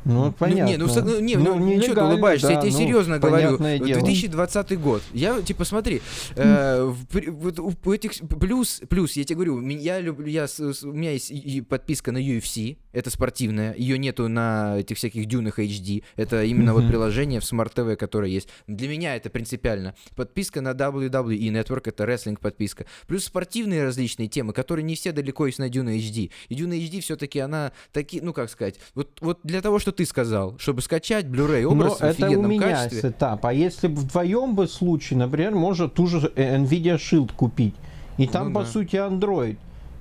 Ну, 0.04 0.32
понятно. 0.32 0.70
Не, 0.70 0.76
ну, 0.76 0.86
ну, 0.86 1.20
не, 1.20 1.36
ну, 1.36 1.54
ну, 1.56 1.74
ну 1.74 1.82
что 1.82 1.94
ты 1.94 2.02
улыбаешься? 2.02 2.48
Да, 2.48 2.52
я 2.54 2.60
тебе 2.60 2.72
ну, 2.72 2.78
серьезно 2.78 3.18
говорю. 3.18 3.58
Дело. 3.58 4.00
2020 4.00 4.80
год. 4.80 5.02
Я, 5.12 5.40
типа, 5.42 5.64
смотри, 5.64 6.02
э, 6.36 6.92
вот 7.28 7.58
у 7.58 7.92
этих 7.92 8.12
плюс, 8.40 8.80
плюс, 8.88 9.12
я 9.12 9.24
тебе 9.24 9.36
говорю, 9.36 9.60
я 9.68 10.00
люблю, 10.00 10.26
я, 10.26 10.46
у 10.58 10.86
меня 10.92 11.12
есть 11.12 11.30
и 11.30 11.60
подписка 11.60 12.12
на 12.12 12.18
UFC, 12.18 12.76
это 12.92 13.10
спортивная, 13.10 13.74
ее 13.76 13.98
нету 13.98 14.28
на 14.28 14.78
этих 14.78 14.96
всяких 14.96 15.26
дюнах 15.26 15.58
HD, 15.58 16.02
это 16.16 16.42
именно 16.44 16.74
вот 16.74 16.88
приложение 16.88 17.40
в 17.40 17.44
Smart 17.44 17.72
TV, 17.74 17.96
которое 17.96 18.30
есть. 18.30 18.48
Для 18.66 18.88
меня 18.88 19.16
это 19.16 19.30
принципиально. 19.30 19.94
Подписка 20.16 20.60
на 20.60 20.70
WWE 20.70 21.38
Network, 21.38 21.82
это 21.86 22.06
рестлинг 22.06 22.40
подписка. 22.40 22.86
Плюс 23.06 23.24
спортивные 23.24 23.84
различные 23.84 24.28
темы, 24.28 24.52
которые 24.52 24.84
не 24.84 24.94
все 24.94 25.12
далеко 25.12 25.46
есть 25.46 25.58
на 25.58 25.68
Дюна 25.68 25.96
HD. 25.96 26.30
И 26.48 26.54
Дюна 26.54 26.74
HD 26.74 27.00
все-таки 27.00 27.38
она 27.38 27.72
такие, 27.92 28.22
ну 28.22 28.32
как 28.32 28.50
сказать, 28.50 28.78
вот, 28.94 29.18
вот 29.20 29.40
для 29.42 29.60
того, 29.60 29.78
что 29.78 29.91
ты 29.92 30.06
сказал, 30.06 30.58
чтобы 30.58 30.82
скачать 30.82 31.26
Blu-ray 31.26 31.64
образ 31.64 32.00
Но 32.00 32.06
в 32.06 32.10
это 32.10 32.30
у 32.30 32.42
меня 32.42 32.60
качестве. 32.60 33.10
сетап. 33.10 33.44
А 33.46 33.52
если 33.52 33.88
бы 33.88 34.00
вдвоем 34.00 34.54
бы 34.54 34.66
случай, 34.66 35.14
например, 35.14 35.54
можно 35.54 35.88
ту 35.88 36.06
же 36.06 36.18
Nvidia 36.34 36.96
Shield 36.96 37.32
купить. 37.34 37.74
И 38.18 38.26
там, 38.26 38.48
ну, 38.48 38.54
по 38.54 38.60
да. 38.60 38.66
сути, 38.66 38.96
Android. 38.96 39.56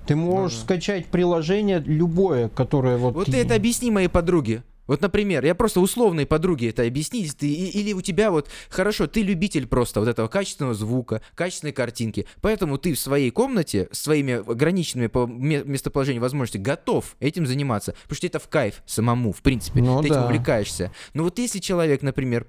Ты 0.06 0.16
можешь 0.16 0.58
ну, 0.58 0.60
да. 0.60 0.66
скачать 0.66 1.06
приложение 1.08 1.80
любое, 1.80 2.50
которое 2.50 2.98
вот... 2.98 3.14
Вот 3.14 3.28
ты 3.28 3.38
это 3.38 3.56
объясни 3.56 3.92
моей 3.92 4.08
подруге. 4.08 4.64
Вот, 4.92 5.00
например, 5.00 5.46
я 5.46 5.56
просто 5.56 5.80
условной 5.80 6.26
подруге 6.26 6.68
это 6.68 6.84
объяснить, 6.84 7.38
ты, 7.38 7.48
или 7.48 7.94
у 7.94 8.02
тебя 8.02 8.30
вот, 8.30 8.50
хорошо, 8.70 9.08
ты 9.08 9.22
любитель 9.22 9.66
просто 9.66 10.02
вот 10.02 10.10
этого 10.10 10.28
качественного 10.28 10.74
звука, 10.74 11.22
качественной 11.34 11.72
картинки, 11.72 12.28
поэтому 12.42 12.78
ты 12.78 12.94
в 12.94 13.00
своей 13.00 13.32
комнате 13.32 13.88
с 13.94 14.00
своими 14.00 14.34
ограниченными 14.52 15.08
по 15.08 15.28
местоположению 15.28 16.22
возможностями 16.22 16.64
готов 16.64 17.16
этим 17.22 17.48
заниматься, 17.48 17.94
потому 18.04 18.18
что 18.18 18.28
это 18.28 18.40
в 18.40 18.50
кайф 18.50 18.84
самому, 18.86 19.32
в 19.32 19.42
принципе, 19.42 19.82
ну, 19.82 20.02
ты 20.02 20.10
да. 20.10 20.16
этим 20.16 20.26
увлекаешься. 20.26 20.92
Но 21.14 21.24
вот 21.24 21.40
если 21.40 21.60
человек, 21.60 22.02
например, 22.02 22.48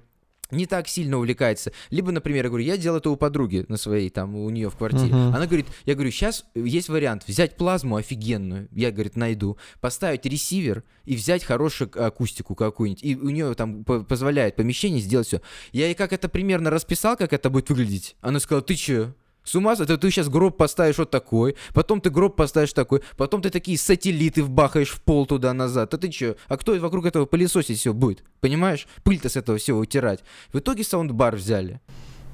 не 0.53 0.65
так 0.65 0.87
сильно 0.87 1.17
увлекается. 1.17 1.71
Либо, 1.89 2.11
например, 2.11 2.45
я 2.45 2.49
говорю, 2.49 2.65
я 2.65 2.77
делал 2.77 2.97
это 2.97 3.09
у 3.09 3.15
подруги 3.15 3.65
на 3.67 3.77
своей, 3.77 4.09
там, 4.09 4.35
у 4.35 4.49
нее 4.49 4.69
в 4.69 4.75
квартире. 4.75 5.11
Uh-huh. 5.11 5.33
Она 5.33 5.45
говорит, 5.45 5.67
я 5.85 5.95
говорю, 5.95 6.11
сейчас 6.11 6.45
есть 6.55 6.89
вариант 6.89 7.23
взять 7.27 7.57
плазму 7.57 7.97
офигенную, 7.97 8.67
я, 8.71 8.91
говорит, 8.91 9.15
найду, 9.15 9.57
поставить 9.81 10.25
ресивер 10.25 10.83
и 11.05 11.15
взять 11.15 11.43
хорошую 11.43 11.91
акустику 12.03 12.55
какую-нибудь. 12.55 13.03
И 13.03 13.15
у 13.15 13.29
нее 13.29 13.53
там 13.55 13.83
позволяет 13.83 14.55
помещение 14.55 15.01
сделать 15.01 15.27
все. 15.27 15.41
Я 15.71 15.85
ей 15.85 15.95
как 15.95 16.13
это 16.13 16.29
примерно 16.29 16.69
расписал, 16.69 17.17
как 17.17 17.33
это 17.33 17.49
будет 17.49 17.69
выглядеть. 17.69 18.15
Она 18.21 18.39
сказала, 18.39 18.61
ты 18.61 18.75
че? 18.75 19.13
С 19.43 19.55
ума 19.55 19.75
ты, 19.75 19.85
ты 19.97 20.11
сейчас 20.11 20.29
гроб 20.29 20.57
поставишь 20.57 20.97
вот 20.97 21.11
такой, 21.11 21.55
потом 21.73 21.99
ты 21.99 22.09
гроб 22.09 22.35
поставишь 22.35 22.73
такой, 22.73 23.01
потом 23.17 23.41
ты 23.41 23.49
такие 23.49 23.77
сателлиты 23.77 24.43
вбахаешь 24.43 24.89
в 24.89 25.01
пол 25.01 25.25
туда-назад. 25.25 25.93
А 25.93 25.97
ты 25.97 26.11
что? 26.11 26.37
А 26.47 26.57
кто 26.57 26.73
вокруг 26.75 27.05
этого 27.05 27.25
пылесосить 27.25 27.79
все 27.79 27.93
будет? 27.93 28.23
Понимаешь? 28.39 28.87
Пыль-то 29.03 29.29
с 29.29 29.35
этого 29.35 29.57
всего 29.57 29.79
утирать. 29.79 30.21
В 30.51 30.59
итоге 30.59 30.83
саундбар 30.83 31.35
взяли. 31.35 31.81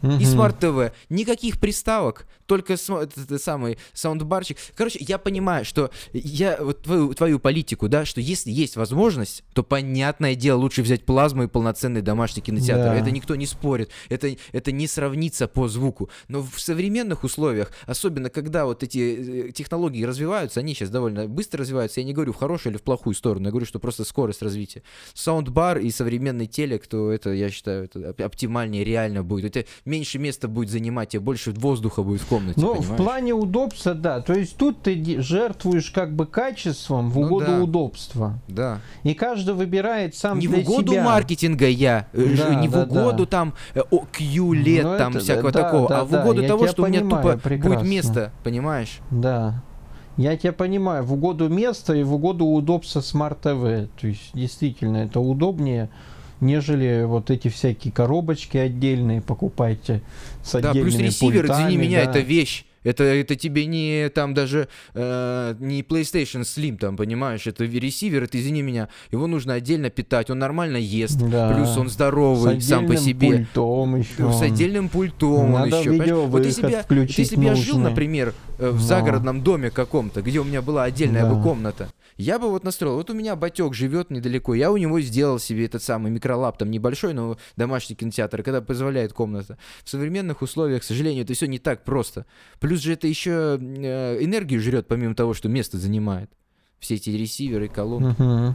Угу. 0.02 0.14
И 0.14 0.26
TV. 0.26 0.92
Никаких 1.10 1.60
приставок, 1.60 2.26
только 2.46 2.74
этот 2.74 3.42
самый 3.42 3.78
саундбарчик. 3.94 4.58
Короче, 4.76 5.00
я 5.02 5.18
понимаю, 5.18 5.66
что 5.66 5.92
я 6.14 6.58
вот 6.60 6.82
твою, 6.82 7.14
твою 7.14 7.40
политику, 7.40 7.88
да, 7.88 8.06
что 8.06 8.22
если 8.22 8.52
есть 8.52 8.76
возможность, 8.76 9.44
то 9.54 9.64
понятное 9.64 10.36
дело, 10.36 10.60
лучше 10.60 10.82
взять 10.82 11.06
плазму 11.06 11.44
и 11.44 11.48
полноценный 11.48 12.02
домашний 12.02 12.42
кинотеатр. 12.42 12.84
Да. 12.84 12.96
Это 12.96 13.12
никто 13.12 13.36
не 13.36 13.46
спорит. 13.46 13.92
Это, 14.10 14.36
это 14.52 14.72
не 14.72 14.88
сравнится 14.88 15.48
по 15.48 15.68
звуку. 15.68 16.10
Но 16.28 16.42
в 16.42 16.60
современных 16.60 17.24
условиях, 17.24 17.72
особенно 17.86 18.30
когда 18.30 18.66
вот 18.66 18.84
эти 18.84 19.48
э, 19.50 19.52
технологии 19.52 20.04
развиваются, 20.04 20.60
они 20.60 20.74
сейчас 20.74 20.90
довольно 20.90 21.28
быстро 21.28 21.60
развиваются, 21.60 22.00
я 22.00 22.06
не 22.06 22.14
говорю 22.14 22.34
в 22.34 22.38
хорошую 22.38 22.74
или 22.74 22.80
в 22.80 22.84
плохую 22.84 23.14
сторону, 23.14 23.46
я 23.46 23.52
говорю, 23.52 23.66
что 23.66 23.80
просто 23.80 24.04
скорость 24.04 24.42
развития. 24.42 24.82
Саундбар 25.14 25.78
и 25.78 25.92
современный 25.92 26.48
телек, 26.48 26.88
то 26.88 27.12
это, 27.12 27.32
я 27.32 27.50
считаю, 27.50 27.86
это 27.86 28.26
оптимальнее 28.26 28.84
реально 28.84 29.24
будет. 29.24 29.56
Это 29.56 29.70
меньше 29.90 30.20
места 30.20 30.48
будет 30.48 30.70
занимать, 30.70 31.16
и 31.16 31.18
больше 31.18 31.52
воздуха 31.52 32.04
будет 32.04 32.22
в 32.22 32.28
комнате. 32.28 32.60
Ну, 32.62 32.76
в 32.76 32.96
плане 32.96 33.34
удобства, 33.34 33.94
да. 33.94 34.22
То 34.22 34.34
есть 34.34 34.56
тут 34.56 34.82
ты 34.82 35.22
жертвуешь 35.22 35.92
как 35.92 36.16
бы 36.16 36.26
качеством 36.26 37.10
в 37.10 37.16
ну 37.20 37.26
угоду 37.26 37.46
да. 37.48 37.60
удобства. 37.62 38.40
Да. 38.48 38.80
И 39.04 39.14
каждый 39.14 39.56
выбирает 39.56 40.16
сам 40.16 40.40
не 40.40 40.48
для 40.48 40.64
в 40.64 40.70
угоду 40.70 40.94
себя. 40.94 41.04
маркетинга 41.04 41.68
я, 41.68 42.08
э, 42.14 42.36
да, 42.38 42.56
не 42.56 42.70
да, 42.70 42.86
в 42.86 42.90
угоду 42.90 43.26
да. 43.26 43.30
там 43.30 43.54
э, 43.74 43.82
о, 43.90 44.06
Q 44.12 44.54
лет 44.54 44.86
ну, 44.86 44.98
там 44.98 45.12
это, 45.12 45.20
всякого 45.20 45.52
да, 45.52 45.64
такого, 45.64 45.90
да, 45.90 46.00
а 46.02 46.06
в 46.06 46.14
угоду 46.14 46.42
да, 46.42 46.48
того, 46.48 46.68
что 46.68 46.84
понимаю, 46.84 47.04
у 47.04 47.08
меня 47.08 47.18
тупо 47.18 47.38
прекрасно. 47.38 47.78
будет 47.78 47.90
место, 47.90 48.32
понимаешь? 48.44 49.00
Да. 49.12 49.64
Я 50.18 50.36
тебя 50.36 50.52
понимаю, 50.52 51.04
в 51.04 51.14
угоду 51.14 51.48
места 51.48 51.96
и 51.96 52.04
в 52.04 52.14
угоду 52.14 52.46
удобства 52.46 53.00
Smart 53.00 53.40
TV. 53.42 53.88
То 54.00 54.08
есть, 54.08 54.32
действительно, 54.34 54.98
это 54.98 55.22
удобнее 55.22 55.90
нежели 56.42 57.04
вот 57.06 57.30
эти 57.30 57.48
всякие 57.48 57.92
коробочки 57.92 58.58
отдельные 58.58 59.22
покупайте 59.22 60.02
с 60.44 60.60
да, 60.60 60.72
отдельными 60.72 60.92
плюс 60.92 61.02
ресивер, 61.02 61.48
пультами, 61.48 61.64
извини 61.64 61.78
меня, 61.78 62.06
да. 62.06 62.12
это 62.12 62.20
вещь. 62.20 62.66
Это, 62.90 63.04
это 63.04 63.36
тебе 63.36 63.66
не 63.66 64.10
там 64.10 64.34
даже 64.34 64.68
э, 64.94 65.56
не 65.60 65.82
PlayStation 65.82 66.42
Slim, 66.42 66.78
там, 66.78 66.98
понимаешь, 66.98 67.46
это 67.48 67.64
ресивер, 67.66 68.24
это, 68.24 68.40
извини 68.40 68.62
меня, 68.62 68.90
его 69.12 69.28
нужно 69.28 69.54
отдельно 69.54 69.90
питать, 69.90 70.30
он 70.30 70.40
нормально 70.40 70.78
ест, 70.78 71.20
да. 71.20 71.54
плюс 71.54 71.78
он 71.78 71.90
здоровый 71.90 72.60
сам 72.62 72.88
по 72.88 72.96
себе. 72.96 73.30
Пультом 73.30 73.96
еще. 73.96 74.32
С 74.32 74.42
отдельным 74.42 74.90
пультом 74.90 75.52
Надо 75.52 75.78
он 75.78 75.94
еще. 75.94 76.14
Вот 76.26 76.46
если 76.46 76.62
бы 76.64 76.72
я, 76.72 76.86
если 76.90 77.36
бы 77.36 77.44
я 77.44 77.56
жил, 77.56 77.78
например, 77.78 78.34
э, 78.58 78.70
в 78.70 78.80
да. 78.80 78.82
загородном 78.82 79.44
доме 79.44 79.70
каком-то, 79.70 80.22
где 80.22 80.40
у 80.40 80.44
меня 80.44 80.62
была 80.62 80.84
отдельная 80.84 81.24
да. 81.24 81.34
бы 81.34 81.42
комната, 81.42 81.90
я 82.20 82.38
бы 82.38 82.50
вот 82.50 82.66
настроил, 82.66 82.96
вот 82.96 83.10
у 83.10 83.14
меня 83.14 83.38
батек 83.38 83.74
живет 83.74 84.10
недалеко, 84.10 84.54
я 84.54 84.72
у 84.72 84.78
него 84.78 85.00
сделал 85.00 85.40
себе 85.40 85.66
этот 85.66 85.82
самый 85.82 86.12
микролап, 86.12 86.58
там 86.58 86.70
небольшой, 86.70 87.14
но 87.14 87.38
домашний 87.56 87.96
кинотеатр, 87.96 88.44
когда 88.44 88.62
позволяет 88.62 89.14
комната. 89.14 89.58
В 89.86 89.90
современных 89.90 90.42
условиях, 90.42 90.82
к 90.82 90.84
сожалению, 90.84 91.24
это 91.24 91.34
все 91.34 91.46
не 91.46 91.60
так 91.60 91.86
просто. 91.86 92.26
Плюс 92.60 92.79
же 92.82 92.94
это 92.94 93.08
еще 93.08 93.60
э, 93.60 94.24
энергию 94.24 94.62
жрет, 94.62 94.88
помимо 94.88 95.16
того, 95.16 95.34
что 95.34 95.50
место 95.50 95.78
занимает. 95.78 96.30
Все 96.80 96.96
эти 96.96 97.10
ресиверы, 97.10 97.68
колонки. 97.68 98.20
Uh-huh. 98.22 98.54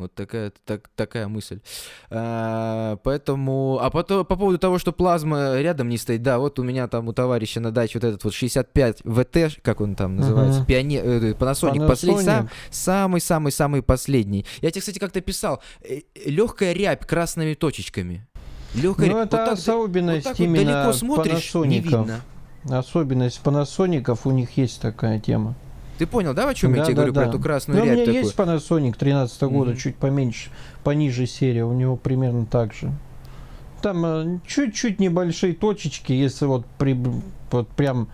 Вот 0.00 0.14
такая, 0.14 0.50
так, 0.64 0.88
такая 0.96 1.28
мысль. 1.28 1.60
А, 2.08 2.96
поэтому, 3.04 3.78
а 3.82 3.90
потом, 3.90 4.24
по 4.24 4.34
поводу 4.34 4.58
того, 4.58 4.78
что 4.78 4.92
плазма 4.92 5.60
рядом 5.60 5.90
не 5.90 5.98
стоит, 5.98 6.22
да, 6.22 6.38
вот 6.38 6.58
у 6.58 6.62
меня 6.62 6.88
там 6.88 7.08
у 7.08 7.12
товарища 7.12 7.60
на 7.60 7.70
даче 7.70 7.98
вот 7.98 8.04
этот 8.04 8.24
вот 8.24 8.32
65 8.32 9.02
ВТ, 9.04 9.60
как 9.60 9.82
он 9.82 9.94
там 9.94 10.16
называется, 10.16 10.62
uh-huh. 10.62 10.66
Пионер, 10.66 11.04
э, 11.04 11.32
Panasonic, 11.32 11.74
Panasonic. 11.74 11.86
Послед, 11.86 12.24
сам, 12.24 12.50
самый-самый-самый 12.70 13.82
последний. 13.82 14.46
Я 14.62 14.70
тебе, 14.70 14.80
кстати, 14.80 14.98
как-то 14.98 15.20
писал, 15.20 15.62
э, 15.82 16.00
легкая 16.24 16.72
рябь 16.72 17.06
красными 17.06 17.52
точечками. 17.52 18.26
Легкая, 18.74 19.10
ну, 19.10 19.18
это 19.18 19.36
вот 19.36 19.46
так, 19.46 19.52
особенность 19.52 20.24
вот 20.24 20.36
так 20.36 20.40
именно 20.40 20.54
вот 20.54 20.64
далеко 20.64 20.92
смотришь, 20.94 21.54
не 21.54 21.80
видно. 21.80 22.22
Особенность 22.68 23.40
Panasonic, 23.42 24.18
у 24.24 24.30
них 24.30 24.56
есть 24.56 24.80
такая 24.80 25.18
тема. 25.18 25.54
Ты 25.98 26.06
понял, 26.06 26.32
да, 26.32 26.48
о 26.48 26.54
чем 26.54 26.72
да, 26.72 26.78
я 26.78 26.84
тебе 26.84 26.94
да, 26.94 27.02
говорю 27.02 27.12
да. 27.12 27.20
про 27.20 27.28
эту 27.28 27.38
красную 27.38 27.80
ну, 27.80 27.84
рябь? 27.84 27.92
У 27.92 27.96
меня 27.96 28.06
такую? 28.06 28.22
есть 28.22 28.36
Panasonic 28.36 28.96
13 28.96 29.42
-го 29.42 29.50
года, 29.50 29.72
mm-hmm. 29.72 29.76
чуть 29.76 29.96
поменьше, 29.96 30.50
пониже 30.82 31.26
серия, 31.26 31.64
у 31.64 31.74
него 31.74 31.96
примерно 31.96 32.46
так 32.46 32.72
же. 32.72 32.90
Там 33.82 34.04
э, 34.04 34.38
чуть-чуть 34.46 34.98
небольшие 34.98 35.54
точечки, 35.54 36.12
если 36.12 36.46
вот, 36.46 36.64
при, 36.78 36.98
вот 37.50 37.68
прям 37.68 38.08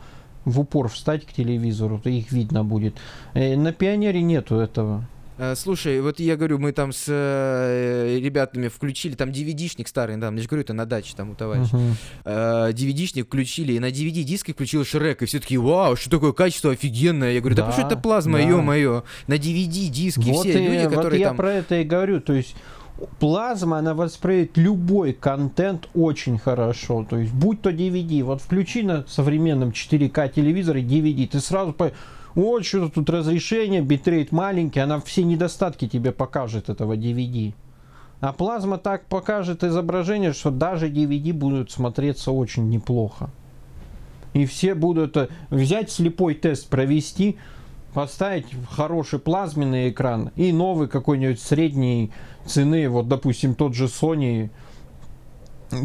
в 0.44 0.60
упор 0.60 0.88
встать 0.88 1.26
к 1.26 1.32
телевизору, 1.32 1.98
то 1.98 2.08
их 2.08 2.32
видно 2.32 2.64
будет. 2.64 2.96
Э, 3.34 3.56
на 3.56 3.72
Пионере 3.72 4.22
нету 4.22 4.56
этого. 4.56 5.04
Э, 5.38 5.54
слушай, 5.54 6.00
вот 6.00 6.18
я 6.18 6.36
говорю, 6.36 6.58
мы 6.58 6.72
там 6.72 6.92
с 6.92 7.04
э, 7.08 8.18
ребятами 8.18 8.68
включили, 8.68 9.14
там 9.14 9.30
DVD-шник 9.30 9.86
старый, 9.86 10.18
там, 10.18 10.36
я 10.36 10.42
же 10.42 10.48
говорю, 10.48 10.62
это 10.62 10.72
на 10.72 10.86
даче 10.86 11.14
там 11.16 11.30
у 11.30 11.34
товарища. 11.34 11.76
Uh-huh. 11.76 11.92
Э, 12.24 12.72
DVD-шник 12.72 13.26
включили, 13.26 13.74
и 13.74 13.78
на 13.78 13.90
DVD-диске 13.90 14.54
включил 14.54 14.84
Шрек, 14.84 15.22
и 15.22 15.26
все 15.26 15.40
таки 15.40 15.58
вау, 15.58 15.96
что 15.96 16.10
такое 16.10 16.32
качество 16.32 16.72
офигенное. 16.72 17.32
Я 17.32 17.40
говорю, 17.40 17.56
да, 17.56 17.66
да 17.66 17.72
что 17.72 17.82
это 17.82 17.96
плазма, 17.96 18.38
да. 18.38 18.44
ё-моё. 18.44 19.04
На 19.26 19.34
DVD-диске 19.34 20.32
вот 20.32 20.46
все 20.46 20.62
и, 20.62 20.68
люди, 20.68 20.94
которые 20.94 21.10
вот 21.10 21.18
я 21.18 21.28
там... 21.28 21.36
про 21.36 21.52
это 21.52 21.80
и 21.80 21.84
говорю, 21.84 22.20
то 22.20 22.32
есть 22.32 22.56
плазма, 23.18 23.78
она 23.78 23.94
воспринимает 23.94 24.56
любой 24.56 25.12
контент 25.12 25.88
очень 25.94 26.38
хорошо. 26.38 27.06
То 27.08 27.18
есть, 27.18 27.32
будь 27.32 27.60
то 27.60 27.70
DVD, 27.70 28.22
вот 28.22 28.40
включи 28.40 28.82
на 28.82 29.04
современном 29.06 29.70
4К 29.70 30.32
телевизоре 30.32 30.82
DVD, 30.82 31.26
ты 31.28 31.40
сразу 31.40 31.72
по 31.72 31.92
вот 32.36 32.64
что-то 32.66 32.94
тут 32.94 33.10
разрешение, 33.10 33.80
битрейт 33.80 34.30
маленький, 34.30 34.80
она 34.80 35.00
все 35.00 35.24
недостатки 35.24 35.88
тебе 35.88 36.12
покажет 36.12 36.68
этого 36.68 36.94
DVD. 36.94 37.54
А 38.20 38.32
плазма 38.32 38.78
так 38.78 39.06
покажет 39.06 39.64
изображение, 39.64 40.32
что 40.32 40.50
даже 40.50 40.88
DVD 40.88 41.32
будут 41.32 41.70
смотреться 41.70 42.32
очень 42.32 42.68
неплохо. 42.68 43.30
И 44.34 44.44
все 44.44 44.74
будут 44.74 45.16
э, 45.16 45.28
взять 45.48 45.90
слепой 45.90 46.34
тест, 46.34 46.68
провести, 46.68 47.38
поставить 47.94 48.46
хороший 48.70 49.18
плазменный 49.18 49.88
экран 49.88 50.30
и 50.36 50.52
новый 50.52 50.88
какой-нибудь 50.88 51.40
средней 51.40 52.12
цены, 52.44 52.90
вот 52.90 53.08
допустим 53.08 53.54
тот 53.54 53.74
же 53.74 53.86
Sony 53.86 54.50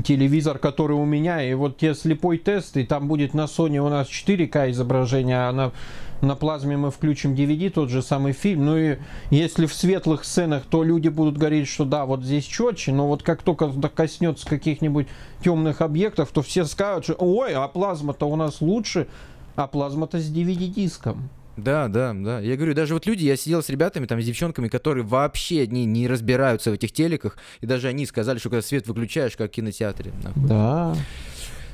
телевизор, 0.04 0.60
который 0.60 0.98
у 0.98 1.06
меня, 1.06 1.42
и 1.42 1.54
вот 1.54 1.78
те 1.78 1.94
слепой 1.96 2.38
тест, 2.38 2.76
и 2.78 2.84
там 2.84 3.08
будет 3.08 3.34
на 3.34 3.46
Sony 3.46 3.78
у 3.78 3.90
нас 3.90 4.08
4К 4.08 4.70
изображение, 4.72 5.48
а 5.48 5.52
на, 5.54 5.72
на 6.22 6.36
плазме 6.36 6.78
мы 6.78 6.92
включим 6.92 7.34
DVD, 7.34 7.70
тот 7.70 7.90
же 7.90 8.02
самый 8.02 8.34
фильм. 8.34 8.66
Ну 8.66 8.78
и 8.78 8.98
если 9.30 9.66
в 9.66 9.74
светлых 9.74 10.24
сценах, 10.24 10.64
то 10.70 10.84
люди 10.84 11.10
будут 11.10 11.38
говорить, 11.38 11.68
что 11.68 11.86
да, 11.86 12.06
вот 12.06 12.24
здесь 12.24 12.46
четче, 12.46 12.92
но 12.92 13.08
вот 13.08 13.24
как 13.24 13.44
только 13.44 13.72
коснется 13.90 14.46
каких-нибудь 14.48 15.08
темных 15.44 15.82
объектов, 15.82 16.30
то 16.32 16.42
все 16.42 16.66
скажут, 16.66 17.06
что 17.06 17.16
ой, 17.20 17.54
а 17.54 17.68
плазма-то 17.68 18.26
у 18.28 18.36
нас 18.36 18.62
лучше, 18.62 19.08
а 19.56 19.68
плазма-то 19.68 20.20
с 20.20 20.32
DVD-диском. 20.32 21.30
Да, 21.58 21.88
да, 21.90 22.14
да. 22.14 22.40
Я 22.40 22.56
говорю, 22.56 22.74
даже 22.74 22.94
вот 22.94 23.06
люди, 23.06 23.26
я 23.26 23.36
сидел 23.36 23.62
с 23.62 23.70
ребятами, 23.70 24.06
там, 24.06 24.22
с 24.22 24.26
девчонками, 24.26 24.68
которые 24.68 25.06
вообще 25.06 25.68
не, 25.68 25.86
не 25.86 26.08
разбираются 26.08 26.72
в 26.72 26.74
этих 26.74 26.92
телеках, 26.92 27.38
и 27.60 27.66
даже 27.66 27.88
они 27.88 28.06
сказали, 28.06 28.40
что 28.40 28.50
когда 28.50 28.62
свет 28.62 28.88
выключаешь, 28.88 29.36
как 29.36 29.52
в 29.52 29.54
кинотеатре. 29.54 30.12
Нахуй. 30.24 30.48
Да. 30.48 30.96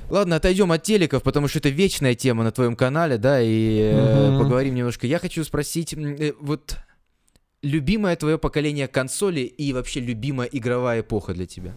Ладно, 0.09 0.37
отойдем 0.37 0.71
от 0.71 0.83
телеков, 0.83 1.23
потому 1.23 1.47
что 1.47 1.59
это 1.59 1.69
вечная 1.69 2.15
тема 2.15 2.43
на 2.43 2.51
твоем 2.51 2.75
канале, 2.75 3.17
да, 3.17 3.41
и 3.41 3.93
угу. 3.93 4.43
поговорим 4.43 4.75
немножко. 4.75 5.05
Я 5.05 5.19
хочу 5.19 5.43
спросить, 5.43 5.93
э, 5.93 6.33
вот 6.39 6.77
любимое 7.61 8.15
твое 8.15 8.37
поколение 8.37 8.87
консоли 8.87 9.41
и 9.41 9.73
вообще 9.73 9.99
любимая 9.99 10.47
игровая 10.47 11.01
эпоха 11.01 11.33
для 11.33 11.45
тебя? 11.45 11.73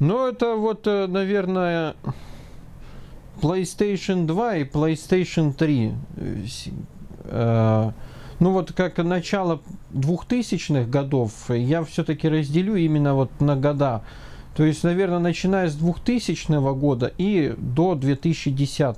Ну, 0.00 0.26
это 0.26 0.56
вот, 0.56 0.86
э, 0.88 1.06
наверное, 1.06 1.94
PlayStation 3.40 4.26
2 4.26 4.56
и 4.56 4.64
PlayStation 4.64 5.52
3. 5.52 5.92
Э, 7.24 7.92
ну 8.40 8.50
вот 8.50 8.72
как 8.72 8.98
начало 8.98 9.62
2000-х 9.92 10.90
годов 10.90 11.32
я 11.50 11.84
все-таки 11.84 12.28
разделю 12.28 12.74
именно 12.74 13.14
вот 13.14 13.40
на 13.40 13.54
года. 13.54 14.04
То 14.54 14.64
есть, 14.64 14.84
наверное, 14.84 15.18
начиная 15.18 15.68
с 15.68 15.74
2000 15.74 16.74
года 16.74 17.12
и 17.16 17.54
до 17.56 17.94
2010 17.94 18.96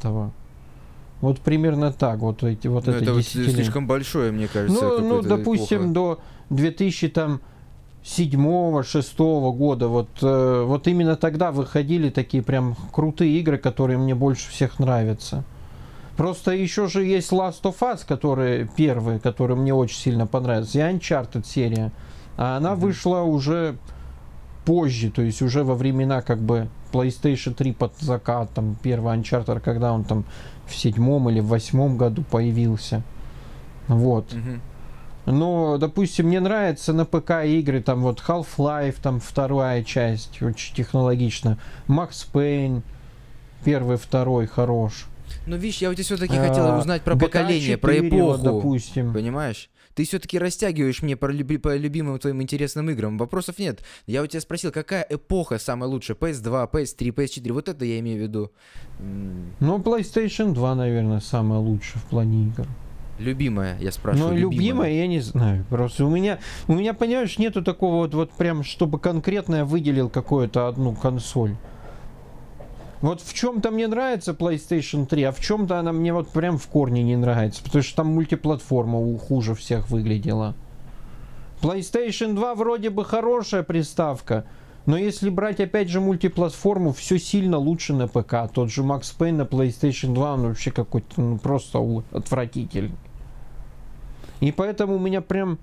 вот 1.20 1.40
примерно 1.40 1.90
так, 1.90 2.18
вот 2.18 2.42
эти 2.42 2.66
вот 2.66 2.86
Но 2.86 2.92
ну, 2.92 2.98
это, 2.98 3.10
это 3.12 3.22
слишком 3.22 3.86
большое, 3.86 4.30
мне 4.30 4.46
кажется. 4.46 4.84
Ну, 4.84 4.98
ну 4.98 5.22
допустим, 5.22 5.92
эпоха. 5.92 5.94
до 5.94 6.20
2000 6.50 7.08
там 7.08 7.40
седьмого, 8.04 8.82
шестого 8.82 9.50
года, 9.50 9.88
вот, 9.88 10.08
э, 10.20 10.64
вот 10.66 10.86
именно 10.86 11.16
тогда 11.16 11.50
выходили 11.50 12.10
такие 12.10 12.42
прям 12.42 12.76
крутые 12.92 13.38
игры, 13.38 13.56
которые 13.56 13.96
мне 13.96 14.14
больше 14.14 14.50
всех 14.50 14.78
нравятся. 14.78 15.44
Просто 16.16 16.50
еще 16.50 16.86
же 16.86 17.02
есть 17.02 17.32
Last 17.32 17.62
of 17.62 17.76
Us, 17.80 18.00
который 18.06 18.68
первый, 18.76 19.18
который 19.18 19.56
мне 19.56 19.72
очень 19.72 19.96
сильно 19.96 20.26
понравился, 20.26 20.78
и 20.78 20.82
Uncharted 20.82 21.46
серия. 21.46 21.90
А 22.36 22.58
она 22.58 22.72
mm-hmm. 22.72 22.76
вышла 22.76 23.20
уже 23.22 23.76
позже, 24.64 25.10
то 25.10 25.22
есть 25.22 25.42
уже 25.42 25.64
во 25.64 25.74
времена 25.74 26.22
как 26.22 26.40
бы 26.40 26.68
PlayStation 26.92 27.54
3 27.54 27.72
под 27.72 27.92
закат, 27.98 28.50
там 28.54 28.76
первый 28.82 29.16
Uncharted, 29.16 29.60
когда 29.60 29.92
он 29.92 30.04
там 30.04 30.24
в 30.66 30.74
седьмом 30.74 31.28
или 31.30 31.40
в 31.40 31.46
восьмом 31.46 31.96
году 31.96 32.22
появился. 32.22 33.02
Вот. 33.88 34.32
Mm-hmm. 34.32 34.60
Но, 35.26 35.78
допустим, 35.78 36.26
мне 36.26 36.40
нравятся 36.40 36.92
на 36.92 37.06
ПК 37.06 37.44
игры, 37.44 37.82
там 37.82 38.02
вот 38.02 38.22
Half-Life, 38.26 38.96
там 39.02 39.20
вторая 39.20 39.82
часть, 39.82 40.42
очень 40.42 40.74
технологично. 40.74 41.58
Max 41.88 42.26
Payne, 42.32 42.82
первый, 43.64 43.96
второй, 43.96 44.46
хорош. 44.46 45.06
Ну, 45.46 45.56
видишь, 45.56 45.78
я 45.78 45.90
у 45.90 45.94
тебя 45.94 46.04
все-таки 46.04 46.36
а, 46.36 46.48
хотел 46.48 46.78
узнать 46.78 47.02
про 47.02 47.16
поколение, 47.16 47.76
4, 47.76 47.78
про 47.78 47.98
эпоху. 47.98 48.42
допустим. 48.42 49.12
Понимаешь? 49.12 49.70
Ты 49.94 50.04
все-таки 50.04 50.38
растягиваешь 50.38 51.02
мне 51.02 51.16
по, 51.16 51.26
люби, 51.26 51.56
по 51.56 51.76
любимым 51.76 52.18
твоим 52.18 52.42
интересным 52.42 52.90
играм. 52.90 53.16
Вопросов 53.18 53.58
нет. 53.58 53.82
Я 54.06 54.22
у 54.22 54.26
тебя 54.26 54.40
спросил, 54.40 54.72
какая 54.72 55.06
эпоха 55.08 55.58
самая 55.58 55.88
лучшая? 55.88 56.16
PS2, 56.16 56.70
PS3, 56.70 57.14
PS4. 57.14 57.52
Вот 57.52 57.68
это 57.68 57.84
я 57.84 57.98
имею 58.00 58.18
в 58.18 58.22
виду. 58.22 58.52
Ну, 59.60 59.78
PlayStation 59.78 60.52
2, 60.52 60.74
наверное, 60.74 61.20
самая 61.20 61.60
лучшая 61.60 62.02
в 62.02 62.06
плане 62.06 62.48
игр. 62.48 62.66
Любимая, 63.18 63.78
я 63.78 63.92
спрашиваю. 63.92 64.30
Ну, 64.30 64.34
любимая, 64.34 64.56
любимая, 64.56 64.92
я 64.92 65.06
не 65.06 65.20
знаю. 65.20 65.64
Просто 65.70 66.04
у 66.04 66.10
меня, 66.10 66.40
у 66.66 66.74
меня, 66.74 66.94
понимаешь, 66.94 67.38
нету 67.38 67.62
такого 67.62 67.96
вот, 67.96 68.14
вот 68.14 68.32
прям, 68.32 68.64
чтобы 68.64 68.98
конкретно 68.98 69.56
я 69.56 69.64
выделил 69.64 70.10
какую-то 70.10 70.66
одну 70.66 70.94
консоль. 70.94 71.54
Вот 73.04 73.20
в 73.20 73.34
чем-то 73.34 73.70
мне 73.70 73.86
нравится 73.86 74.32
PlayStation 74.32 75.04
3, 75.04 75.24
а 75.24 75.32
в 75.32 75.38
чем-то 75.38 75.78
она 75.78 75.92
мне 75.92 76.14
вот 76.14 76.30
прям 76.30 76.56
в 76.56 76.66
корне 76.68 77.02
не 77.02 77.16
нравится, 77.16 77.62
потому 77.62 77.84
что 77.84 77.96
там 77.96 78.06
мультиплатформа 78.06 79.18
хуже 79.18 79.54
всех 79.54 79.90
выглядела. 79.90 80.54
PlayStation 81.60 82.34
2 82.34 82.54
вроде 82.54 82.88
бы 82.88 83.04
хорошая 83.04 83.62
приставка, 83.62 84.46
но 84.86 84.96
если 84.96 85.28
брать 85.28 85.60
опять 85.60 85.90
же 85.90 86.00
мультиплатформу, 86.00 86.94
все 86.94 87.18
сильно 87.18 87.58
лучше 87.58 87.92
на 87.92 88.08
ПК. 88.08 88.50
Тот 88.50 88.70
же 88.70 88.80
Max 88.80 89.14
Payne 89.18 89.32
на 89.32 89.42
PlayStation 89.42 90.14
2, 90.14 90.32
он 90.32 90.42
вообще 90.44 90.70
какой-то 90.70 91.20
ну, 91.20 91.36
просто 91.36 91.86
отвратительный. 92.10 92.96
И 94.40 94.50
поэтому 94.50 94.94
у 94.94 94.98
меня 94.98 95.20
прям, 95.20 95.58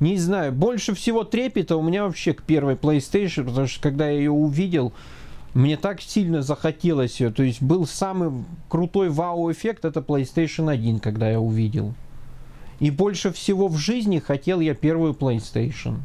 не 0.00 0.16
знаю, 0.16 0.50
больше 0.50 0.96
всего 0.96 1.22
трепета 1.22 1.76
у 1.76 1.82
меня 1.82 2.02
вообще 2.02 2.32
к 2.32 2.42
первой 2.42 2.74
PlayStation, 2.74 3.44
потому 3.44 3.68
что 3.68 3.80
когда 3.80 4.08
я 4.08 4.16
ее 4.16 4.32
увидел, 4.32 4.92
мне 5.54 5.76
так 5.76 6.00
сильно 6.00 6.42
захотелось 6.42 7.20
ее. 7.20 7.30
То 7.30 7.42
есть 7.42 7.62
был 7.62 7.86
самый 7.86 8.44
крутой 8.68 9.10
вау-эффект, 9.10 9.84
это 9.84 10.00
PlayStation 10.00 10.70
1, 10.70 11.00
когда 11.00 11.30
я 11.30 11.40
увидел. 11.40 11.94
И 12.80 12.90
больше 12.90 13.32
всего 13.32 13.68
в 13.68 13.76
жизни 13.76 14.18
хотел 14.18 14.60
я 14.60 14.74
первую 14.74 15.12
PlayStation. 15.12 15.98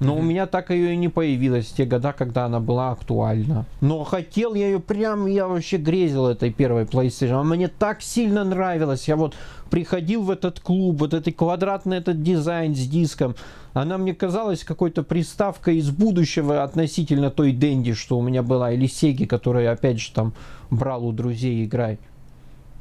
Но 0.00 0.14
mm-hmm. 0.14 0.18
у 0.18 0.22
меня 0.22 0.46
так 0.46 0.70
ее 0.70 0.94
и 0.94 0.96
не 0.96 1.08
появилась 1.08 1.66
в 1.66 1.76
те 1.76 1.84
года, 1.84 2.12
когда 2.12 2.44
она 2.44 2.60
была 2.60 2.92
актуальна. 2.92 3.66
Но 3.80 4.04
хотел 4.04 4.54
я 4.54 4.66
ее 4.66 4.80
прям, 4.80 5.26
я 5.26 5.48
вообще 5.48 5.76
грезил 5.76 6.26
этой 6.26 6.52
первой 6.52 6.84
PlayStation. 6.84 7.40
Она 7.40 7.56
мне 7.56 7.68
так 7.68 8.00
сильно 8.00 8.44
нравилась. 8.44 9.08
Я 9.08 9.16
вот 9.16 9.34
приходил 9.70 10.22
в 10.22 10.30
этот 10.30 10.60
клуб, 10.60 11.00
вот 11.00 11.14
этот 11.14 11.34
квадратный 11.34 11.98
этот 11.98 12.22
дизайн 12.22 12.76
с 12.76 12.86
диском. 12.86 13.34
Она 13.72 13.98
мне 13.98 14.14
казалась 14.14 14.64
какой-то 14.64 15.02
приставкой 15.02 15.78
из 15.78 15.90
будущего 15.90 16.62
относительно 16.62 17.30
той 17.30 17.52
Дэнди, 17.52 17.94
что 17.94 18.18
у 18.18 18.22
меня 18.22 18.42
была, 18.42 18.72
или 18.72 18.86
Сеги, 18.86 19.24
которую 19.24 19.70
опять 19.70 20.00
же 20.00 20.12
там 20.12 20.32
брал 20.70 21.06
у 21.06 21.12
друзей 21.12 21.64
играть. 21.64 21.98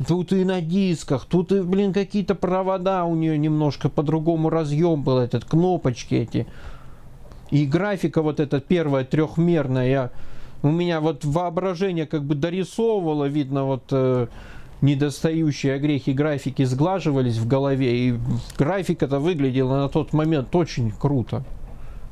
Тут 0.08 0.32
и 0.32 0.46
на 0.46 0.62
дисках, 0.62 1.26
тут 1.26 1.52
и, 1.52 1.62
блин, 1.62 1.92
какие-то 1.92 2.36
провода 2.36 3.06
у 3.06 3.16
нее 3.16 3.38
немножко 3.38 3.90
по-другому 3.90 4.50
разъем 4.50 5.02
был, 5.02 5.18
этот 5.18 5.46
кнопочки 5.46 6.14
эти. 6.14 6.46
И 7.52 7.66
графика 7.66 8.22
вот 8.22 8.40
эта 8.40 8.60
первая 8.60 9.06
трехмерная, 9.06 10.12
у 10.64 10.70
меня 10.70 11.00
вот 11.00 11.24
воображение 11.24 12.06
как 12.06 12.24
бы 12.24 12.36
дорисовывало, 12.36 13.26
видно 13.26 13.64
вот 13.64 13.84
э, 13.92 14.28
недостающие 14.82 15.76
огрехи 15.76 16.12
графики 16.12 16.64
сглаживались 16.64 17.38
в 17.38 17.48
голове, 17.48 18.10
и 18.10 18.20
графика-то 18.58 19.20
выглядела 19.20 19.78
на 19.82 19.90
тот 19.90 20.14
момент 20.14 20.56
очень 20.56 20.92
круто 20.92 21.44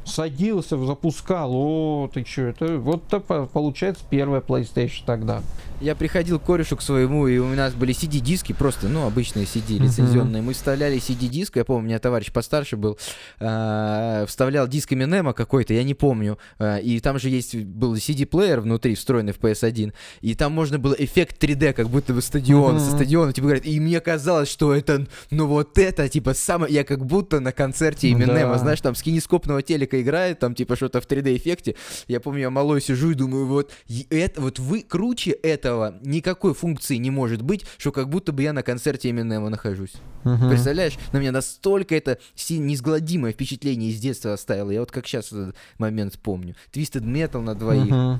садился, 0.05 0.77
запускал, 0.77 1.51
о, 1.53 2.09
ты 2.13 2.23
что, 2.25 2.43
это 2.43 2.77
вот 2.77 3.11
это 3.11 3.47
получается 3.51 4.03
первая 4.09 4.41
PlayStation 4.41 5.01
тогда. 5.05 5.41
Я 5.82 5.93
приходил 5.93 6.39
к 6.39 6.43
корешу 6.43 6.78
к 6.78 6.82
своему, 6.82 7.28
и 7.28 7.38
у 7.38 7.53
нас 7.53 7.73
были 7.73 7.93
CD-диски, 7.93 8.53
просто, 8.53 8.88
ну, 8.88 9.05
обычные 9.05 9.45
CD 9.45 9.78
лицензионные. 9.78 10.41
Мы 10.41 10.53
вставляли 10.53 10.97
CD-диск, 10.97 11.57
я 11.57 11.65
помню, 11.65 11.84
у 11.84 11.88
меня 11.88 11.99
товарищ 11.99 12.32
постарше 12.32 12.78
был, 12.78 12.97
э, 13.39 14.26
вставлял 14.28 14.67
диск 14.69 14.93
Эминема 14.93 15.34
какой-то, 15.34 15.73
я 15.73 15.84
не 15.84 15.93
помню, 15.93 16.39
э, 16.59 16.82
и 16.82 16.99
там 17.01 17.19
же 17.19 17.30
есть, 17.30 17.55
был 17.55 17.95
CD-плеер 17.95 18.61
внутри, 18.61 18.95
встроенный 18.95 19.34
в 19.34 19.39
PS1, 19.39 19.93
и 20.21 20.34
там 20.34 20.53
можно 20.53 20.80
было 20.80 20.95
эффект 20.97 21.43
3D, 21.43 21.73
как 21.73 21.89
будто 21.89 22.13
бы 22.13 22.21
стадион, 22.21 22.80
со 22.80 22.91
стадиона, 22.91 23.34
типа, 23.34 23.47
говорят, 23.47 23.65
и 23.65 23.80
мне 23.82 23.99
казалось, 23.99 24.49
что 24.49 24.73
это, 24.73 25.05
ну, 25.30 25.45
вот 25.45 25.78
это, 25.78 26.07
типа, 26.07 26.34
самое, 26.34 26.73
я 26.73 26.86
как 26.86 27.05
будто 27.05 27.41
на 27.41 27.51
концерте 27.51 28.11
Эминема, 28.11 28.53
да. 28.53 28.59
знаешь, 28.59 28.80
там, 28.80 28.95
с 28.95 29.01
кинескопного 29.01 29.61
телека 29.61 30.01
играет, 30.01 30.39
там, 30.39 30.55
типа, 30.55 30.78
что-то 30.78 31.01
в 31.01 31.07
3D-эффекте, 31.07 31.76
я 32.07 32.21
помню, 32.21 32.41
я 32.41 32.49
малой 32.49 32.82
сижу 32.82 33.11
и 33.11 33.13
думаю, 33.13 33.45
вот, 33.45 33.71
это, 34.09 34.41
вот 34.41 34.57
вы 34.59 34.82
круче 34.82 35.32
это 35.32 35.64
этого 35.66 35.95
никакой 36.01 36.53
функции 36.53 36.97
не 36.97 37.11
может 37.11 37.41
быть, 37.41 37.66
что 37.78 37.91
как 37.91 38.09
будто 38.09 38.32
бы 38.32 38.43
я 38.43 38.53
на 38.53 38.63
концерте 38.63 39.09
Эминема 39.09 39.49
нахожусь. 39.49 39.93
Угу. 40.24 40.49
Представляешь? 40.49 40.97
На 41.11 41.18
меня 41.18 41.32
настолько 41.32 41.95
это 41.95 42.20
неизгладимое 42.49 43.32
впечатление 43.32 43.91
из 43.91 43.99
детства 43.99 44.34
оставило. 44.34 44.72
Я 44.72 44.82
вот 44.82 44.91
как 44.91 45.07
сейчас 45.07 45.28
этот 45.28 45.55
момент 45.78 46.18
помню. 46.20 46.55
Twisted 46.72 47.03
Metal 47.03 47.41
на 47.41 47.55
двоих. 47.55 47.91
Угу. 47.91 48.20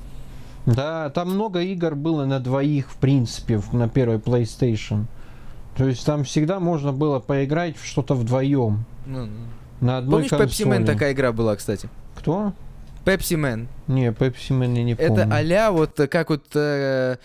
Да, 0.74 1.10
там 1.12 1.32
много 1.32 1.62
игр 1.62 1.96
было 1.96 2.26
на 2.26 2.39
двоих, 2.39 2.89
в 2.89 2.96
принципе, 2.96 3.62
на 3.72 3.88
первой 3.88 4.18
PlayStation. 4.18 5.06
То 5.78 5.88
есть 5.88 6.06
там 6.06 6.24
всегда 6.24 6.60
можно 6.60 6.91
было 6.91 7.20
поиграть 7.20 7.78
в 7.78 7.86
что-то 7.86 8.16
вдвоем. 8.16 8.86
Ну, 9.06 9.26
ну. 9.26 9.32
На 9.82 9.98
одной 9.98 10.28
Помнишь, 10.28 10.32
Pepsi 10.32 10.66
Man 10.66 10.86
такая 10.86 11.14
игра 11.14 11.32
была, 11.34 11.56
кстати? 11.56 11.89
Кто? 12.16 12.54
Man. 13.06 13.68
Не, 13.88 14.08
Man 14.10 14.76
я 14.76 14.84
не 14.84 14.95
помню. 14.95 15.14
Это 15.14 15.36
а 15.36 15.41
вот 15.72 15.99
э, 15.99 16.08
как 16.08 16.30
вот 16.30 16.45
э, 16.56 17.18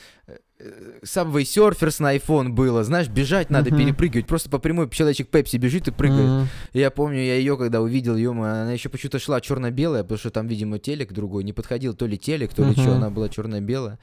Subway 1.02 1.42
Surfers 1.42 2.02
на 2.02 2.16
iPhone 2.16 2.50
было, 2.50 2.84
знаешь, 2.84 3.08
бежать 3.08 3.50
надо, 3.50 3.70
uh-huh. 3.70 3.78
перепрыгивать, 3.78 4.26
просто 4.26 4.50
по 4.50 4.58
прямой 4.58 4.88
человечек 4.90 5.28
Пепси 5.28 5.56
бежит 5.56 5.88
и 5.88 5.90
прыгает. 5.90 6.28
Uh-huh. 6.28 6.46
Я 6.74 6.90
помню, 6.90 7.20
я 7.20 7.36
ее 7.36 7.56
когда 7.56 7.80
увидел, 7.80 8.16
ее, 8.16 8.30
она 8.30 8.72
еще 8.72 8.88
почему-то 8.88 9.18
шла 9.18 9.40
черно-белая, 9.40 10.02
потому 10.02 10.18
что 10.18 10.30
там, 10.30 10.46
видимо, 10.46 10.78
телек 10.78 11.12
другой, 11.12 11.44
не 11.44 11.52
подходил, 11.52 11.94
то 11.94 12.06
ли 12.06 12.18
телек, 12.18 12.52
то 12.52 12.62
ли 12.62 12.72
uh-huh. 12.72 12.82
что, 12.82 12.96
она 12.96 13.10
была 13.10 13.28
черно-белая. 13.28 13.98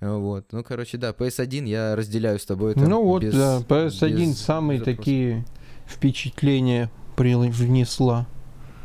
Вот, 0.00 0.46
ну, 0.52 0.62
короче, 0.62 0.98
да, 0.98 1.10
PS1 1.10 1.66
я 1.66 1.96
разделяю 1.96 2.38
с 2.38 2.44
тобой. 2.44 2.72
Это 2.72 2.80
ну 2.80 3.02
вот, 3.02 3.22
без, 3.22 3.34
да, 3.34 3.62
PS1 3.66 4.10
без 4.10 4.38
самые 4.38 4.80
без 4.80 4.84
такие 4.84 5.46
впечатления 5.86 6.90
внесла. 7.16 8.26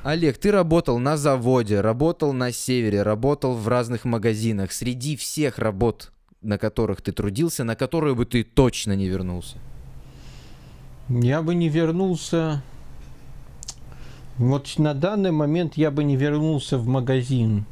Олег, 0.03 0.37
ты 0.37 0.51
работал 0.51 0.97
на 0.97 1.17
заводе, 1.17 1.81
работал 1.81 2.31
на 2.31 2.53
севере, 2.53 3.03
работал 3.03 3.53
в 3.53 3.67
разных 3.67 4.05
магазинах. 4.05 4.71
Среди 4.71 5.17
всех 5.17 5.59
работ, 5.59 6.11
на 6.41 6.57
которых 6.57 7.01
ты 7.01 7.11
трудился, 7.11 7.65
на 7.65 7.75
которые 7.75 8.15
бы 8.15 8.25
ты 8.25 8.43
точно 8.43 8.95
не 8.95 9.07
вернулся? 9.07 9.57
Я 11.09 11.41
бы 11.41 11.55
не 11.55 11.69
вернулся... 11.69 12.63
Вот 14.37 14.75
на 14.77 14.93
данный 14.93 15.31
момент 15.31 15.73
я 15.75 15.91
бы 15.91 16.05
не 16.05 16.15
вернулся 16.15 16.77
в 16.77 16.87
магазин. 16.87 17.65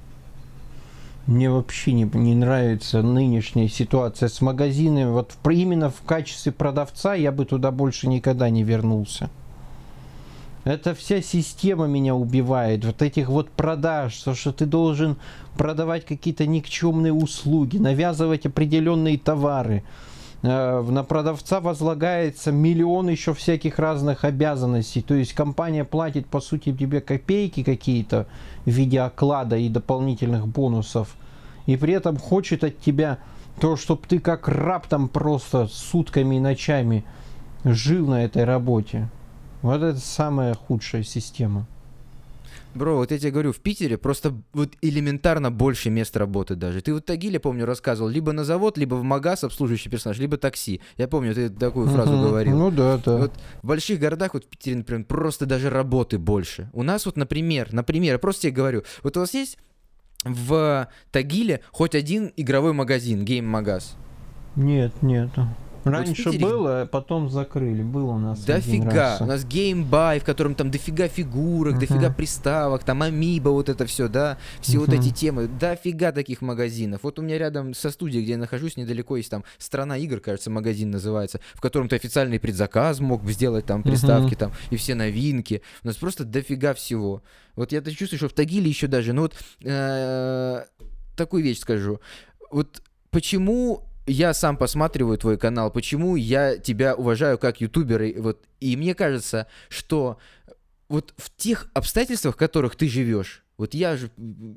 Мне 1.25 1.49
вообще 1.49 1.93
не, 1.93 2.03
не 2.03 2.35
нравится 2.35 3.01
нынешняя 3.01 3.69
ситуация 3.69 4.27
с 4.27 4.41
магазинами. 4.41 5.09
Вот 5.09 5.37
именно 5.49 5.89
в 5.89 6.01
качестве 6.01 6.51
продавца 6.51 7.13
я 7.13 7.31
бы 7.31 7.45
туда 7.45 7.71
больше 7.71 8.09
никогда 8.09 8.49
не 8.49 8.63
вернулся. 8.63 9.29
Это 10.67 10.93
вся 10.93 11.21
система 11.21 11.87
меня 11.87 12.13
убивает. 12.13 12.83
Вот 12.83 13.01
этих 13.01 13.29
вот 13.29 13.49
продаж, 13.49 14.17
то, 14.17 14.35
что 14.35 14.51
ты 14.51 14.65
должен 14.65 15.15
продавать 15.55 16.05
какие-то 16.05 16.45
никчемные 16.45 17.13
услуги, 17.13 17.77
навязывать 17.77 18.45
определенные 18.45 19.17
товары. 19.17 19.83
Э, 20.43 20.81
на 20.81 21.05
продавца 21.05 21.61
возлагается 21.61 22.51
миллион 22.51 23.07
еще 23.07 23.33
всяких 23.33 23.79
разных 23.79 24.25
обязанностей. 24.25 25.01
То 25.01 25.13
есть 25.13 25.31
компания 25.31 25.85
платит, 25.85 26.27
по 26.27 26.41
сути, 26.41 26.75
тебе 26.75 26.99
копейки 26.99 27.63
какие-то 27.63 28.27
в 28.65 28.69
виде 28.69 28.99
оклада 28.99 29.55
и 29.55 29.69
дополнительных 29.69 30.49
бонусов. 30.49 31.15
И 31.65 31.77
при 31.77 31.93
этом 31.93 32.17
хочет 32.17 32.65
от 32.65 32.77
тебя 32.77 33.19
то, 33.61 33.77
чтобы 33.77 34.01
ты 34.05 34.19
как 34.19 34.49
раб 34.49 34.87
там 34.87 35.07
просто 35.07 35.67
сутками 35.67 36.35
и 36.35 36.39
ночами 36.41 37.05
жил 37.63 38.07
на 38.07 38.25
этой 38.25 38.43
работе. 38.43 39.07
Вот 39.61 39.81
это 39.81 39.99
самая 39.99 40.53
худшая 40.53 41.03
система. 41.03 41.67
Бро, 42.75 42.97
вот 42.97 43.11
я 43.11 43.17
тебе 43.17 43.31
говорю, 43.31 43.53
в 43.53 43.59
Питере 43.59 43.97
просто 43.97 44.33
вот 44.53 44.69
элементарно 44.81 45.49
больше 45.49 45.89
мест 45.89 46.15
работы 46.15 46.55
даже. 46.55 46.81
Ты 46.81 46.93
вот 46.93 47.05
Тагиле, 47.05 47.39
помню, 47.39 47.65
рассказывал, 47.65 48.09
либо 48.09 48.31
на 48.33 48.43
завод, 48.43 48.77
либо 48.77 48.95
в 48.95 49.03
магаз 49.03 49.43
обслуживающий 49.43 49.89
персонаж, 49.89 50.19
либо 50.19 50.37
такси. 50.37 50.81
Я 50.97 51.07
помню, 51.07 51.33
ты 51.33 51.49
такую 51.49 51.87
фразу 51.87 52.13
uh-huh. 52.13 52.27
говорил. 52.27 52.57
Ну 52.57 52.71
да, 52.71 52.97
да. 53.03 53.17
Вот 53.17 53.33
в 53.63 53.67
больших 53.67 53.99
городах, 53.99 54.35
вот 54.35 54.45
в 54.45 54.47
Питере, 54.47 54.77
например, 54.77 55.05
просто 55.05 55.45
даже 55.45 55.69
работы 55.69 56.19
больше. 56.19 56.69
У 56.73 56.83
нас 56.83 57.05
вот, 57.05 57.17
например, 57.17 57.73
например, 57.73 58.13
я 58.13 58.19
просто 58.19 58.43
тебе 58.43 58.53
говорю, 58.53 58.83
вот 59.01 59.17
у 59.17 59.21
вас 59.21 59.33
есть 59.33 59.57
в 60.23 60.87
Тагиле 61.11 61.61
хоть 61.71 61.95
один 61.95 62.31
игровой 62.35 62.73
магазин, 62.73 63.25
гейм-магаз? 63.25 63.95
Нет, 64.55 65.01
нету. 65.01 65.47
Раньше 65.91 66.31
вот 66.31 66.39
было, 66.39 66.89
потом 66.91 67.29
закрыли. 67.29 67.83
Было 67.83 68.11
у 68.11 68.19
нас. 68.19 68.43
Дофига. 68.43 69.17
У 69.19 69.25
нас 69.25 69.45
GameBuy, 69.45 70.19
в 70.19 70.23
котором 70.23 70.55
там 70.55 70.71
дофига 70.71 71.07
фигурок, 71.07 71.75
uh-huh. 71.75 71.79
дофига 71.79 72.09
приставок, 72.11 72.83
там 72.83 73.01
amiibo, 73.01 73.49
вот 73.49 73.69
это 73.69 73.85
все, 73.85 74.07
да. 74.07 74.37
Все 74.61 74.77
uh-huh. 74.77 74.79
вот 74.79 74.89
эти 74.89 75.11
темы. 75.11 75.47
Дофига 75.47 76.11
таких 76.11 76.41
магазинов. 76.41 77.01
Вот 77.03 77.19
у 77.19 77.21
меня 77.21 77.37
рядом 77.37 77.73
со 77.73 77.91
студией, 77.91 78.23
где 78.23 78.33
я 78.33 78.37
нахожусь, 78.37 78.77
недалеко 78.77 79.17
есть 79.17 79.29
там 79.29 79.43
страна 79.57 79.97
игр, 79.97 80.19
кажется, 80.19 80.49
магазин 80.49 80.91
называется, 80.91 81.39
в 81.53 81.61
котором 81.61 81.89
ты 81.89 81.95
официальный 81.95 82.39
предзаказ 82.39 82.99
мог 82.99 83.23
сделать, 83.29 83.65
там 83.65 83.83
приставки, 83.83 84.33
uh-huh. 84.33 84.37
там, 84.37 84.51
и 84.69 84.75
все 84.75 84.95
новинки. 84.95 85.61
У 85.83 85.87
нас 85.87 85.95
просто 85.97 86.23
дофига 86.23 86.73
всего. 86.73 87.23
Вот 87.55 87.71
я 87.71 87.81
чувствую, 87.81 88.19
что 88.19 88.29
в 88.29 88.33
Тагиле 88.33 88.69
еще 88.69 88.87
даже, 88.87 89.13
ну 89.13 89.23
вот 89.23 89.33
э, 89.63 90.63
такую 91.15 91.43
вещь 91.43 91.59
скажу. 91.59 91.99
Вот 92.51 92.81
почему 93.09 93.83
я 94.07 94.33
сам 94.33 94.57
посматриваю 94.57 95.17
твой 95.17 95.37
канал, 95.37 95.69
почему 95.69 96.15
я 96.15 96.57
тебя 96.57 96.95
уважаю 96.95 97.37
как 97.37 97.61
ютубера, 97.61 98.07
вот, 98.17 98.41
и 98.59 98.75
мне 98.77 98.95
кажется, 98.95 99.47
что 99.69 100.17
вот 100.89 101.13
в 101.17 101.35
тех 101.35 101.69
обстоятельствах, 101.73 102.35
в 102.35 102.37
которых 102.37 102.75
ты 102.75 102.87
живешь, 102.87 103.43
вот 103.57 103.73
я 103.73 103.97
же, 103.97 104.09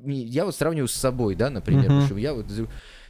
я 0.06 0.44
вот 0.44 0.54
сравниваю 0.54 0.88
с 0.88 0.94
собой, 0.94 1.34
да, 1.34 1.50
например, 1.50 1.82
uh-huh. 1.82 1.86
потому 1.86 2.06
что 2.06 2.16
я 2.18 2.34
вот, 2.34 2.46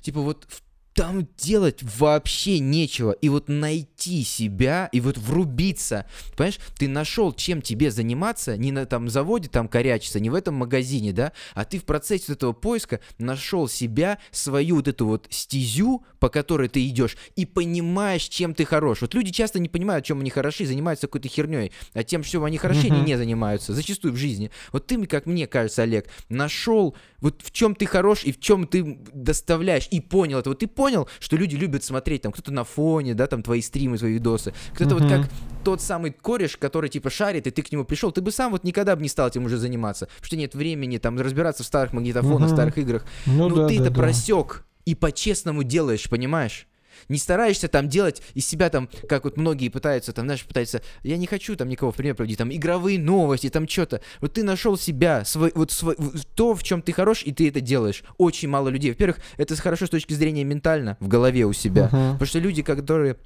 типа 0.01 0.21
вот 0.21 0.47
в 0.49 0.63
там 1.01 1.27
делать 1.39 1.83
вообще 1.83 2.59
нечего. 2.59 3.13
И 3.13 3.31
вот 3.31 3.49
найти 3.49 4.23
себя, 4.23 4.91
и 4.93 5.01
вот 5.01 5.17
врубиться. 5.17 6.05
Понимаешь, 6.37 6.59
ты 6.77 6.89
нашел, 6.89 7.33
чем 7.33 7.63
тебе 7.63 7.91
заниматься, 7.91 8.59
не 8.59 8.71
на 8.71 8.85
там 8.85 9.09
заводе 9.09 9.49
там 9.49 9.67
корячиться, 9.67 10.21
не 10.21 10.29
в 10.29 10.35
этом 10.35 10.57
магазине, 10.57 11.15
да, 11.15 11.33
а 11.55 11.65
ты 11.65 11.79
в 11.79 11.85
процессе 11.85 12.27
вот 12.29 12.37
этого 12.37 12.53
поиска 12.53 13.01
нашел 13.17 13.67
себя, 13.67 14.19
свою 14.31 14.77
вот 14.77 14.89
эту 14.89 15.07
вот 15.07 15.27
стезю, 15.31 16.05
по 16.19 16.29
которой 16.29 16.69
ты 16.69 16.87
идешь, 16.87 17.17
и 17.35 17.47
понимаешь, 17.47 18.25
чем 18.25 18.53
ты 18.53 18.67
хорош. 18.67 19.01
Вот 19.01 19.15
люди 19.15 19.33
часто 19.33 19.59
не 19.59 19.71
понимают, 19.71 20.05
чем 20.05 20.21
они 20.21 20.29
хороши, 20.29 20.67
занимаются 20.67 21.07
какой-то 21.07 21.29
херней, 21.29 21.73
а 21.95 22.03
тем, 22.03 22.23
что 22.23 22.45
они 22.45 22.59
хороши, 22.59 22.89
они 22.89 23.01
не 23.01 23.17
занимаются, 23.17 23.73
зачастую 23.73 24.13
в 24.13 24.19
жизни. 24.19 24.51
Вот 24.71 24.87
ты, 24.87 25.03
как 25.07 25.25
мне 25.25 25.47
кажется, 25.47 25.83
Олег, 25.83 26.11
нашел 26.29 26.95
вот 27.21 27.43
в 27.43 27.53
чем 27.53 27.75
ты 27.75 27.87
хорош 27.87 28.25
и 28.25 28.33
в 28.33 28.41
чем 28.41 28.67
ты 28.67 28.99
доставляешь, 29.15 29.89
и 29.91 30.01
понял 30.01 30.41
это. 30.41 30.51
Вот 30.51 30.59
ты 30.59 30.67
понял, 30.67 30.90
что 31.19 31.37
люди 31.37 31.57
любят 31.57 31.85
смотреть, 31.85 32.23
там, 32.23 32.33
кто-то 32.33 32.53
на 32.53 32.65
фоне, 32.65 33.15
да, 33.15 33.27
там, 33.27 33.43
твои 33.43 33.61
стримы, 33.61 33.99
твои 33.99 34.15
видосы, 34.15 34.53
кто-то 34.75 34.97
mm-hmm. 34.97 34.99
вот 34.99 35.09
как 35.09 35.31
тот 35.65 35.81
самый 35.81 36.13
кореш, 36.13 36.57
который, 36.57 36.91
типа, 36.91 37.11
шарит, 37.11 37.47
и 37.47 37.51
ты 37.51 37.63
к 37.63 37.73
нему 37.73 37.85
пришел, 37.85 38.13
ты 38.13 38.21
бы 38.21 38.31
сам 38.31 38.53
вот 38.53 38.65
никогда 38.65 38.97
бы 38.97 39.03
не 39.03 39.09
стал 39.09 39.29
этим 39.29 39.45
уже 39.45 39.59
заниматься, 39.59 40.07
потому 40.07 40.27
что 40.27 40.37
нет 40.37 40.55
времени, 40.55 40.99
там, 40.99 41.19
разбираться 41.19 41.63
в 41.63 41.67
старых 41.67 41.93
магнитофонах, 41.93 42.51
mm-hmm. 42.51 42.55
старых 42.55 42.79
играх. 42.79 43.05
Ну, 43.27 43.49
Но 43.49 43.57
да, 43.57 43.69
ты 43.69 43.77
да, 43.77 43.83
это 43.85 43.91
да. 43.93 44.01
просек 44.01 44.65
и 44.85 44.95
по-честному 44.95 45.63
делаешь, 45.63 46.09
понимаешь? 46.09 46.67
Не 47.09 47.19
стараешься 47.19 47.69
там 47.69 47.89
делать 47.89 48.23
из 48.35 48.47
себя 48.47 48.71
там, 48.71 48.89
как 49.09 49.25
вот 49.25 49.37
многие 49.37 49.69
пытаются, 49.69 50.13
там, 50.13 50.27
знаешь, 50.27 50.45
пытаются, 50.45 50.83
я 51.03 51.17
не 51.17 51.27
хочу 51.27 51.57
там 51.57 51.69
никого 51.69 51.93
в 51.93 51.97
пример 51.97 52.15
проводить, 52.15 52.39
там, 52.39 52.53
игровые 52.53 52.99
новости, 52.99 53.49
там, 53.51 53.69
что-то. 53.69 54.01
Вот 54.21 54.35
ты 54.35 54.43
нашел 54.43 54.77
себя, 54.77 55.25
свой, 55.25 55.53
вот 55.55 55.71
свой, 55.71 55.97
то, 56.35 56.55
в 56.55 56.63
чем 56.63 56.83
ты 56.83 56.93
хорош, 56.93 57.23
и 57.25 57.33
ты 57.33 57.49
это 57.49 57.61
делаешь. 57.61 58.03
Очень 58.19 58.49
мало 58.49 58.69
людей. 58.69 58.91
Во-первых, 58.91 59.19
это 59.37 59.55
хорошо 59.57 59.87
с 59.87 59.91
точки 59.91 60.13
зрения 60.13 60.45
ментально, 60.45 60.97
в 61.01 61.09
голове 61.09 61.45
у 61.45 61.53
себя. 61.53 61.85
Uh-huh. 61.85 62.13
Потому 62.13 62.27
что 62.27 62.39
люди, 62.39 62.63
которые 62.63 63.17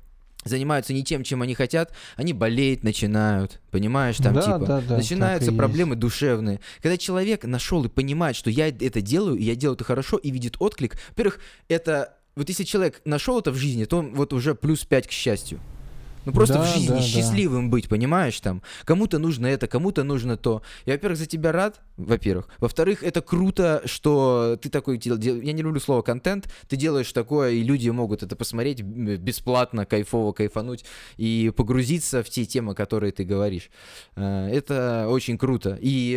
занимаются 0.44 0.92
не 0.92 1.02
тем, 1.02 1.24
чем 1.24 1.42
они 1.42 1.54
хотят, 1.54 1.92
они 2.16 2.32
болеют 2.32 2.82
начинают, 2.82 3.60
понимаешь, 3.70 4.16
там 4.18 4.34
да, 4.34 4.42
типа 4.42 4.58
да, 4.58 4.80
да, 4.80 4.96
начинаются 4.96 5.52
проблемы 5.52 5.92
есть. 5.92 6.00
душевные. 6.00 6.60
Когда 6.82 6.96
человек 6.96 7.44
нашел 7.44 7.84
и 7.84 7.88
понимает, 7.88 8.36
что 8.36 8.50
я 8.50 8.68
это 8.68 9.00
делаю, 9.00 9.36
и 9.36 9.44
я 9.44 9.54
делаю 9.54 9.76
это 9.76 9.84
хорошо, 9.84 10.16
и 10.16 10.30
видит 10.30 10.56
отклик, 10.58 10.96
во-первых, 11.10 11.40
это 11.68 12.16
вот 12.36 12.48
если 12.48 12.64
человек 12.64 13.00
нашел 13.04 13.38
это 13.38 13.50
в 13.50 13.56
жизни, 13.56 13.84
то 13.84 13.98
он 13.98 14.14
вот 14.14 14.32
уже 14.32 14.54
плюс 14.54 14.84
5 14.84 15.06
к 15.06 15.10
счастью. 15.10 15.60
Ну 16.24 16.32
просто 16.32 16.54
да, 16.54 16.62
в 16.62 16.74
жизни 16.74 16.88
да, 16.88 17.00
счастливым 17.00 17.66
да. 17.66 17.72
быть, 17.72 17.88
понимаешь, 17.88 18.38
там. 18.40 18.62
Кому-то 18.84 19.18
нужно 19.18 19.46
это, 19.46 19.66
кому-то 19.66 20.04
нужно 20.04 20.36
то. 20.36 20.62
Я, 20.86 20.94
во-первых, 20.94 21.18
за 21.18 21.26
тебя 21.26 21.52
рад, 21.52 21.80
во-первых. 21.96 22.48
Во-вторых, 22.58 23.02
это 23.02 23.20
круто, 23.20 23.82
что 23.84 24.58
ты 24.60 24.68
такой, 24.68 25.00
я 25.02 25.52
не 25.52 25.62
люблю 25.62 25.80
слово 25.80 26.02
контент, 26.02 26.48
ты 26.68 26.76
делаешь 26.76 27.12
такое, 27.12 27.52
и 27.52 27.62
люди 27.62 27.88
могут 27.90 28.22
это 28.22 28.36
посмотреть 28.36 28.82
бесплатно, 28.82 29.86
кайфово 29.86 30.32
кайфануть 30.32 30.84
и 31.16 31.52
погрузиться 31.56 32.22
в 32.22 32.30
те 32.30 32.44
темы, 32.44 32.74
которые 32.74 33.12
ты 33.12 33.24
говоришь. 33.24 33.70
Э, 34.16 34.48
это 34.48 35.06
очень 35.08 35.38
круто. 35.38 35.78
И 35.80 36.14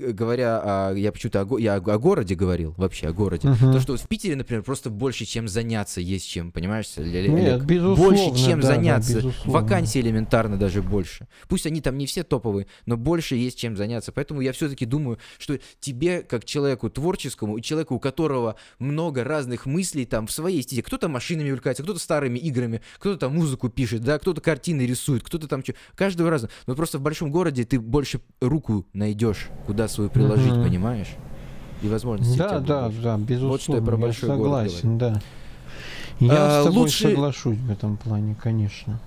э, 0.00 0.12
говоря, 0.12 0.88
о, 0.90 0.94
я 0.94 1.12
почему-то 1.12 1.42
о, 1.42 1.58
я 1.58 1.74
о 1.74 1.98
городе 1.98 2.34
говорил, 2.34 2.74
вообще 2.76 3.08
о 3.08 3.12
городе. 3.12 3.48
Uh-huh. 3.48 3.72
То, 3.72 3.80
что 3.80 3.92
вот 3.92 4.00
в 4.00 4.08
Питере, 4.08 4.36
например, 4.36 4.62
просто 4.62 4.90
больше, 4.90 5.24
чем 5.24 5.48
заняться, 5.48 6.00
есть 6.00 6.28
чем, 6.28 6.52
понимаешь? 6.52 6.86
Нет, 6.96 7.64
безусловно, 7.64 8.04
больше, 8.04 8.44
чем 8.44 8.60
да, 8.60 8.68
заняться. 8.68 9.22
Да, 9.22 9.30
Вакансий 9.44 10.00
элементарно 10.00 10.56
даже 10.56 10.82
больше. 10.82 11.28
Пусть 11.48 11.66
они 11.66 11.80
там 11.80 11.98
не 11.98 12.06
все 12.06 12.22
топовые, 12.22 12.66
но 12.86 12.96
больше 12.96 13.36
есть 13.36 13.58
чем 13.58 13.76
заняться. 13.76 14.12
Поэтому 14.12 14.40
я 14.40 14.52
все-таки 14.52 14.86
думаю, 14.86 15.18
что 15.38 15.58
тебе, 15.80 16.22
как 16.22 16.44
человеку 16.44 16.90
творческому, 16.90 17.58
и 17.58 17.62
человеку, 17.62 17.94
у 17.94 18.00
которого 18.00 18.56
много 18.78 19.24
разных 19.24 19.66
мыслей 19.66 20.06
там 20.06 20.26
в 20.26 20.32
своей 20.32 20.62
стезе, 20.62 20.82
кто-то 20.82 21.08
машинами 21.08 21.50
увлекается, 21.50 21.82
кто-то 21.82 21.98
старыми 21.98 22.38
играми, 22.38 22.80
кто-то 22.98 23.18
там 23.18 23.34
музыку 23.34 23.68
пишет, 23.68 24.02
да, 24.02 24.18
кто-то 24.18 24.40
картины 24.40 24.82
рисует, 24.86 25.22
кто-то 25.22 25.48
там 25.48 25.62
что, 25.62 25.74
каждого 25.94 26.30
раза. 26.30 26.48
Но 26.66 26.74
просто 26.74 26.98
в 26.98 27.02
большом 27.02 27.30
городе 27.30 27.64
ты 27.64 27.80
больше 27.80 28.20
руку 28.40 28.86
найдешь, 28.92 29.48
куда 29.66 29.88
свою 29.88 30.10
приложить, 30.10 30.52
mm-hmm. 30.52 30.64
понимаешь? 30.64 31.08
И 31.82 31.88
возможности. 31.88 32.38
Да, 32.38 32.60
да, 32.60 32.82
больше. 32.84 33.02
да, 33.02 33.18
безусловно. 33.18 33.48
Вот 33.48 33.62
что 33.62 33.76
я 33.76 33.82
про 33.82 33.96
большой 33.96 34.28
я 34.28 34.34
согласен, 34.36 34.98
город 34.98 35.14
да. 35.14 35.22
Я 36.20 36.58
а, 36.58 36.62
с 36.62 36.64
тобой 36.66 36.82
лучше... 36.82 37.08
соглашусь 37.08 37.58
в 37.58 37.70
этом 37.70 37.96
плане, 37.96 38.36
конечно 38.40 39.00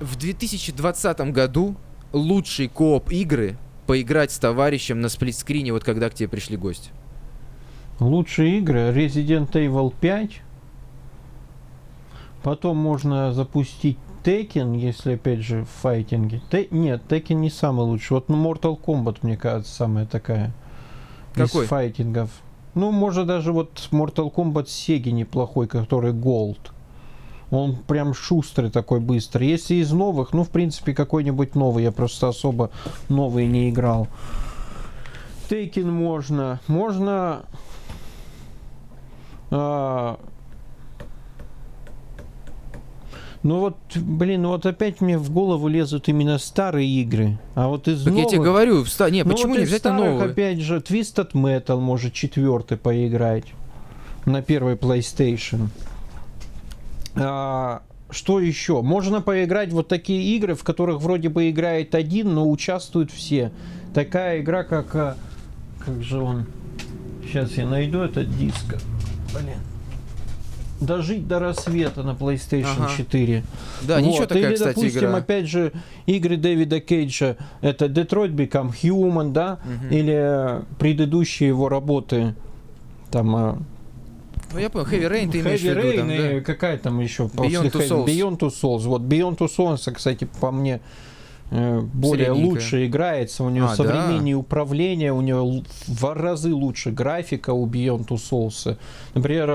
в 0.00 0.16
2020 0.16 1.20
году 1.32 1.76
лучший 2.12 2.68
кооп 2.68 3.10
игры 3.10 3.56
поиграть 3.86 4.32
с 4.32 4.38
товарищем 4.38 5.00
на 5.00 5.08
сплитскрине, 5.08 5.72
вот 5.72 5.84
когда 5.84 6.08
к 6.10 6.14
тебе 6.14 6.28
пришли 6.28 6.56
гости? 6.56 6.90
Лучшие 7.98 8.58
игры 8.58 8.92
Resident 8.92 9.52
Evil 9.52 9.92
5. 10.00 10.42
Потом 12.42 12.78
можно 12.78 13.34
запустить 13.34 13.98
Tekken, 14.24 14.76
если 14.76 15.14
опять 15.14 15.40
же 15.40 15.64
в 15.64 15.68
файтинге. 15.82 16.40
Те... 16.50 16.68
Нет, 16.70 17.02
Tekken 17.08 17.34
не 17.34 17.50
самый 17.50 17.82
лучший. 17.82 18.14
Вот 18.14 18.28
Mortal 18.28 18.80
Kombat, 18.80 19.18
мне 19.22 19.36
кажется, 19.36 19.74
самая 19.74 20.06
такая. 20.06 20.52
Какой? 21.34 21.64
Из 21.64 21.68
файтингов. 21.68 22.30
Ну, 22.74 22.90
может 22.90 23.26
даже 23.26 23.52
вот 23.52 23.88
Mortal 23.90 24.32
Kombat 24.32 24.64
Sega 24.64 25.10
неплохой, 25.10 25.66
который 25.68 26.12
Gold. 26.12 26.70
Он 27.50 27.76
прям 27.76 28.14
шустрый 28.14 28.70
такой 28.70 29.00
быстрый. 29.00 29.48
Если 29.48 29.74
из 29.76 29.90
новых, 29.92 30.32
ну, 30.32 30.44
в 30.44 30.50
принципе, 30.50 30.94
какой-нибудь 30.94 31.54
новый. 31.54 31.84
Я 31.84 31.92
просто 31.92 32.28
особо 32.28 32.70
новый 33.08 33.46
не 33.46 33.70
играл. 33.70 34.08
Тейкин 35.48 35.90
можно. 35.90 36.60
Можно... 36.68 37.42
А... 39.50 40.18
Ну 43.42 43.58
вот, 43.58 43.76
блин, 43.96 44.42
ну 44.42 44.50
вот 44.50 44.66
опять 44.66 45.00
мне 45.00 45.16
в 45.16 45.30
голову 45.30 45.66
лезут 45.66 46.08
именно 46.08 46.38
старые 46.38 46.88
игры. 46.88 47.38
А 47.54 47.68
вот 47.68 47.88
из 47.88 48.04
так 48.04 48.12
новых... 48.12 48.24
я 48.24 48.30
тебе 48.30 48.42
говорю, 48.42 48.84
ста... 48.84 49.08
не, 49.08 49.24
ну 49.24 49.30
почему 49.30 49.54
вот 49.54 49.60
не 49.60 49.64
взять 49.64 49.80
старых, 49.80 49.98
новые? 49.98 50.30
опять 50.30 50.60
же, 50.60 50.76
Twisted 50.76 51.32
Metal 51.32 51.80
может 51.80 52.12
четвертый 52.12 52.76
поиграть 52.76 53.46
на 54.26 54.42
первой 54.42 54.74
PlayStation. 54.74 55.68
А, 57.16 57.82
что 58.10 58.40
еще? 58.40 58.82
Можно 58.82 59.20
поиграть 59.20 59.72
вот 59.72 59.88
такие 59.88 60.36
игры, 60.36 60.54
в 60.54 60.64
которых 60.64 61.00
вроде 61.00 61.28
бы 61.28 61.50
играет 61.50 61.94
один, 61.94 62.34
но 62.34 62.50
участвуют 62.50 63.10
все. 63.10 63.52
Такая 63.94 64.40
игра, 64.40 64.64
как... 64.64 64.94
А, 64.94 65.16
как 65.84 66.02
же 66.02 66.18
он... 66.18 66.46
Сейчас 67.24 67.52
я 67.52 67.66
найду 67.66 68.00
этот 68.00 68.36
диск. 68.36 68.76
Блин. 69.32 69.58
Дожить 70.80 71.28
до 71.28 71.38
рассвета 71.38 72.02
на 72.02 72.12
PlayStation 72.12 72.84
ага. 72.84 72.90
4. 72.96 73.44
Да, 73.82 73.96
вот. 73.96 74.06
ничего 74.06 74.26
такая, 74.26 74.46
Или, 74.46 74.54
кстати, 74.54 74.76
допустим, 74.76 75.00
игра. 75.00 75.16
опять 75.16 75.46
же, 75.46 75.72
игры 76.06 76.36
Дэвида 76.38 76.80
Кейджа. 76.80 77.36
Это 77.60 77.86
Detroit 77.86 78.34
Become 78.34 78.72
Human, 78.82 79.32
да? 79.32 79.60
Угу. 79.64 79.94
Или 79.94 80.62
предыдущие 80.78 81.48
его 81.48 81.68
работы. 81.68 82.34
Там 83.10 83.36
а, 83.36 83.58
ну, 84.52 84.58
я 84.58 84.70
понял, 84.70 84.86
Heavy 84.86 85.10
Rain 85.10 85.30
ты 85.30 85.40
имеешь 85.40 85.60
Heavy 85.60 85.74
в 85.74 85.84
виду, 85.84 85.96
там, 85.98 86.10
Rain 86.10 86.34
да? 86.38 86.40
какая 86.44 86.78
там 86.78 87.00
еще? 87.00 87.24
Beyond 87.24 87.70
Two 87.70 87.88
Souls. 87.88 88.06
Beyond 88.06 88.38
Two 88.38 88.50
Souls. 88.50 88.80
Вот 88.80 89.02
Beyond 89.02 89.38
Two 89.38 89.48
Souls, 89.48 89.92
кстати, 89.92 90.28
по 90.40 90.50
мне 90.50 90.80
э, 91.50 91.80
более 91.80 92.32
лучше 92.32 92.86
играется, 92.86 93.44
у 93.44 93.50
него 93.50 93.68
а, 93.68 93.76
современнее 93.76 94.34
да? 94.34 94.40
управление, 94.40 95.12
у 95.12 95.20
него 95.20 95.62
в 95.86 96.14
разы 96.14 96.52
лучше 96.52 96.90
графика 96.90 97.50
у 97.52 97.66
Beyond 97.66 98.08
Two 98.08 98.16
Souls. 98.16 98.76
Например, 99.14 99.50
э, 99.50 99.52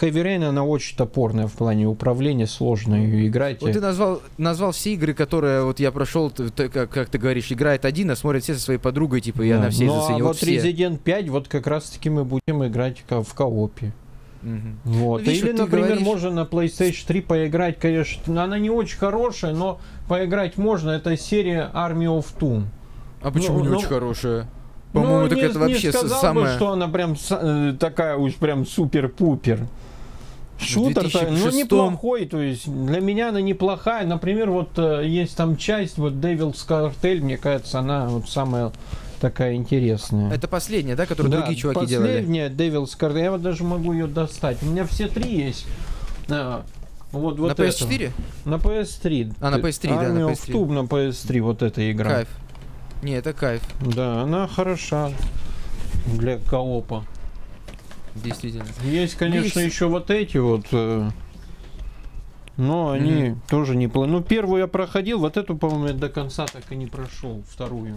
Heavy 0.00 0.22
Rain, 0.22 0.44
она 0.44 0.64
очень 0.64 0.96
топорная 0.96 1.48
в 1.48 1.52
плане 1.54 1.86
управления, 1.88 2.46
сложно 2.46 2.94
ее 2.94 3.26
играть. 3.26 3.60
Вот 3.60 3.72
ты 3.72 3.80
назвал, 3.80 4.22
назвал 4.38 4.70
все 4.70 4.94
игры, 4.94 5.14
которые 5.14 5.64
вот 5.64 5.80
я 5.80 5.90
прошел, 5.90 6.30
ты, 6.30 6.68
как, 6.68 6.90
как 6.90 7.08
ты 7.08 7.18
говоришь, 7.18 7.50
играет 7.50 7.84
один, 7.84 8.10
а 8.10 8.16
смотрят 8.16 8.44
все 8.44 8.54
со 8.54 8.60
своей 8.60 8.78
подругой, 8.78 9.20
типа, 9.20 9.38
да. 9.38 9.44
я 9.44 9.58
на 9.58 9.70
все 9.70 9.86
ну, 9.86 10.00
заценил. 10.00 10.26
А 10.26 10.28
вот 10.28 10.36
все. 10.36 10.56
Resident 10.56 10.98
5, 10.98 11.28
вот 11.30 11.48
как 11.48 11.66
раз 11.66 11.90
таки 11.90 12.08
мы 12.08 12.24
будем 12.24 12.64
играть 12.64 13.02
в 13.08 13.34
коопе. 13.34 13.92
Угу. 14.42 14.94
Вот. 14.96 15.20
Ну, 15.20 15.24
видишь, 15.26 15.42
Или, 15.44 15.52
например, 15.52 15.86
говоришь... 15.86 16.04
можно 16.04 16.30
на 16.30 16.40
PlayStation 16.40 17.06
3 17.06 17.20
поиграть, 17.22 17.78
конечно, 17.78 18.42
она 18.42 18.58
не 18.58 18.70
очень 18.70 18.98
хорошая, 18.98 19.54
но 19.54 19.80
поиграть 20.08 20.58
можно. 20.58 20.90
Это 20.90 21.16
серия 21.16 21.70
Army 21.72 22.06
of 22.06 22.26
Two. 22.38 22.64
А 23.22 23.30
почему 23.30 23.58
ну, 23.58 23.64
не 23.64 23.68
ну, 23.70 23.78
очень 23.78 23.88
хорошая? 23.88 24.48
По-моему, 24.92 25.20
ну, 25.20 25.28
так 25.28 25.38
не, 25.38 25.44
это 25.44 25.58
вообще 25.58 25.86
не 25.86 25.92
сказал 25.92 26.20
самое... 26.20 26.46
бы, 26.46 26.52
что 26.52 26.72
она 26.72 26.88
прям 26.88 27.16
э, 27.30 27.74
такая 27.78 28.16
уж 28.16 28.34
прям 28.34 28.66
супер-пупер. 28.66 29.60
Шутер, 30.58 31.08
ну 31.30 31.50
неплохой, 31.50 32.26
то 32.26 32.40
есть 32.40 32.70
для 32.72 33.00
меня 33.00 33.30
она 33.30 33.40
неплохая. 33.40 34.06
Например, 34.06 34.50
вот 34.50 34.70
э, 34.76 35.02
есть 35.06 35.36
там 35.36 35.56
часть, 35.56 35.98
вот 35.98 36.12
Devil's 36.14 36.66
Cartel, 36.68 37.20
мне 37.20 37.36
кажется, 37.36 37.80
она 37.80 38.06
вот 38.06 38.28
самая 38.28 38.70
такая 39.22 39.54
интересная. 39.54 40.32
Это 40.32 40.48
последняя, 40.48 40.96
да, 40.96 41.06
которую 41.06 41.30
да, 41.30 41.38
другие 41.38 41.56
чуваки 41.56 41.80
последняя, 41.80 42.22
делали? 42.22 42.48
Последняя, 42.48 42.48
Devil's 42.48 42.98
Card. 42.98 43.22
Я 43.22 43.30
вот 43.30 43.40
даже 43.40 43.62
могу 43.62 43.92
ее 43.92 44.08
достать. 44.08 44.60
У 44.62 44.66
меня 44.66 44.84
все 44.84 45.06
три 45.06 45.46
есть. 45.46 45.64
А, 46.28 46.64
вот, 47.12 47.38
вот 47.38 47.56
на 47.56 47.62
PS4? 47.62 48.06
Это. 48.06 48.50
На 48.50 48.54
PS3. 48.56 49.34
А, 49.40 49.50
на 49.50 49.56
PS3, 49.56 49.88
Army 49.90 50.08
да, 50.08 50.12
на 50.12 50.30
PS3. 50.30 50.52
Tube 50.52 50.72
на 50.72 50.80
PS3, 50.80 51.40
вот 51.40 51.62
эта 51.62 51.92
игра. 51.92 52.10
Кайф. 52.10 52.28
Не, 53.02 53.12
это 53.12 53.32
кайф. 53.32 53.62
Да, 53.80 54.22
она 54.22 54.48
хороша 54.48 55.12
для 56.06 56.38
коопа. 56.38 57.04
Действительно. 58.16 58.66
Есть, 58.84 59.14
конечно, 59.14 59.60
Есть... 59.60 59.72
еще 59.72 59.86
вот 59.86 60.10
эти 60.10 60.36
вот. 60.38 60.66
Э, 60.72 61.10
но 62.56 62.90
они 62.90 63.12
mm-hmm. 63.12 63.38
тоже 63.48 63.76
не 63.76 63.86
Ну, 63.86 64.20
первую 64.20 64.60
я 64.60 64.66
проходил, 64.66 65.20
вот 65.20 65.36
эту, 65.36 65.56
по-моему, 65.56 65.86
я 65.86 65.92
до 65.94 66.08
конца 66.08 66.46
так 66.46 66.70
и 66.72 66.76
не 66.76 66.86
прошел, 66.86 67.42
вторую. 67.48 67.94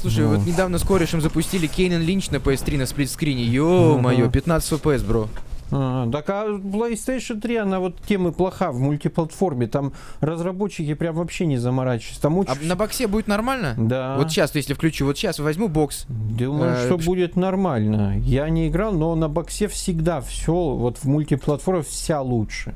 Слушай, 0.00 0.24
вот 0.24 0.46
недавно 0.46 0.78
с 0.78 0.82
корешем 0.82 1.20
запустили 1.20 1.66
Кейнен 1.66 2.00
Линч 2.00 2.30
на 2.30 2.36
PS3 2.36 2.78
на 2.78 2.86
сплитскрине. 2.86 3.44
Ё-моё, 3.44 4.30
15 4.30 4.72
FPS, 4.72 5.06
бро. 5.06 5.28
А, 5.72 6.10
так 6.10 6.28
а 6.30 6.46
PlayStation 6.46 7.40
3, 7.40 7.56
она 7.56 7.80
вот 7.80 7.96
тем 8.08 8.26
и 8.26 8.32
плоха 8.32 8.72
в 8.72 8.78
мультиплатформе. 8.78 9.66
Там 9.66 9.92
разработчики 10.20 10.94
прям 10.94 11.16
вообще 11.16 11.46
не 11.46 11.58
заморачиваются. 11.58 12.22
Там 12.22 12.38
очень... 12.38 12.52
А 12.52 12.56
на 12.66 12.76
боксе 12.76 13.06
будет 13.06 13.28
нормально? 13.28 13.74
Да. 13.76 14.16
Вот 14.16 14.30
сейчас, 14.30 14.54
если 14.54 14.74
включу, 14.74 15.04
вот 15.04 15.16
сейчас 15.16 15.38
возьму 15.38 15.68
бокс. 15.68 16.06
Думаю, 16.08 16.72
а, 16.72 16.76
что 16.76 16.98
ш... 16.98 17.04
будет 17.04 17.36
нормально. 17.36 18.18
Я 18.18 18.48
не 18.48 18.68
играл, 18.68 18.92
но 18.92 19.14
на 19.14 19.28
боксе 19.28 19.68
всегда 19.68 20.20
все, 20.22 20.54
вот 20.54 20.96
в 20.96 21.04
мультиплатформе 21.04 21.82
вся 21.82 22.20
лучше. 22.20 22.74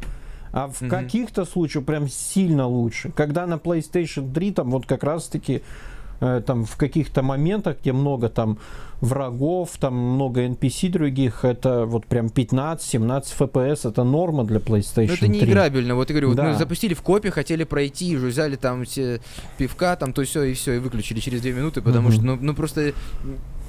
А 0.53 0.69
в 0.69 0.83
mm-hmm. 0.83 0.89
каких-то 0.89 1.45
случаях 1.47 1.85
прям 1.85 2.09
сильно 2.09 2.69
лучше. 2.69 3.11
Когда 3.11 3.47
на 3.47 3.55
PlayStation 3.55 4.33
3 4.33 4.53
там 4.53 4.71
вот 4.71 4.87
как 4.87 5.03
раз-таки 5.03 5.63
Э, 6.25 6.41
там 6.41 6.65
в 6.65 6.77
каких-то 6.77 7.23
моментах, 7.23 7.77
где 7.83 7.93
много 7.93 8.31
там 8.31 8.59
врагов, 9.03 9.73
там 9.79 9.95
много 9.95 10.47
NPC 10.47 10.89
других, 10.89 11.45
это 11.45 11.85
вот 11.85 12.07
прям 12.07 12.29
15-17 12.29 13.25
FPS, 13.39 13.91
это 13.91 14.05
норма 14.05 14.45
для 14.45 14.59
PlayStation 14.59 15.09
Но 15.09 15.15
это 15.15 15.29
не 15.29 15.41
3. 15.41 15.51
играбельно. 15.51 15.95
Вот 15.95 16.09
я 16.09 16.15
говорю, 16.15 16.33
да. 16.33 16.45
вот 16.45 16.53
мы 16.53 16.59
запустили 16.59 16.95
в 16.95 17.03
копе, 17.03 17.31
хотели 17.31 17.65
пройти, 17.65 18.17
уже 18.17 18.29
взяли 18.29 18.57
там 18.57 18.85
все 18.87 19.21
пивка, 19.59 19.97
там 19.97 20.15
то 20.15 20.25
все 20.25 20.45
и 20.45 20.55
все, 20.55 20.77
и 20.77 20.79
выключили 20.79 21.21
через 21.21 21.43
2 21.43 21.51
минуты, 21.51 21.83
потому 21.83 22.09
mm-hmm. 22.09 22.13
что, 22.13 22.23
ну, 22.23 22.39
ну 22.41 22.55
просто 22.55 22.95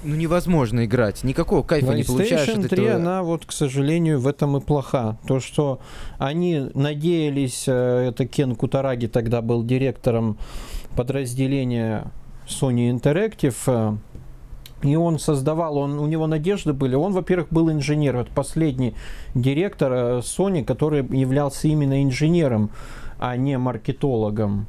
ну 0.05 0.15
невозможно 0.15 0.85
играть, 0.85 1.25
никакого 1.25 1.61
кайфа 1.61 1.87
PlayStation 1.87 1.95
не 1.97 2.03
получаешь. 2.03 2.47
PlayStation 2.47 2.67
3, 2.69 2.83
этого... 2.85 2.95
она 2.95 3.23
вот, 3.23 3.45
к 3.45 3.51
сожалению, 3.51 4.21
в 4.21 4.27
этом 4.27 4.55
и 4.55 4.61
плоха. 4.61 5.17
То, 5.27 5.41
что 5.41 5.81
они 6.19 6.69
надеялись, 6.73 7.65
э, 7.67 8.07
это 8.09 8.25
Кен 8.25 8.55
Кутараги 8.55 9.07
тогда 9.07 9.41
был 9.41 9.61
директором 9.65 10.37
подразделения 10.95 12.11
Sony 12.47 12.91
Interactive, 12.91 13.55
э, 13.67 13.97
и 14.81 14.95
он 14.95 15.19
создавал, 15.19 15.77
он, 15.77 15.99
у 15.99 16.05
него 16.05 16.27
надежды 16.27 16.73
были. 16.73 16.95
Он, 16.95 17.13
во-первых, 17.13 17.47
был 17.49 17.71
инженер, 17.71 18.17
вот 18.17 18.29
последний 18.29 18.93
директор 19.33 19.91
э, 19.91 20.19
Sony, 20.19 20.63
который 20.63 21.05
являлся 21.17 21.67
именно 21.67 22.03
инженером, 22.03 22.69
а 23.19 23.35
не 23.37 23.57
маркетологом. 23.57 24.67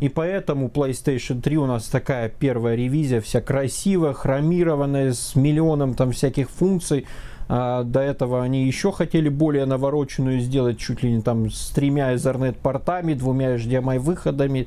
И 0.00 0.08
поэтому 0.08 0.68
PlayStation 0.68 1.42
3 1.42 1.58
у 1.58 1.66
нас 1.66 1.84
такая 1.88 2.30
первая 2.30 2.76
ревизия, 2.76 3.20
вся 3.20 3.42
красивая, 3.42 4.14
хромированная, 4.14 5.12
с 5.12 5.34
миллионом 5.34 5.94
там 5.94 6.12
всяких 6.12 6.48
функций. 6.48 7.06
А 7.48 7.84
до 7.84 8.00
этого 8.00 8.42
они 8.42 8.66
еще 8.66 8.90
хотели 8.90 9.28
более 9.28 9.66
навороченную 9.66 10.40
сделать, 10.40 10.78
чуть 10.78 11.02
ли 11.02 11.12
не 11.12 11.22
там 11.22 11.50
с 11.50 11.70
тремя 11.70 12.12
Ethernet 12.12 12.56
портами, 12.60 13.14
двумя 13.14 13.54
HDMI 13.54 14.00
выходами 14.00 14.66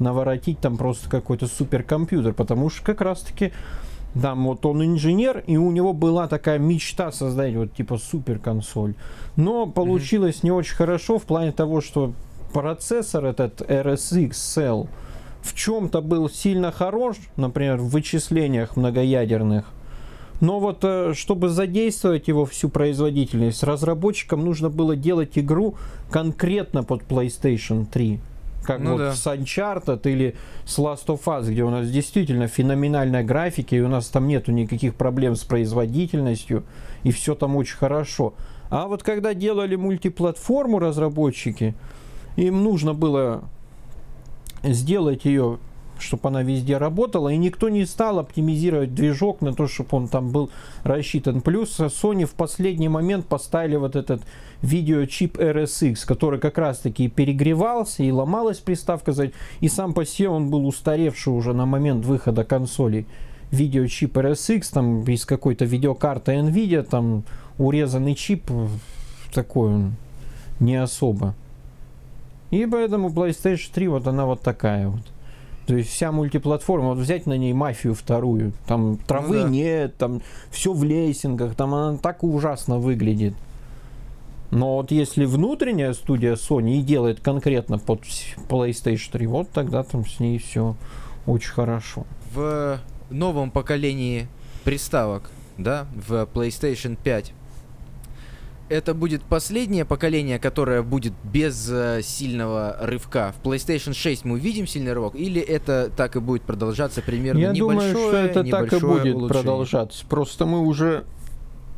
наворотить 0.00 0.60
там 0.60 0.76
просто 0.76 1.08
какой-то 1.08 1.46
суперкомпьютер, 1.46 2.32
потому 2.32 2.70
что 2.70 2.84
как 2.84 3.00
раз-таки 3.00 3.52
там 4.20 4.46
вот 4.46 4.66
он 4.66 4.84
инженер, 4.84 5.44
и 5.46 5.56
у 5.56 5.70
него 5.70 5.92
была 5.92 6.26
такая 6.26 6.58
мечта 6.58 7.12
создать 7.12 7.54
вот 7.54 7.74
типа 7.74 7.98
супер 7.98 8.38
консоль. 8.38 8.94
Но 9.36 9.66
получилось 9.66 10.36
mm-hmm. 10.36 10.44
не 10.44 10.50
очень 10.52 10.74
хорошо 10.74 11.18
в 11.18 11.22
плане 11.22 11.52
того, 11.52 11.80
что 11.80 12.12
процессор 12.52 13.24
этот 13.24 13.60
RSX 13.60 14.30
Cell 14.30 14.88
в 15.42 15.54
чем-то 15.54 16.02
был 16.02 16.28
сильно 16.28 16.72
хорош, 16.72 17.16
например, 17.36 17.76
в 17.76 17.90
вычислениях 17.90 18.76
многоядерных. 18.76 19.66
Но 20.40 20.58
вот 20.58 20.78
э, 20.82 21.12
чтобы 21.14 21.50
задействовать 21.50 22.28
его 22.28 22.46
всю 22.46 22.68
производительность, 22.68 23.62
разработчикам 23.62 24.44
нужно 24.44 24.70
было 24.70 24.96
делать 24.96 25.38
игру 25.38 25.76
конкретно 26.10 26.82
под 26.82 27.02
PlayStation 27.02 27.86
3 27.86 28.20
как 28.70 28.80
ну, 28.80 28.92
вот 28.92 28.98
да. 28.98 29.14
с 29.14 29.26
Uncharted 29.26 30.00
или 30.04 30.36
с 30.64 30.78
Last 30.78 31.06
of 31.06 31.24
Us, 31.24 31.50
где 31.50 31.64
у 31.64 31.70
нас 31.70 31.90
действительно 31.90 32.46
феноменальная 32.46 33.24
графика, 33.24 33.74
и 33.74 33.80
у 33.80 33.88
нас 33.88 34.06
там 34.06 34.28
нету 34.28 34.52
никаких 34.52 34.94
проблем 34.94 35.34
с 35.34 35.42
производительностью, 35.42 36.62
и 37.02 37.10
все 37.10 37.34
там 37.34 37.56
очень 37.56 37.76
хорошо. 37.76 38.34
А 38.70 38.86
вот 38.86 39.02
когда 39.02 39.34
делали 39.34 39.74
мультиплатформу 39.74 40.78
разработчики, 40.78 41.74
им 42.36 42.62
нужно 42.62 42.94
было 42.94 43.42
сделать 44.62 45.24
ее 45.24 45.58
чтобы 46.00 46.28
она 46.28 46.42
везде 46.42 46.76
работала, 46.76 47.28
и 47.28 47.36
никто 47.36 47.68
не 47.68 47.84
стал 47.86 48.18
оптимизировать 48.18 48.94
движок 48.94 49.40
на 49.40 49.54
то, 49.54 49.66
чтобы 49.66 49.88
он 49.92 50.08
там 50.08 50.30
был 50.30 50.50
рассчитан. 50.82 51.40
Плюс 51.40 51.78
Sony 51.78 52.24
в 52.24 52.34
последний 52.34 52.88
момент 52.88 53.26
поставили 53.26 53.76
вот 53.76 53.96
этот 53.96 54.22
видеочип 54.62 55.38
RSX, 55.38 56.06
который 56.06 56.38
как 56.38 56.58
раз-таки 56.58 57.08
перегревался 57.08 58.02
и 58.02 58.10
ломалась 58.10 58.58
приставка, 58.58 59.12
и 59.60 59.68
сам 59.68 59.94
по 59.94 60.04
себе 60.04 60.28
он 60.28 60.50
был 60.50 60.66
устаревший 60.66 61.32
уже 61.32 61.52
на 61.54 61.66
момент 61.66 62.04
выхода 62.04 62.44
консолей. 62.44 63.06
Видеочип 63.50 64.16
RSX, 64.16 64.62
там 64.72 65.02
из 65.04 65.24
какой-то 65.24 65.64
видеокарты 65.64 66.32
NVIDIA, 66.32 66.82
там 66.82 67.24
урезанный 67.58 68.14
чип, 68.14 68.50
такой 69.34 69.74
он 69.74 69.92
не 70.60 70.76
особо. 70.76 71.34
И 72.50 72.66
поэтому 72.66 73.10
PlayStation 73.10 73.70
3 73.72 73.88
вот 73.88 74.06
она 74.06 74.26
вот 74.26 74.42
такая 74.42 74.88
вот. 74.88 75.02
То 75.70 75.76
есть 75.76 75.90
вся 75.90 76.10
мультиплатформа, 76.10 76.94
вот 76.94 76.98
взять 76.98 77.26
на 77.26 77.34
ней 77.34 77.52
мафию 77.52 77.94
вторую, 77.94 78.54
там 78.66 78.96
травы 78.96 79.36
ну, 79.36 79.42
да. 79.44 79.48
нет, 79.50 79.96
там 79.98 80.20
все 80.50 80.72
в 80.72 80.82
лейсингах, 80.82 81.54
там 81.54 81.72
она 81.72 81.96
так 81.96 82.24
ужасно 82.24 82.78
выглядит. 82.78 83.34
Но 84.50 84.78
вот 84.78 84.90
если 84.90 85.26
внутренняя 85.26 85.92
студия 85.92 86.34
Sony 86.34 86.78
и 86.78 86.82
делает 86.82 87.20
конкретно 87.20 87.78
под 87.78 88.02
PlayStation 88.48 89.12
3, 89.12 89.26
вот 89.28 89.50
тогда 89.50 89.84
там 89.84 90.04
с 90.04 90.18
ней 90.18 90.38
все 90.38 90.74
очень 91.24 91.52
хорошо. 91.52 92.04
В 92.34 92.80
новом 93.08 93.52
поколении 93.52 94.26
приставок, 94.64 95.30
да, 95.56 95.86
в 95.94 96.28
PlayStation 96.34 96.98
5 97.00 97.32
это 98.70 98.94
будет 98.94 99.22
последнее 99.22 99.84
поколение, 99.84 100.38
которое 100.38 100.82
будет 100.82 101.12
без 101.24 101.68
э, 101.68 102.02
сильного 102.02 102.76
рывка. 102.80 103.34
В 103.36 103.44
PlayStation 103.46 103.92
6 103.92 104.24
мы 104.24 104.34
увидим 104.34 104.66
сильный 104.66 104.92
рывок, 104.92 105.16
или 105.16 105.40
это 105.40 105.90
так 105.94 106.14
и 106.14 106.20
будет 106.20 106.42
продолжаться 106.42 107.02
примерно 107.02 107.40
Я 107.40 107.50
небольшое, 107.52 107.92
думаю, 107.92 108.08
что 108.08 108.16
это 108.16 108.44
так 108.44 108.72
и 108.72 108.76
будет 108.76 109.14
улучшение. 109.16 109.28
продолжаться. 109.28 110.06
Просто 110.08 110.46
мы 110.46 110.60
уже 110.60 111.04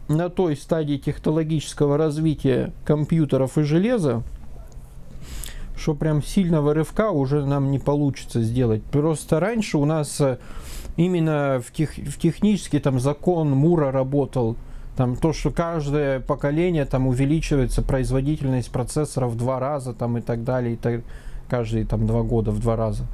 на 0.09 0.28
той 0.28 0.55
стадии 0.55 0.99
технологического 0.99 1.97
развития 1.97 2.74
компьютеров 2.84 3.57
и 3.57 3.62
железа, 3.62 4.22
что 5.74 5.95
прям 5.95 6.22
сильного 6.22 6.74
рывка 6.74 7.11
уже 7.11 7.47
нам 7.47 7.70
не 7.70 7.78
получится 7.78 8.43
сделать. 8.43 8.82
Просто 8.84 9.40
раньше 9.40 9.78
у 9.78 9.86
нас 9.86 10.20
э, 10.20 10.36
именно 10.99 11.62
в, 11.66 11.72
тех, 11.72 11.97
в 11.97 12.18
технический 12.18 12.80
там 12.80 13.01
закон 13.01 13.51
Мура 13.51 13.90
работал– 13.90 14.57
там 14.97 15.16
то, 15.16 15.32
что 15.32 15.51
каждое 15.51 16.20
поколение 16.20 16.84
там 16.84 17.07
увеличивается 17.07 17.82
производительность 17.82 18.70
процессора 18.70 19.26
в 19.26 19.36
два 19.36 19.59
раза 19.59 19.95
там 19.95 20.18
и 20.18 20.20
так 20.20 20.45
далее, 20.45 20.74
и 20.74 20.76
так, 20.76 21.03
каждые 21.49 21.86
там 21.86 22.07
два 22.07 22.22
года 22.22 22.51
в 22.51 22.61
два 22.61 22.76
раза. 22.76 23.05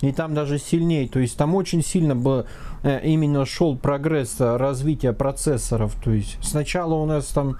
И 0.00 0.12
там 0.12 0.32
даже 0.32 0.58
сильнее, 0.58 1.08
то 1.08 1.18
есть 1.18 1.36
там 1.36 1.54
очень 1.56 1.82
сильно 1.82 2.14
бы 2.14 2.46
э, 2.84 3.00
именно 3.04 3.44
шел 3.44 3.76
прогресс 3.76 4.36
э, 4.40 4.56
развития 4.56 5.12
процессоров. 5.12 5.96
То 6.02 6.12
есть 6.12 6.38
сначала 6.40 6.94
у 6.94 7.04
нас 7.04 7.26
там 7.26 7.56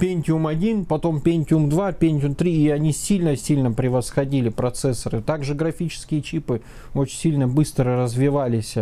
Pentium 0.00 0.48
1, 0.48 0.86
потом 0.86 1.18
Pentium 1.18 1.68
2, 1.68 1.90
Pentium 1.92 2.34
3, 2.34 2.52
и 2.52 2.68
они 2.70 2.92
сильно-сильно 2.92 3.70
превосходили 3.70 4.48
процессоры. 4.48 5.20
Также 5.20 5.54
графические 5.54 6.22
чипы 6.22 6.62
очень 6.94 7.18
сильно 7.18 7.46
быстро 7.46 7.96
развивались. 7.96 8.76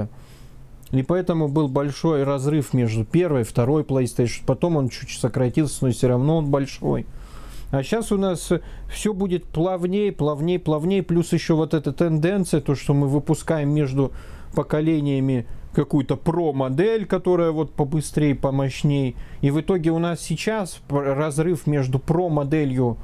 И 0.93 1.03
поэтому 1.03 1.49
был 1.49 1.69
большой 1.69 2.23
разрыв 2.23 2.75
между 2.75 3.05
первой 3.05 3.41
и 3.41 3.45
второй 3.45 3.83
PlayStation. 3.83 4.43
Потом 4.47 4.77
он 4.77 4.91
чуть 4.91 5.11
сократился, 5.11 5.87
но 5.87 5.91
все 5.91 6.09
равно 6.09 6.37
он 6.37 6.51
большой. 6.51 7.07
А 7.71 7.83
сейчас 7.83 8.13
у 8.13 8.19
нас 8.19 8.53
все 8.93 9.15
будет 9.15 9.45
плавнее, 9.45 10.13
плавнее, 10.13 10.59
плавнее. 10.59 11.03
Плюс 11.03 11.33
еще 11.33 11.55
вот 11.55 11.73
эта 11.73 11.93
тенденция, 11.93 12.61
то, 12.61 12.75
что 12.75 12.93
мы 12.93 13.09
выпускаем 13.09 13.71
между 13.71 14.13
поколениями 14.55 15.47
какую-то 15.75 16.17
про-модель, 16.17 17.07
которая 17.07 17.51
вот 17.51 17.73
побыстрее, 17.73 18.35
помощней. 18.35 19.17
И 19.41 19.51
в 19.51 19.59
итоге 19.59 19.91
у 19.91 19.99
нас 19.99 20.21
сейчас 20.21 20.81
разрыв 20.91 21.67
между 21.67 21.99
про-моделью 21.99 22.99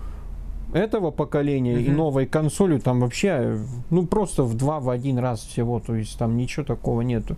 этого 0.75 1.11
поколения 1.11 1.77
mm-hmm. 1.77 1.85
и 1.85 1.91
новой 1.91 2.27
консолью 2.27 2.79
там 2.79 3.01
вообще 3.01 3.59
ну 3.89 4.07
просто 4.07 4.43
в 4.43 4.55
два 4.55 4.81
в 4.81 4.91
один 4.91 5.19
раз 5.19 5.41
всего 5.41 5.81
то 5.81 5.95
есть 5.95 6.19
там 6.19 6.37
ничего 6.37 6.63
такого 6.63 7.01
нету 7.01 7.37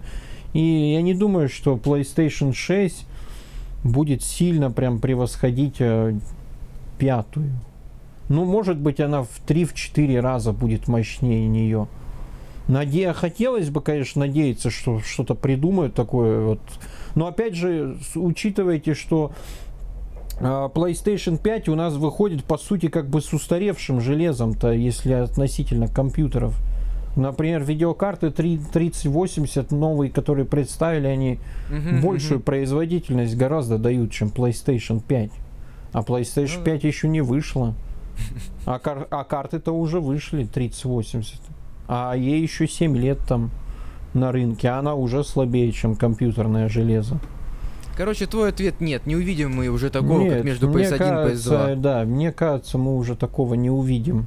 и 0.53 0.93
я 0.93 1.03
не 1.03 1.15
думаю, 1.15 1.49
что 1.49 1.77
PlayStation 1.77 2.53
6 2.53 3.07
будет 3.85 4.23
сильно 4.23 4.71
прям 4.71 4.99
превосходить 4.99 5.77
э, 5.79 6.19
пятую. 6.99 7.53
Ну, 8.29 8.45
может 8.45 8.79
быть, 8.79 9.01
она 9.01 9.23
в 9.23 9.41
3-4 9.47 10.21
раза 10.21 10.53
будет 10.53 10.89
мощнее 10.89 11.49
нее. 11.49 11.89
Наде... 12.69 13.13
Хотелось 13.13 13.71
бы, 13.71 13.81
конечно, 13.81 14.21
надеяться, 14.21 14.71
что 14.71 15.01
что-то 15.01 15.35
придумают 15.35 15.95
такое. 15.95 16.41
Вот. 16.41 16.61
Но 17.15 17.27
опять 17.27 17.55
же, 17.55 17.97
учитывайте, 18.15 18.95
что 18.95 19.33
э, 20.39 20.45
PlayStation 20.45 21.39
5 21.39 21.69
у 21.71 21.75
нас 21.75 21.95
выходит, 21.95 22.45
по 22.45 22.59
сути, 22.59 22.89
как 22.89 23.09
бы 23.09 23.21
с 23.21 23.33
устаревшим 23.33 24.01
железом-то, 24.01 24.73
если 24.73 25.13
относительно 25.13 25.89
компьютеров. 25.89 26.55
Например, 27.17 27.63
видеокарты 27.63 28.31
3080 28.31 29.73
новые, 29.73 30.11
которые 30.11 30.45
представили, 30.45 31.09
они 31.09 31.41
uh-huh, 31.71 32.01
большую 32.01 32.41
uh-huh. 32.41 32.45
производительность 32.45 33.37
гораздо 33.37 33.79
дают, 33.79 34.13
чем 34.13 34.29
PlayStation 34.29 35.03
5. 35.07 35.31
А 35.93 36.01
PlayStation 36.03 36.63
5 36.63 36.85
еще 36.85 37.09
не 37.09 37.21
вышла. 37.21 37.75
А, 38.67 38.79
кар- 38.79 39.07
а 39.11 39.25
карты-то 39.25 39.73
уже 39.73 39.99
вышли 39.99 40.45
3080. 40.45 41.41
А 41.89 42.13
ей 42.15 42.43
еще 42.43 42.69
7 42.69 42.95
лет 42.95 43.19
там 43.27 43.51
на 44.13 44.31
рынке. 44.31 44.69
А 44.69 44.79
она 44.79 44.95
уже 44.95 45.25
слабее, 45.25 45.73
чем 45.73 45.97
компьютерное 45.97 46.69
железо. 46.69 47.19
Короче, 47.97 48.27
твой 48.27 48.51
ответ 48.51 48.81
нет. 48.81 49.07
Не 49.07 49.17
увидим 49.17 49.55
мы 49.55 49.69
уже 49.69 49.91
такого, 49.91 50.21
нет, 50.21 50.35
как 50.35 50.45
между 50.45 50.71
PS1 50.71 50.99
кажется, 50.99 51.71
и 51.71 51.75
PS2. 51.75 51.77
Да, 51.77 52.05
мне 52.05 52.33
кажется, 52.33 52.79
мы 52.79 52.97
уже 52.97 53.17
такого 53.17 53.55
не 53.55 53.71
увидим. 53.71 54.27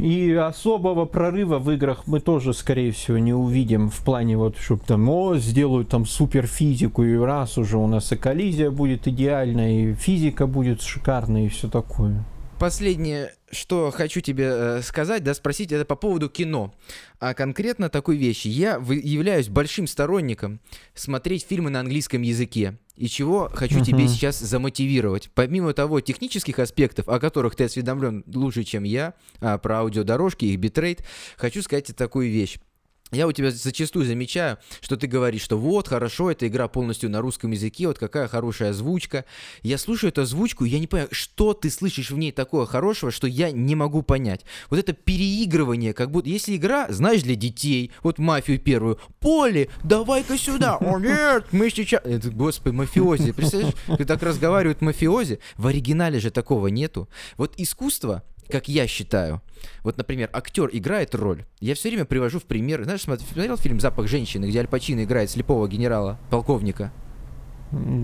И 0.00 0.32
особого 0.32 1.04
прорыва 1.04 1.58
в 1.58 1.70
играх 1.70 2.06
мы 2.06 2.20
тоже, 2.20 2.54
скорее 2.54 2.92
всего, 2.92 3.18
не 3.18 3.34
увидим 3.34 3.90
в 3.90 4.02
плане 4.04 4.36
вот, 4.36 4.56
чтобы 4.56 4.82
там, 4.86 5.08
о, 5.08 5.36
сделают 5.36 5.90
там 5.90 6.06
супер 6.06 6.46
физику, 6.46 7.04
и 7.04 7.16
раз 7.16 7.58
уже 7.58 7.76
у 7.76 7.86
нас 7.86 8.10
и 8.12 8.16
коллизия 8.16 8.70
будет 8.70 9.06
идеальная, 9.06 9.90
и 9.90 9.94
физика 9.94 10.46
будет 10.46 10.80
шикарная, 10.80 11.44
и 11.44 11.48
все 11.48 11.68
такое. 11.68 12.24
Последнее, 12.58 13.32
что 13.50 13.90
хочу 13.90 14.20
тебе 14.20 14.50
э, 14.50 14.82
сказать, 14.82 15.24
да, 15.24 15.32
спросить, 15.32 15.72
это 15.72 15.86
по 15.86 15.96
поводу 15.96 16.28
кино. 16.28 16.74
А 17.18 17.32
конкретно 17.32 17.88
такой 17.88 18.18
вещи. 18.18 18.48
Я 18.48 18.74
являюсь 18.74 19.48
большим 19.48 19.86
сторонником 19.86 20.60
смотреть 20.94 21.46
фильмы 21.48 21.70
на 21.70 21.80
английском 21.80 22.20
языке. 22.20 22.76
И 23.00 23.08
чего 23.08 23.50
хочу 23.54 23.78
uh-huh. 23.78 23.84
тебе 23.86 24.06
сейчас 24.08 24.38
замотивировать. 24.38 25.30
Помимо 25.34 25.72
того 25.72 26.02
технических 26.02 26.58
аспектов, 26.58 27.08
о 27.08 27.18
которых 27.18 27.56
ты 27.56 27.64
осведомлен 27.64 28.24
лучше, 28.26 28.62
чем 28.62 28.84
я, 28.84 29.14
а, 29.40 29.56
про 29.56 29.78
аудиодорожки, 29.78 30.44
их 30.44 30.60
битрейт, 30.60 31.02
хочу 31.38 31.62
сказать 31.62 31.96
такую 31.96 32.30
вещь. 32.30 32.58
Я 33.12 33.26
у 33.26 33.32
тебя 33.32 33.50
зачастую 33.50 34.06
замечаю, 34.06 34.58
что 34.80 34.96
ты 34.96 35.06
говоришь, 35.06 35.42
что 35.42 35.58
вот, 35.58 35.88
хорошо, 35.88 36.30
эта 36.30 36.46
игра 36.46 36.68
полностью 36.68 37.10
на 37.10 37.20
русском 37.20 37.50
языке, 37.50 37.88
вот 37.88 37.98
какая 37.98 38.28
хорошая 38.28 38.70
озвучка. 38.70 39.24
Я 39.62 39.78
слушаю 39.78 40.10
эту 40.10 40.22
озвучку, 40.22 40.64
я 40.64 40.78
не 40.78 40.86
понимаю, 40.86 41.08
что 41.10 41.52
ты 41.52 41.70
слышишь 41.70 42.10
в 42.10 42.18
ней 42.18 42.30
такого 42.30 42.66
хорошего, 42.66 43.10
что 43.10 43.26
я 43.26 43.50
не 43.50 43.74
могу 43.74 44.02
понять. 44.02 44.44
Вот 44.70 44.78
это 44.78 44.92
переигрывание, 44.92 45.92
как 45.92 46.10
будто, 46.10 46.28
если 46.28 46.56
игра, 46.56 46.86
знаешь, 46.90 47.22
для 47.22 47.34
детей, 47.34 47.90
вот 48.02 48.18
мафию 48.18 48.60
первую, 48.60 49.00
Поле, 49.18 49.68
давай-ка 49.82 50.38
сюда, 50.38 50.76
о 50.80 50.98
нет, 50.98 51.46
мы 51.52 51.70
сейчас... 51.70 52.02
Это, 52.04 52.30
господи, 52.30 52.74
мафиози, 52.74 53.32
представляешь, 53.32 53.74
ты 53.98 54.04
так 54.04 54.22
разговаривают 54.22 54.80
мафиози, 54.80 55.40
в 55.56 55.66
оригинале 55.66 56.20
же 56.20 56.30
такого 56.30 56.68
нету. 56.68 57.08
Вот 57.36 57.54
искусство, 57.56 58.22
как 58.50 58.68
я 58.68 58.86
считаю. 58.86 59.40
Вот, 59.82 59.96
например, 59.96 60.28
актер 60.32 60.68
играет 60.72 61.14
роль. 61.14 61.44
Я 61.60 61.74
все 61.74 61.88
время 61.88 62.04
привожу 62.04 62.38
в 62.38 62.44
пример. 62.44 62.84
Знаешь, 62.84 63.02
смотрел 63.02 63.56
фильм 63.56 63.80
«Запах 63.80 64.08
женщины», 64.08 64.46
где 64.46 64.60
Аль 64.60 64.68
Пачино 64.68 65.04
играет 65.04 65.30
слепого 65.30 65.68
генерала, 65.68 66.18
полковника? 66.30 66.92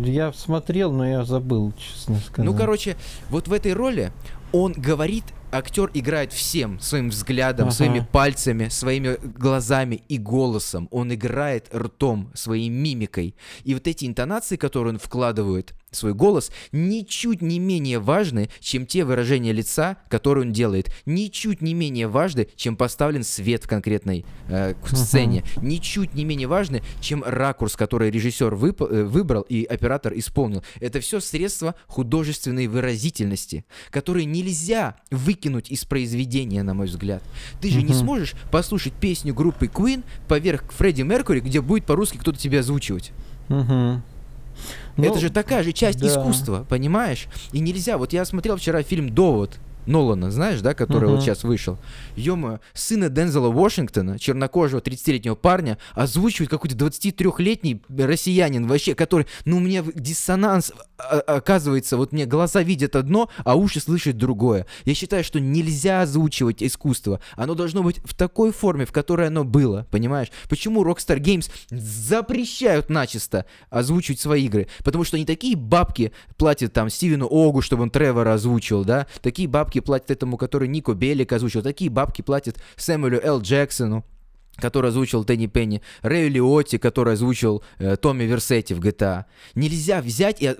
Я 0.05 0.33
смотрел, 0.33 0.93
но 0.93 1.09
я 1.09 1.25
забыл, 1.25 1.73
честно 1.73 2.19
сказать. 2.19 2.51
Ну, 2.51 2.57
короче, 2.57 2.97
вот 3.31 3.49
в 3.49 3.53
этой 3.53 3.73
роли 3.73 4.13
он 4.53 4.73
говорит, 4.73 5.25
актер 5.51 5.91
играет 5.93 6.33
всем, 6.33 6.79
своим 6.79 7.11
взглядом, 7.11 7.69
ага. 7.69 7.75
своими 7.75 8.07
пальцами, 8.13 8.69
своими 8.69 9.17
глазами 9.21 10.03
и 10.09 10.19
голосом. 10.19 10.89
Он 10.93 11.13
играет 11.13 11.75
ртом, 11.75 12.31
своей 12.35 12.69
мимикой. 12.69 13.35
И 13.65 13.75
вот 13.75 13.89
эти 13.89 14.05
интонации, 14.05 14.57
которые 14.57 14.95
он 14.95 14.99
вкладывает, 14.99 15.75
свой 15.97 16.15
голос, 16.15 16.51
ничуть 16.73 17.43
не 17.43 17.59
менее 17.59 17.99
важны, 17.99 18.49
чем 18.61 18.87
те 18.87 19.05
выражения 19.05 19.53
лица, 19.53 19.97
которые 20.09 20.47
он 20.47 20.53
делает. 20.53 20.93
Ничуть 21.07 21.63
не 21.63 21.75
менее 21.75 22.09
важны, 22.09 22.49
чем 22.57 22.77
поставлен 22.77 23.25
свет 23.25 23.65
в 23.65 23.69
конкретной 23.69 24.25
э, 24.49 24.75
сцене. 24.87 25.45
Uh-huh. 25.57 25.65
Ничуть 25.65 26.15
не 26.15 26.25
менее 26.25 26.49
важны, 26.49 26.83
чем 27.01 27.23
ракурс, 27.25 27.77
который 27.77 28.11
режиссер 28.11 28.55
вып- 28.55 28.87
э, 28.89 29.05
выбрал 29.05 29.43
и 29.43 29.65
оператор 29.65 30.13
исполнил. 30.17 30.63
Это 30.81 31.01
все 31.01 31.21
средства 31.21 31.75
художественной 31.87 32.67
выразительности, 32.67 33.65
которые 33.91 34.25
нельзя 34.27 34.97
выкинуть 35.11 35.71
из 35.71 35.85
произведения, 35.85 36.63
на 36.63 36.75
мой 36.75 36.87
взгляд. 36.87 37.23
Ты 37.61 37.71
же 37.71 37.81
uh-huh. 37.81 37.89
не 37.89 37.95
сможешь 37.95 38.35
послушать 38.51 38.95
песню 38.95 39.35
группы 39.35 39.67
Queen 39.67 40.05
поверх 40.29 40.73
Фредди 40.73 41.03
Меркури, 41.03 41.41
где 41.41 41.61
будет 41.61 41.87
по-русски 41.87 42.19
кто-то 42.19 42.39
тебя 42.39 42.61
озвучивать. 42.61 43.13
Uh-huh. 43.49 44.01
Ну, 44.97 45.05
это 45.05 45.19
же 45.19 45.31
такая 45.31 45.63
же 45.63 45.73
часть 45.73 46.01
да. 46.01 46.07
искусства, 46.07 46.67
понимаешь? 46.69 47.27
И 47.53 47.61
нельзя. 47.61 47.99
Вот 47.99 48.13
я 48.13 48.25
смотрел 48.25 48.57
вчера 48.57 48.83
фильм 48.83 49.11
Довод 49.11 49.59
Нолана, 49.87 50.31
знаешь, 50.31 50.61
да, 50.61 50.75
который 50.75 51.09
uh-huh. 51.09 51.15
вот 51.15 51.23
сейчас 51.23 51.45
вышел. 51.45 51.79
ё 52.17 52.37
сына 52.75 53.09
Дензела 53.09 53.51
Вашингтона, 53.51 54.19
чернокожего 54.19 54.81
30-летнего 54.81 55.35
парня, 55.35 55.79
озвучивает 55.95 56.51
какой-то 56.51 56.77
23-летний 56.77 57.83
россиянин 57.89 58.67
вообще, 58.67 58.95
который, 58.95 59.27
ну, 59.45 59.59
у 59.59 59.61
меня 59.61 59.83
диссонанс 59.95 60.73
а, 60.99 61.21
оказывается, 61.21 61.97
вот 61.97 62.13
мне 62.13 62.27
глаза 62.27 62.63
видят 62.63 62.97
одно, 62.97 63.29
а 63.45 63.55
уши 63.55 63.81
слышат 63.81 64.17
другое. 64.17 64.67
Я 64.85 64.95
считаю, 64.95 65.25
что 65.25 65.41
нельзя 65.41 66.03
озвучивать 66.03 66.63
искусство. 66.63 67.21
Оно 67.37 67.55
должно 67.55 67.83
быть 67.83 68.01
в 68.05 68.15
такой 68.15 68.53
форме, 68.53 68.87
в 68.87 68.93
которой 68.93 69.29
оно 69.29 69.45
было, 69.45 69.87
понимаешь? 69.91 70.29
Почему 70.49 70.85
Rockstar 70.85 71.19
Games 71.19 71.51
запрещают 71.71 72.89
начисто 72.89 73.45
озвучивать 73.69 74.21
свои 74.21 74.47
игры? 74.47 74.69
Потому 74.85 75.05
что 75.05 75.17
они 75.17 75.27
такие 75.27 75.57
бабки 75.57 76.13
платят 76.37 76.73
там 76.73 76.89
Стивену 76.89 77.27
Огу, 77.31 77.61
чтобы 77.61 77.83
он 77.83 77.91
Тревора 77.91 78.35
озвучил, 78.35 78.85
да? 78.85 79.07
Такие 79.21 79.49
бабки 79.49 79.76
платят 79.81 80.11
этому, 80.11 80.37
который 80.37 80.69
Нико 80.69 80.95
Белик 80.95 81.33
озвучил. 81.33 81.63
Такие 81.63 81.91
бабки 81.91 82.23
платят 82.23 82.57
Сэмюэлю 82.77 83.21
Л. 83.25 83.41
Джексону 83.41 84.05
который 84.57 84.91
озвучил 84.91 85.25
Тенни 85.25 85.47
Пенни, 85.47 85.83
Рэю 86.03 86.31
Лиотти, 86.31 86.79
который 86.79 87.15
озвучил 87.15 87.63
э, 87.79 87.97
Томми 87.97 88.25
Версетти 88.25 88.75
в 88.75 88.81
GTA. 88.81 89.25
Нельзя 89.55 90.01
взять, 90.01 90.43
и, 90.43 90.51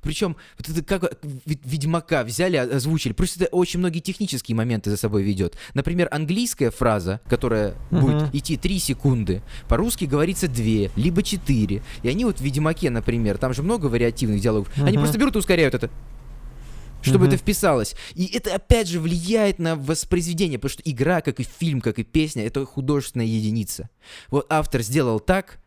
причем 0.00 0.36
вот 0.58 0.68
это 0.68 0.82
как 0.82 1.18
Ведьмака 1.44 2.24
взяли, 2.24 2.56
озвучили. 2.56 3.12
Просто 3.12 3.44
это 3.44 3.54
очень 3.54 3.80
многие 3.80 4.00
технические 4.00 4.56
моменты 4.56 4.90
за 4.90 4.96
собой 4.96 5.22
ведет. 5.22 5.56
Например, 5.74 6.08
английская 6.10 6.70
фраза, 6.70 7.20
которая 7.28 7.74
uh-huh. 7.90 8.00
будет 8.00 8.34
идти 8.34 8.56
3 8.56 8.78
секунды, 8.78 9.42
по-русски 9.68 10.04
говорится 10.04 10.48
2, 10.48 10.92
либо 10.96 11.22
4. 11.22 11.82
И 12.02 12.08
они 12.08 12.24
вот 12.24 12.38
в 12.38 12.40
Ведьмаке, 12.42 12.90
например, 12.90 13.38
там 13.38 13.54
же 13.54 13.62
много 13.62 13.86
вариативных 13.86 14.40
диалогов, 14.40 14.68
uh-huh. 14.76 14.86
они 14.86 14.98
просто 14.98 15.18
берут 15.18 15.36
и 15.36 15.38
ускоряют 15.38 15.74
это 15.74 15.90
чтобы 17.02 17.26
mm-hmm. 17.26 17.28
это 17.28 17.36
вписалось. 17.36 17.94
И 18.14 18.26
это 18.26 18.54
опять 18.54 18.88
же 18.88 19.00
влияет 19.00 19.58
на 19.58 19.76
воспроизведение, 19.76 20.58
потому 20.58 20.72
что 20.72 20.82
игра, 20.84 21.20
как 21.20 21.40
и 21.40 21.44
фильм, 21.44 21.80
как 21.80 21.98
и 21.98 22.04
песня, 22.04 22.46
это 22.46 22.64
художественная 22.64 23.26
единица. 23.26 23.90
Вот 24.28 24.46
автор 24.48 24.82
сделал 24.82 25.20
так, 25.20 25.58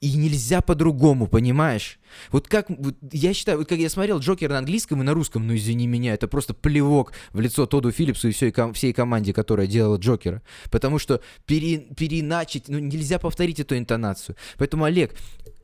и 0.00 0.16
нельзя 0.16 0.62
по-другому, 0.62 1.26
понимаешь? 1.26 1.98
Вот 2.32 2.48
как, 2.48 2.70
вот 2.70 2.96
я 3.12 3.34
считаю, 3.34 3.58
вот 3.58 3.68
как 3.68 3.78
я 3.78 3.90
смотрел 3.90 4.18
Джокер 4.18 4.48
на 4.48 4.58
английском 4.58 5.02
и 5.02 5.04
на 5.04 5.12
русском, 5.12 5.46
ну 5.46 5.54
извини 5.54 5.86
меня, 5.86 6.14
это 6.14 6.26
просто 6.26 6.54
плевок 6.54 7.12
в 7.32 7.40
лицо 7.40 7.66
Тоду 7.66 7.92
Филлипсу 7.92 8.28
и 8.28 8.32
всей, 8.32 8.52
всей 8.72 8.92
команде, 8.94 9.34
которая 9.34 9.66
делала 9.66 9.98
Джокера. 9.98 10.42
Потому 10.70 10.98
что 10.98 11.20
пере, 11.44 11.78
переначить, 11.78 12.68
ну 12.68 12.78
нельзя 12.78 13.18
повторить 13.18 13.60
эту 13.60 13.76
интонацию. 13.76 14.36
Поэтому, 14.56 14.84
Олег, 14.84 15.14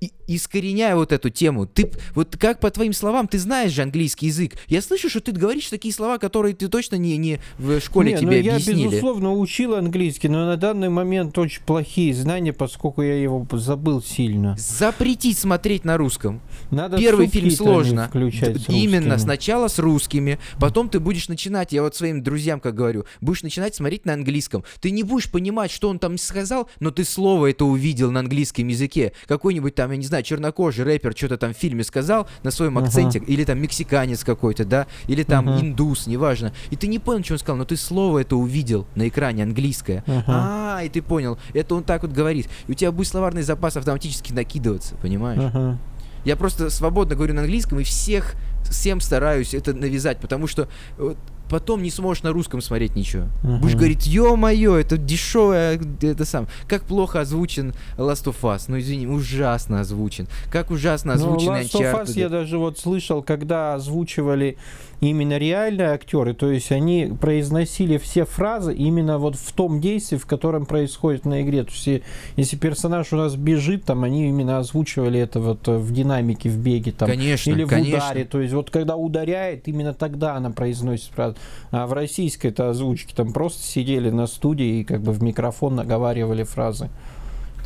и, 0.01 0.13
искореняя 0.27 0.95
вот 0.95 1.13
эту 1.13 1.31
тему, 1.31 1.67
ты 1.67 1.91
вот 2.15 2.37
как 2.37 2.61
по 2.61 2.71
твоим 2.71 2.93
словам, 2.93 3.29
ты 3.29 3.39
знаешь 3.39 3.73
же 3.73 3.83
английский 3.83 4.27
язык. 4.27 4.55
Я 4.69 4.83
слышу, 4.83 5.09
что 5.09 5.21
ты 5.21 5.33
говоришь 5.33 5.69
такие 5.69 5.95
слова, 5.95 6.19
которые 6.19 6.55
ты 6.55 6.69
точно 6.69 6.97
не, 6.97 7.17
не 7.17 7.41
в 7.59 7.81
школе 7.81 8.13
не, 8.13 8.19
тебе 8.19 8.43
ну, 8.43 8.51
объяснили. 8.51 8.79
Я, 8.79 8.89
безусловно, 8.91 9.33
учил 9.35 9.75
английский, 9.75 10.29
но 10.29 10.47
на 10.47 10.57
данный 10.57 10.89
момент 10.89 11.39
очень 11.39 11.63
плохие 11.63 12.15
знания, 12.15 12.53
поскольку 12.53 13.03
я 13.03 13.21
его 13.21 13.47
забыл 13.53 14.03
сильно. 14.03 14.57
Запретить 14.59 15.39
смотреть 15.39 15.85
на 15.85 15.97
русском. 15.97 16.41
Надо 16.71 16.99
Первый 16.99 17.29
фильм 17.29 17.51
сложно. 17.51 18.09
Включать 18.09 18.69
Именно, 18.69 19.19
сначала 19.19 19.69
с 19.69 19.79
русскими, 19.79 20.39
потом 20.59 20.89
ты 20.89 21.01
будешь 21.01 21.29
начинать, 21.29 21.73
я 21.73 21.83
вот 21.83 21.95
своим 21.95 22.23
друзьям 22.23 22.61
как 22.61 22.75
говорю, 22.75 23.05
будешь 23.21 23.43
начинать 23.43 23.75
смотреть 23.75 24.05
на 24.05 24.15
английском. 24.15 24.65
Ты 24.81 24.91
не 24.91 25.03
будешь 25.03 25.31
понимать, 25.31 25.71
что 25.71 25.89
он 25.89 25.99
там 25.99 26.19
сказал, 26.19 26.69
но 26.81 26.91
ты 26.91 27.05
слово 27.05 27.51
это 27.51 27.65
увидел 27.65 28.11
на 28.11 28.21
английском 28.21 28.67
языке. 28.69 29.13
Какой-нибудь 29.27 29.75
там 29.75 29.86
там, 29.87 29.93
я 29.93 29.99
не 29.99 30.05
знаю, 30.05 30.25
чернокожий 30.25 30.85
рэпер 30.85 31.17
что-то 31.17 31.37
там 31.37 31.55
в 31.55 31.57
фильме 31.57 31.85
сказал 31.85 32.27
на 32.43 32.51
своем 32.51 32.77
акценте, 32.77 33.21
uh-huh. 33.21 33.27
или 33.27 33.45
там 33.45 33.61
мексиканец 33.61 34.25
какой-то, 34.25 34.65
да, 34.65 34.89
или 35.07 35.23
там 35.23 35.49
uh-huh. 35.49 35.61
индус, 35.61 36.09
неважно. 36.09 36.53
И 36.71 36.77
ты 36.77 36.89
не 36.89 36.99
понял, 36.99 37.23
что 37.23 37.35
он 37.35 37.39
сказал, 37.39 37.57
но 37.59 37.65
ты 37.65 37.77
слово 37.77 38.19
это 38.21 38.35
увидел 38.35 38.87
на 38.97 39.07
экране 39.07 39.45
английское. 39.45 40.03
Uh-huh. 40.07 40.25
А, 40.27 40.81
и 40.83 40.89
ты 40.89 41.03
понял, 41.03 41.39
это 41.55 41.77
он 41.77 41.85
так 41.85 42.03
вот 42.03 42.11
говорит. 42.11 42.49
И 42.67 42.73
у 42.73 42.75
тебя 42.75 42.91
будет 42.91 43.07
словарный 43.07 43.43
запас 43.43 43.77
автоматически 43.77 44.33
накидываться, 44.33 44.97
понимаешь? 44.97 45.41
Uh-huh. 45.41 45.77
Я 46.25 46.35
просто 46.35 46.69
свободно 46.71 47.15
говорю 47.15 47.35
на 47.35 47.43
английском 47.43 47.79
и 47.79 47.85
всех 47.85 48.35
всем 48.69 49.01
стараюсь 49.01 49.55
это 49.55 49.73
навязать, 49.73 50.19
потому 50.19 50.49
что 50.49 50.69
вот, 50.99 51.17
потом 51.49 51.83
не 51.83 51.91
сможешь 51.91 52.23
на 52.23 52.33
русском 52.33 52.61
смотреть 52.61 52.97
ничего. 52.97 53.25
Uh-huh. 53.43 53.59
Будешь 53.59 53.75
говорить, 53.75 54.07
ё-моё, 54.07 54.77
это 54.77 54.97
дешевое, 54.97 55.81
это 56.01 56.25
сам. 56.25 56.49
Как 56.69 56.83
плохо 56.83 57.21
озвучен 57.21 57.75
Last 57.97 58.25
of 58.25 58.37
Us. 58.43 58.65
Ну, 58.69 58.79
извини, 58.79 59.07
ужасно 59.07 59.81
озвучен. 59.81 60.29
Как 60.51 60.71
ужасно 60.71 61.15
ну, 61.15 61.19
озвучен 61.19 61.47
ну, 61.47 61.59
Last 61.59 61.73
of 61.73 62.05
Us 62.05 62.13
я 62.19 62.29
даже 62.29 62.59
вот 62.59 62.79
слышал, 62.79 63.23
когда 63.23 63.75
озвучивали 63.75 64.57
именно 65.01 65.39
реальные 65.39 65.89
актеры, 65.89 66.35
то 66.35 66.51
есть 66.51 66.73
они 66.73 67.13
произносили 67.21 67.99
все 67.99 68.25
фразы 68.25 68.75
именно 68.75 69.19
вот 69.19 69.37
в 69.37 69.53
том 69.53 69.81
действии, 69.81 70.17
в 70.17 70.27
котором 70.27 70.67
происходит 70.67 71.25
на 71.25 71.43
игре. 71.43 71.65
То 71.65 71.73
есть 71.73 72.05
если 72.37 72.57
персонаж 72.57 73.13
у 73.13 73.17
нас 73.17 73.37
бежит, 73.37 73.85
там 73.85 74.05
они 74.05 74.29
именно 74.29 74.59
озвучивали 74.59 75.21
это 75.21 75.41
вот 75.41 75.67
в 75.67 75.93
динамике, 75.93 76.49
в 76.49 76.59
беге 76.59 76.93
там. 76.93 77.09
Конечно, 77.09 77.51
или 77.51 77.65
в 77.65 77.69
конечно. 77.69 77.99
ударе. 77.99 78.25
То 78.25 78.41
есть 78.41 78.55
вот 78.55 78.71
когда 78.71 78.97
ударяет, 78.97 79.69
именно 79.69 79.95
тогда 79.95 80.37
она 80.37 80.51
произносит 80.51 81.11
фразу. 81.13 81.37
А 81.71 81.87
в 81.87 81.93
российской 81.93 82.49
это 82.49 82.71
озвучке 82.71 83.15
там 83.15 83.33
просто 83.33 83.63
сидели 83.63 84.11
на 84.11 84.27
студии 84.27 84.81
и 84.81 84.85
как 84.85 85.03
бы 85.03 85.13
в 85.13 85.23
микрофон 85.23 85.77
наговаривали 85.77 86.43
фразы. 86.43 86.89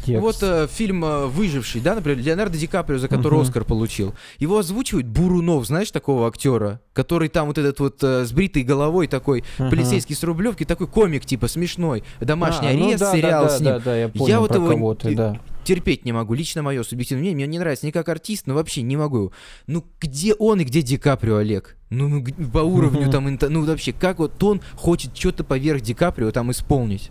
Текст. 0.05 0.23
Вот 0.23 0.43
э, 0.43 0.67
фильм 0.71 1.05
э, 1.05 1.27
«Выживший», 1.27 1.81
да, 1.81 1.95
например, 1.95 2.19
Леонардо 2.25 2.57
Ди 2.57 2.67
Каприо, 2.67 2.99
за 2.99 3.09
который 3.09 3.39
uh-huh. 3.39 3.43
Оскар 3.43 3.65
получил. 3.65 4.15
Его 4.39 4.59
озвучивает 4.59 5.07
Бурунов, 5.07 5.67
знаешь 5.67 5.91
такого 5.91 6.27
актера, 6.27 6.81
который 6.95 7.29
там 7.29 7.49
вот 7.49 7.59
этот 7.59 7.81
вот 7.81 8.03
э, 8.03 8.25
с 8.25 8.33
бритой 8.33 8.63
головой 8.63 9.09
такой, 9.09 9.45
uh-huh. 9.59 9.69
полицейский 9.69 10.15
с 10.15 10.23
Рублевки, 10.23 10.65
такой 10.65 10.87
комик 10.87 11.27
типа 11.27 11.49
смешной, 11.49 12.03
домашний 12.21 12.69
а, 12.69 12.73
ну 12.73 12.87
арест, 12.87 13.01
ну, 13.01 13.07
да, 13.07 13.13
сериал 13.13 13.45
да, 13.45 13.51
с 13.51 13.61
ним. 13.61 13.73
Да, 13.73 13.79
да, 13.81 13.97
я 13.97 14.09
понял 14.09 14.27
я 14.27 14.41
вот 14.41 14.55
его 14.55 14.95
ты, 14.95 15.15
да. 15.15 15.41
терпеть 15.65 16.07
не 16.07 16.13
могу, 16.13 16.33
лично 16.33 16.63
мое 16.63 16.83
субъективное 16.83 17.23
мнение, 17.23 17.47
мне 17.47 17.53
не 17.53 17.59
нравится 17.59 17.87
ни 17.87 17.91
как 17.91 18.09
артист, 18.09 18.47
но 18.47 18.55
вообще 18.55 18.81
не 18.81 18.97
могу. 18.97 19.33
Ну 19.67 19.85
где 20.01 20.33
он 20.35 20.61
и 20.61 20.65
где 20.65 20.81
Ди 20.81 20.97
Каприо, 20.97 21.37
Олег? 21.37 21.77
Ну, 21.91 22.09
ну 22.09 22.25
по 22.51 22.61
уровню 22.61 23.11
там, 23.11 23.37
ну 23.49 23.65
вообще, 23.65 23.93
как 23.93 24.19
вот 24.19 24.43
он 24.43 24.63
хочет 24.77 25.15
что-то 25.17 25.45
поверх 25.45 25.83
Ди 25.83 25.93
Каприо 25.93 26.31
там 26.31 26.51
исполнить? 26.51 27.11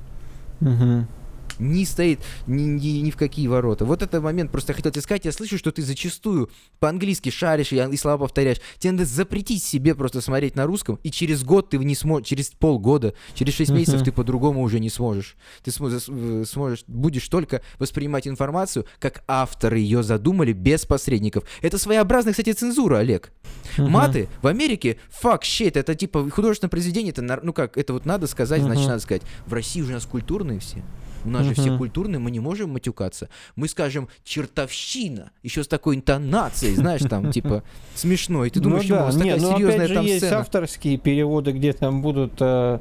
Uh-huh 1.59 1.69
не 1.69 1.85
стоит 1.85 2.19
ни, 2.47 2.63
ни, 2.63 2.99
ни 3.01 3.11
в 3.11 3.17
какие 3.17 3.47
ворота. 3.47 3.85
Вот 3.85 4.01
этот 4.01 4.23
момент 4.23 4.51
просто 4.51 4.71
я 4.71 4.75
хотел 4.75 4.91
тебе 4.91 5.01
сказать. 5.01 5.25
Я 5.25 5.31
слышу, 5.31 5.57
что 5.57 5.71
ты 5.71 5.81
зачастую 5.81 6.49
по-английски 6.79 7.29
шаришь 7.29 7.71
и, 7.71 7.77
и 7.77 7.97
слова 7.97 8.17
повторяешь. 8.17 8.57
Тебе 8.79 8.93
надо 8.93 9.05
запретить 9.05 9.63
себе 9.63 9.95
просто 9.95 10.21
смотреть 10.21 10.55
на 10.55 10.65
русском, 10.65 10.99
и 11.03 11.11
через 11.11 11.43
год 11.43 11.69
ты 11.69 11.77
не 11.77 11.95
сможешь, 11.95 12.27
через 12.27 12.49
полгода, 12.49 13.13
через 13.33 13.53
шесть 13.53 13.71
месяцев 13.71 14.03
ты 14.03 14.11
по-другому 14.11 14.61
уже 14.61 14.79
не 14.79 14.89
сможешь. 14.89 15.35
Ты 15.63 15.71
см- 15.71 16.45
сможешь, 16.45 16.83
будешь 16.87 17.27
только 17.27 17.61
воспринимать 17.77 18.27
информацию, 18.27 18.85
как 18.99 19.23
авторы 19.27 19.79
ее 19.79 20.03
задумали, 20.03 20.53
без 20.53 20.85
посредников. 20.85 21.43
Это 21.61 21.77
своеобразная, 21.77 22.33
кстати, 22.33 22.53
цензура, 22.53 22.97
Олег. 22.97 23.31
Маты 23.77 24.27
в 24.41 24.47
Америке, 24.47 24.97
fuck 25.09 25.41
shit, 25.41 25.77
это 25.77 25.95
типа 25.95 26.29
художественное 26.29 26.69
произведение, 26.69 27.11
это, 27.11 27.21
ну 27.43 27.53
как, 27.53 27.77
это 27.77 27.93
вот 27.93 28.05
надо 28.05 28.27
сказать, 28.27 28.61
значит 28.61 28.87
надо 28.87 28.99
сказать. 28.99 29.21
В 29.45 29.53
России 29.53 29.81
уже 29.81 29.91
у 29.91 29.95
нас 29.95 30.05
культурные 30.05 30.59
все. 30.59 30.83
У 31.25 31.29
нас 31.29 31.45
же 31.45 31.53
все 31.53 31.77
культурные, 31.77 32.19
мы 32.19 32.31
не 32.31 32.39
можем 32.39 32.71
матюкаться. 32.71 33.29
Мы 33.55 33.67
скажем 33.67 34.07
чертовщина, 34.23 35.31
еще 35.43 35.63
с 35.63 35.67
такой 35.67 35.95
интонацией, 35.95 36.75
знаешь, 36.75 37.01
там 37.01 37.31
типа 37.31 37.63
смешно. 37.95 38.45
И 38.45 38.49
ты 38.49 38.59
думаешь, 38.59 38.87
ну, 38.87 38.95
да. 38.95 39.01
у 39.01 39.05
вас 39.05 39.15
такая 39.15 39.39
ну, 39.39 39.57
серьезная 39.57 39.87
же 39.87 39.93
там 39.93 40.05
есть 40.05 40.25
сцена. 40.25 40.39
авторские 40.39 40.97
переводы, 40.97 41.51
где 41.51 41.73
там 41.73 42.01
будут 42.01 42.33
э, 42.39 42.79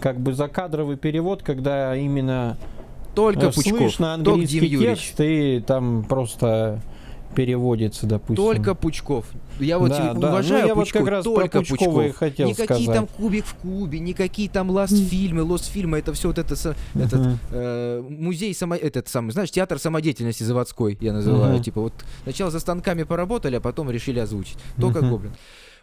как 0.00 0.20
бы 0.20 0.34
закадровый 0.34 0.96
перевод, 0.96 1.42
когда 1.42 1.96
именно 1.96 2.56
только 3.14 3.46
э, 3.46 3.52
Пучков, 3.52 3.78
слышно 3.78 4.14
английский 4.14 4.78
текст, 4.78 5.20
и 5.20 5.62
там 5.66 6.04
просто 6.04 6.80
переводится, 7.34 8.06
допустим. 8.06 8.36
Только 8.36 8.74
Пучков. 8.74 9.26
Я 9.60 9.78
вот 9.78 9.90
да, 9.90 10.12
уважаю 10.12 10.68
да. 10.68 10.74
ну, 10.74 10.80
Пучков, 10.80 11.00
вот 11.00 11.04
как 11.04 11.14
раз 11.14 11.24
только 11.24 11.62
Пучков. 11.62 12.16
хотел 12.16 12.48
никакие 12.48 12.84
сказать. 12.84 12.94
там 12.94 13.06
кубик 13.06 13.44
в 13.44 13.54
кубе, 13.54 13.98
никакие 13.98 14.48
там 14.48 14.70
ласт 14.70 14.96
фильмы, 14.96 15.42
лост 15.42 15.70
фильмы, 15.70 15.98
это 15.98 16.12
все 16.12 16.28
вот 16.28 16.38
это 16.38 16.54
uh-huh. 16.54 16.76
этот 16.94 17.38
э, 17.50 18.04
музей 18.08 18.54
само, 18.54 18.74
этот 18.76 19.08
самый, 19.08 19.32
знаешь, 19.32 19.50
театр 19.50 19.78
самодеятельности 19.78 20.42
заводской 20.42 20.96
я 21.00 21.12
называю, 21.12 21.56
uh-huh. 21.56 21.62
типа 21.62 21.80
вот 21.80 21.92
сначала 22.22 22.50
за 22.50 22.60
станками 22.60 23.02
поработали, 23.02 23.56
а 23.56 23.60
потом 23.60 23.90
решили 23.90 24.18
озвучить. 24.18 24.58
Только 24.80 25.00
uh-huh. 25.00 25.10
Гоблин. 25.10 25.32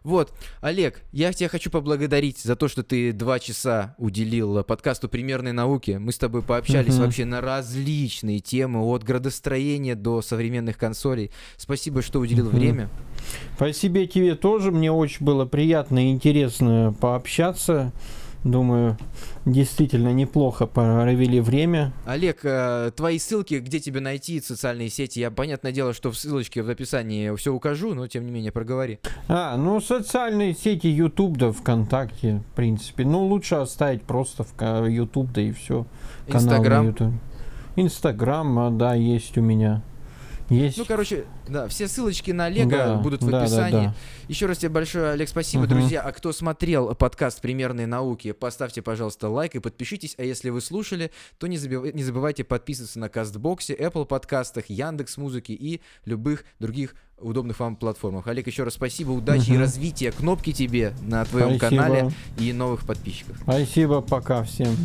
Вот, 0.05 0.31
Олег, 0.61 1.01
я 1.11 1.33
тебя 1.33 1.49
хочу 1.49 1.71
поблагодарить 1.71 2.37
за 2.37 2.55
то, 2.55 2.67
что 2.67 2.83
ты 2.83 3.11
два 3.11 3.39
часа 3.39 3.95
уделил 3.97 4.63
подкасту 4.63 5.09
«Примерной 5.09 5.51
науки». 5.51 5.97
Мы 5.99 6.11
с 6.11 6.19
тобой 6.19 6.43
пообщались 6.43 6.93
uh-huh. 6.93 7.05
вообще 7.05 7.25
на 7.25 7.41
различные 7.41 8.39
темы, 8.39 8.85
от 8.85 9.03
градостроения 9.03 9.95
до 9.95 10.21
современных 10.21 10.77
консолей. 10.77 11.31
Спасибо, 11.57 12.03
что 12.03 12.19
уделил 12.19 12.49
uh-huh. 12.49 12.55
время. 12.55 12.89
Спасибо 13.55 14.05
тебе 14.05 14.35
тоже. 14.35 14.71
Мне 14.71 14.91
очень 14.91 15.25
было 15.25 15.45
приятно 15.45 16.07
и 16.07 16.11
интересно 16.11 16.95
пообщаться. 17.01 17.91
Думаю, 18.45 18.95
действительно 19.45 20.13
неплохо 20.13 20.67
провели 20.67 21.39
время. 21.39 21.91
Олег, 22.05 22.41
э, 22.43 22.91
твои 22.95 23.17
ссылки, 23.17 23.55
где 23.55 23.79
тебя 23.79 24.01
найти, 24.01 24.39
социальные 24.39 24.89
сети, 24.89 25.19
я, 25.19 25.31
понятное 25.31 25.71
дело, 25.71 25.95
что 25.95 26.11
в 26.11 26.15
ссылочке 26.15 26.61
в 26.61 26.69
описании 26.69 27.35
все 27.35 27.51
укажу, 27.51 27.95
но 27.95 28.05
тем 28.05 28.23
не 28.23 28.31
менее 28.31 28.51
проговори. 28.51 28.99
А, 29.27 29.57
ну 29.57 29.81
социальные 29.81 30.53
сети 30.53 30.85
YouTube 30.85 31.37
да 31.37 31.51
ВКонтакте, 31.51 32.43
в 32.51 32.55
принципе. 32.55 33.03
Ну 33.03 33.25
лучше 33.25 33.55
оставить 33.55 34.03
просто 34.03 34.45
в 34.59 34.85
YouTube 34.85 35.31
да 35.33 35.41
и 35.41 35.51
все. 35.51 35.87
Инстаграм. 36.27 36.95
Инстаграм, 37.75 38.77
да, 38.77 38.93
есть 38.93 39.39
у 39.39 39.41
меня. 39.41 39.81
Есть. 40.49 40.77
Ну, 40.77 40.85
короче, 40.85 41.25
да, 41.47 41.67
все 41.67 41.87
ссылочки 41.87 42.31
на 42.31 42.45
Олега 42.45 42.77
да, 42.77 42.95
будут 42.95 43.23
в 43.23 43.29
да, 43.29 43.41
описании. 43.41 43.71
Да, 43.71 43.83
да. 43.85 43.95
Еще 44.27 44.45
раз 44.45 44.59
тебе 44.59 44.69
большое, 44.69 45.11
Олег, 45.11 45.27
спасибо, 45.27 45.63
угу. 45.63 45.69
друзья. 45.69 46.01
А 46.01 46.11
кто 46.11 46.31
смотрел 46.31 46.93
подкаст 46.93 47.41
«Примерные 47.41 47.87
науки», 47.87 48.31
поставьте, 48.31 48.81
пожалуйста, 48.81 49.29
лайк 49.29 49.55
и 49.55 49.59
подпишитесь. 49.59 50.15
А 50.17 50.23
если 50.23 50.49
вы 50.49 50.61
слушали, 50.61 51.11
то 51.39 51.47
не, 51.47 51.57
забив... 51.57 51.93
не 51.93 52.03
забывайте 52.03 52.43
подписываться 52.43 52.99
на 52.99 53.09
Кастбоксе, 53.09 53.75
Apple 53.75 54.05
подкастах, 54.05 54.65
Яндекс 54.67 55.17
Музыки 55.17 55.51
и 55.51 55.81
любых 56.05 56.45
других 56.59 56.95
удобных 57.17 57.59
вам 57.59 57.75
платформах. 57.75 58.27
Олег, 58.27 58.45
еще 58.47 58.63
раз 58.63 58.73
спасибо, 58.73 59.11
удачи 59.11 59.49
угу. 59.49 59.55
и 59.55 59.57
развития. 59.57 60.11
Кнопки 60.11 60.53
тебе 60.53 60.93
на 61.01 61.25
твоем 61.25 61.57
спасибо. 61.57 61.81
канале 61.81 62.11
и 62.37 62.53
новых 62.53 62.85
подписчиков. 62.85 63.37
Спасибо, 63.41 64.01
пока 64.01 64.43
всем. 64.43 64.75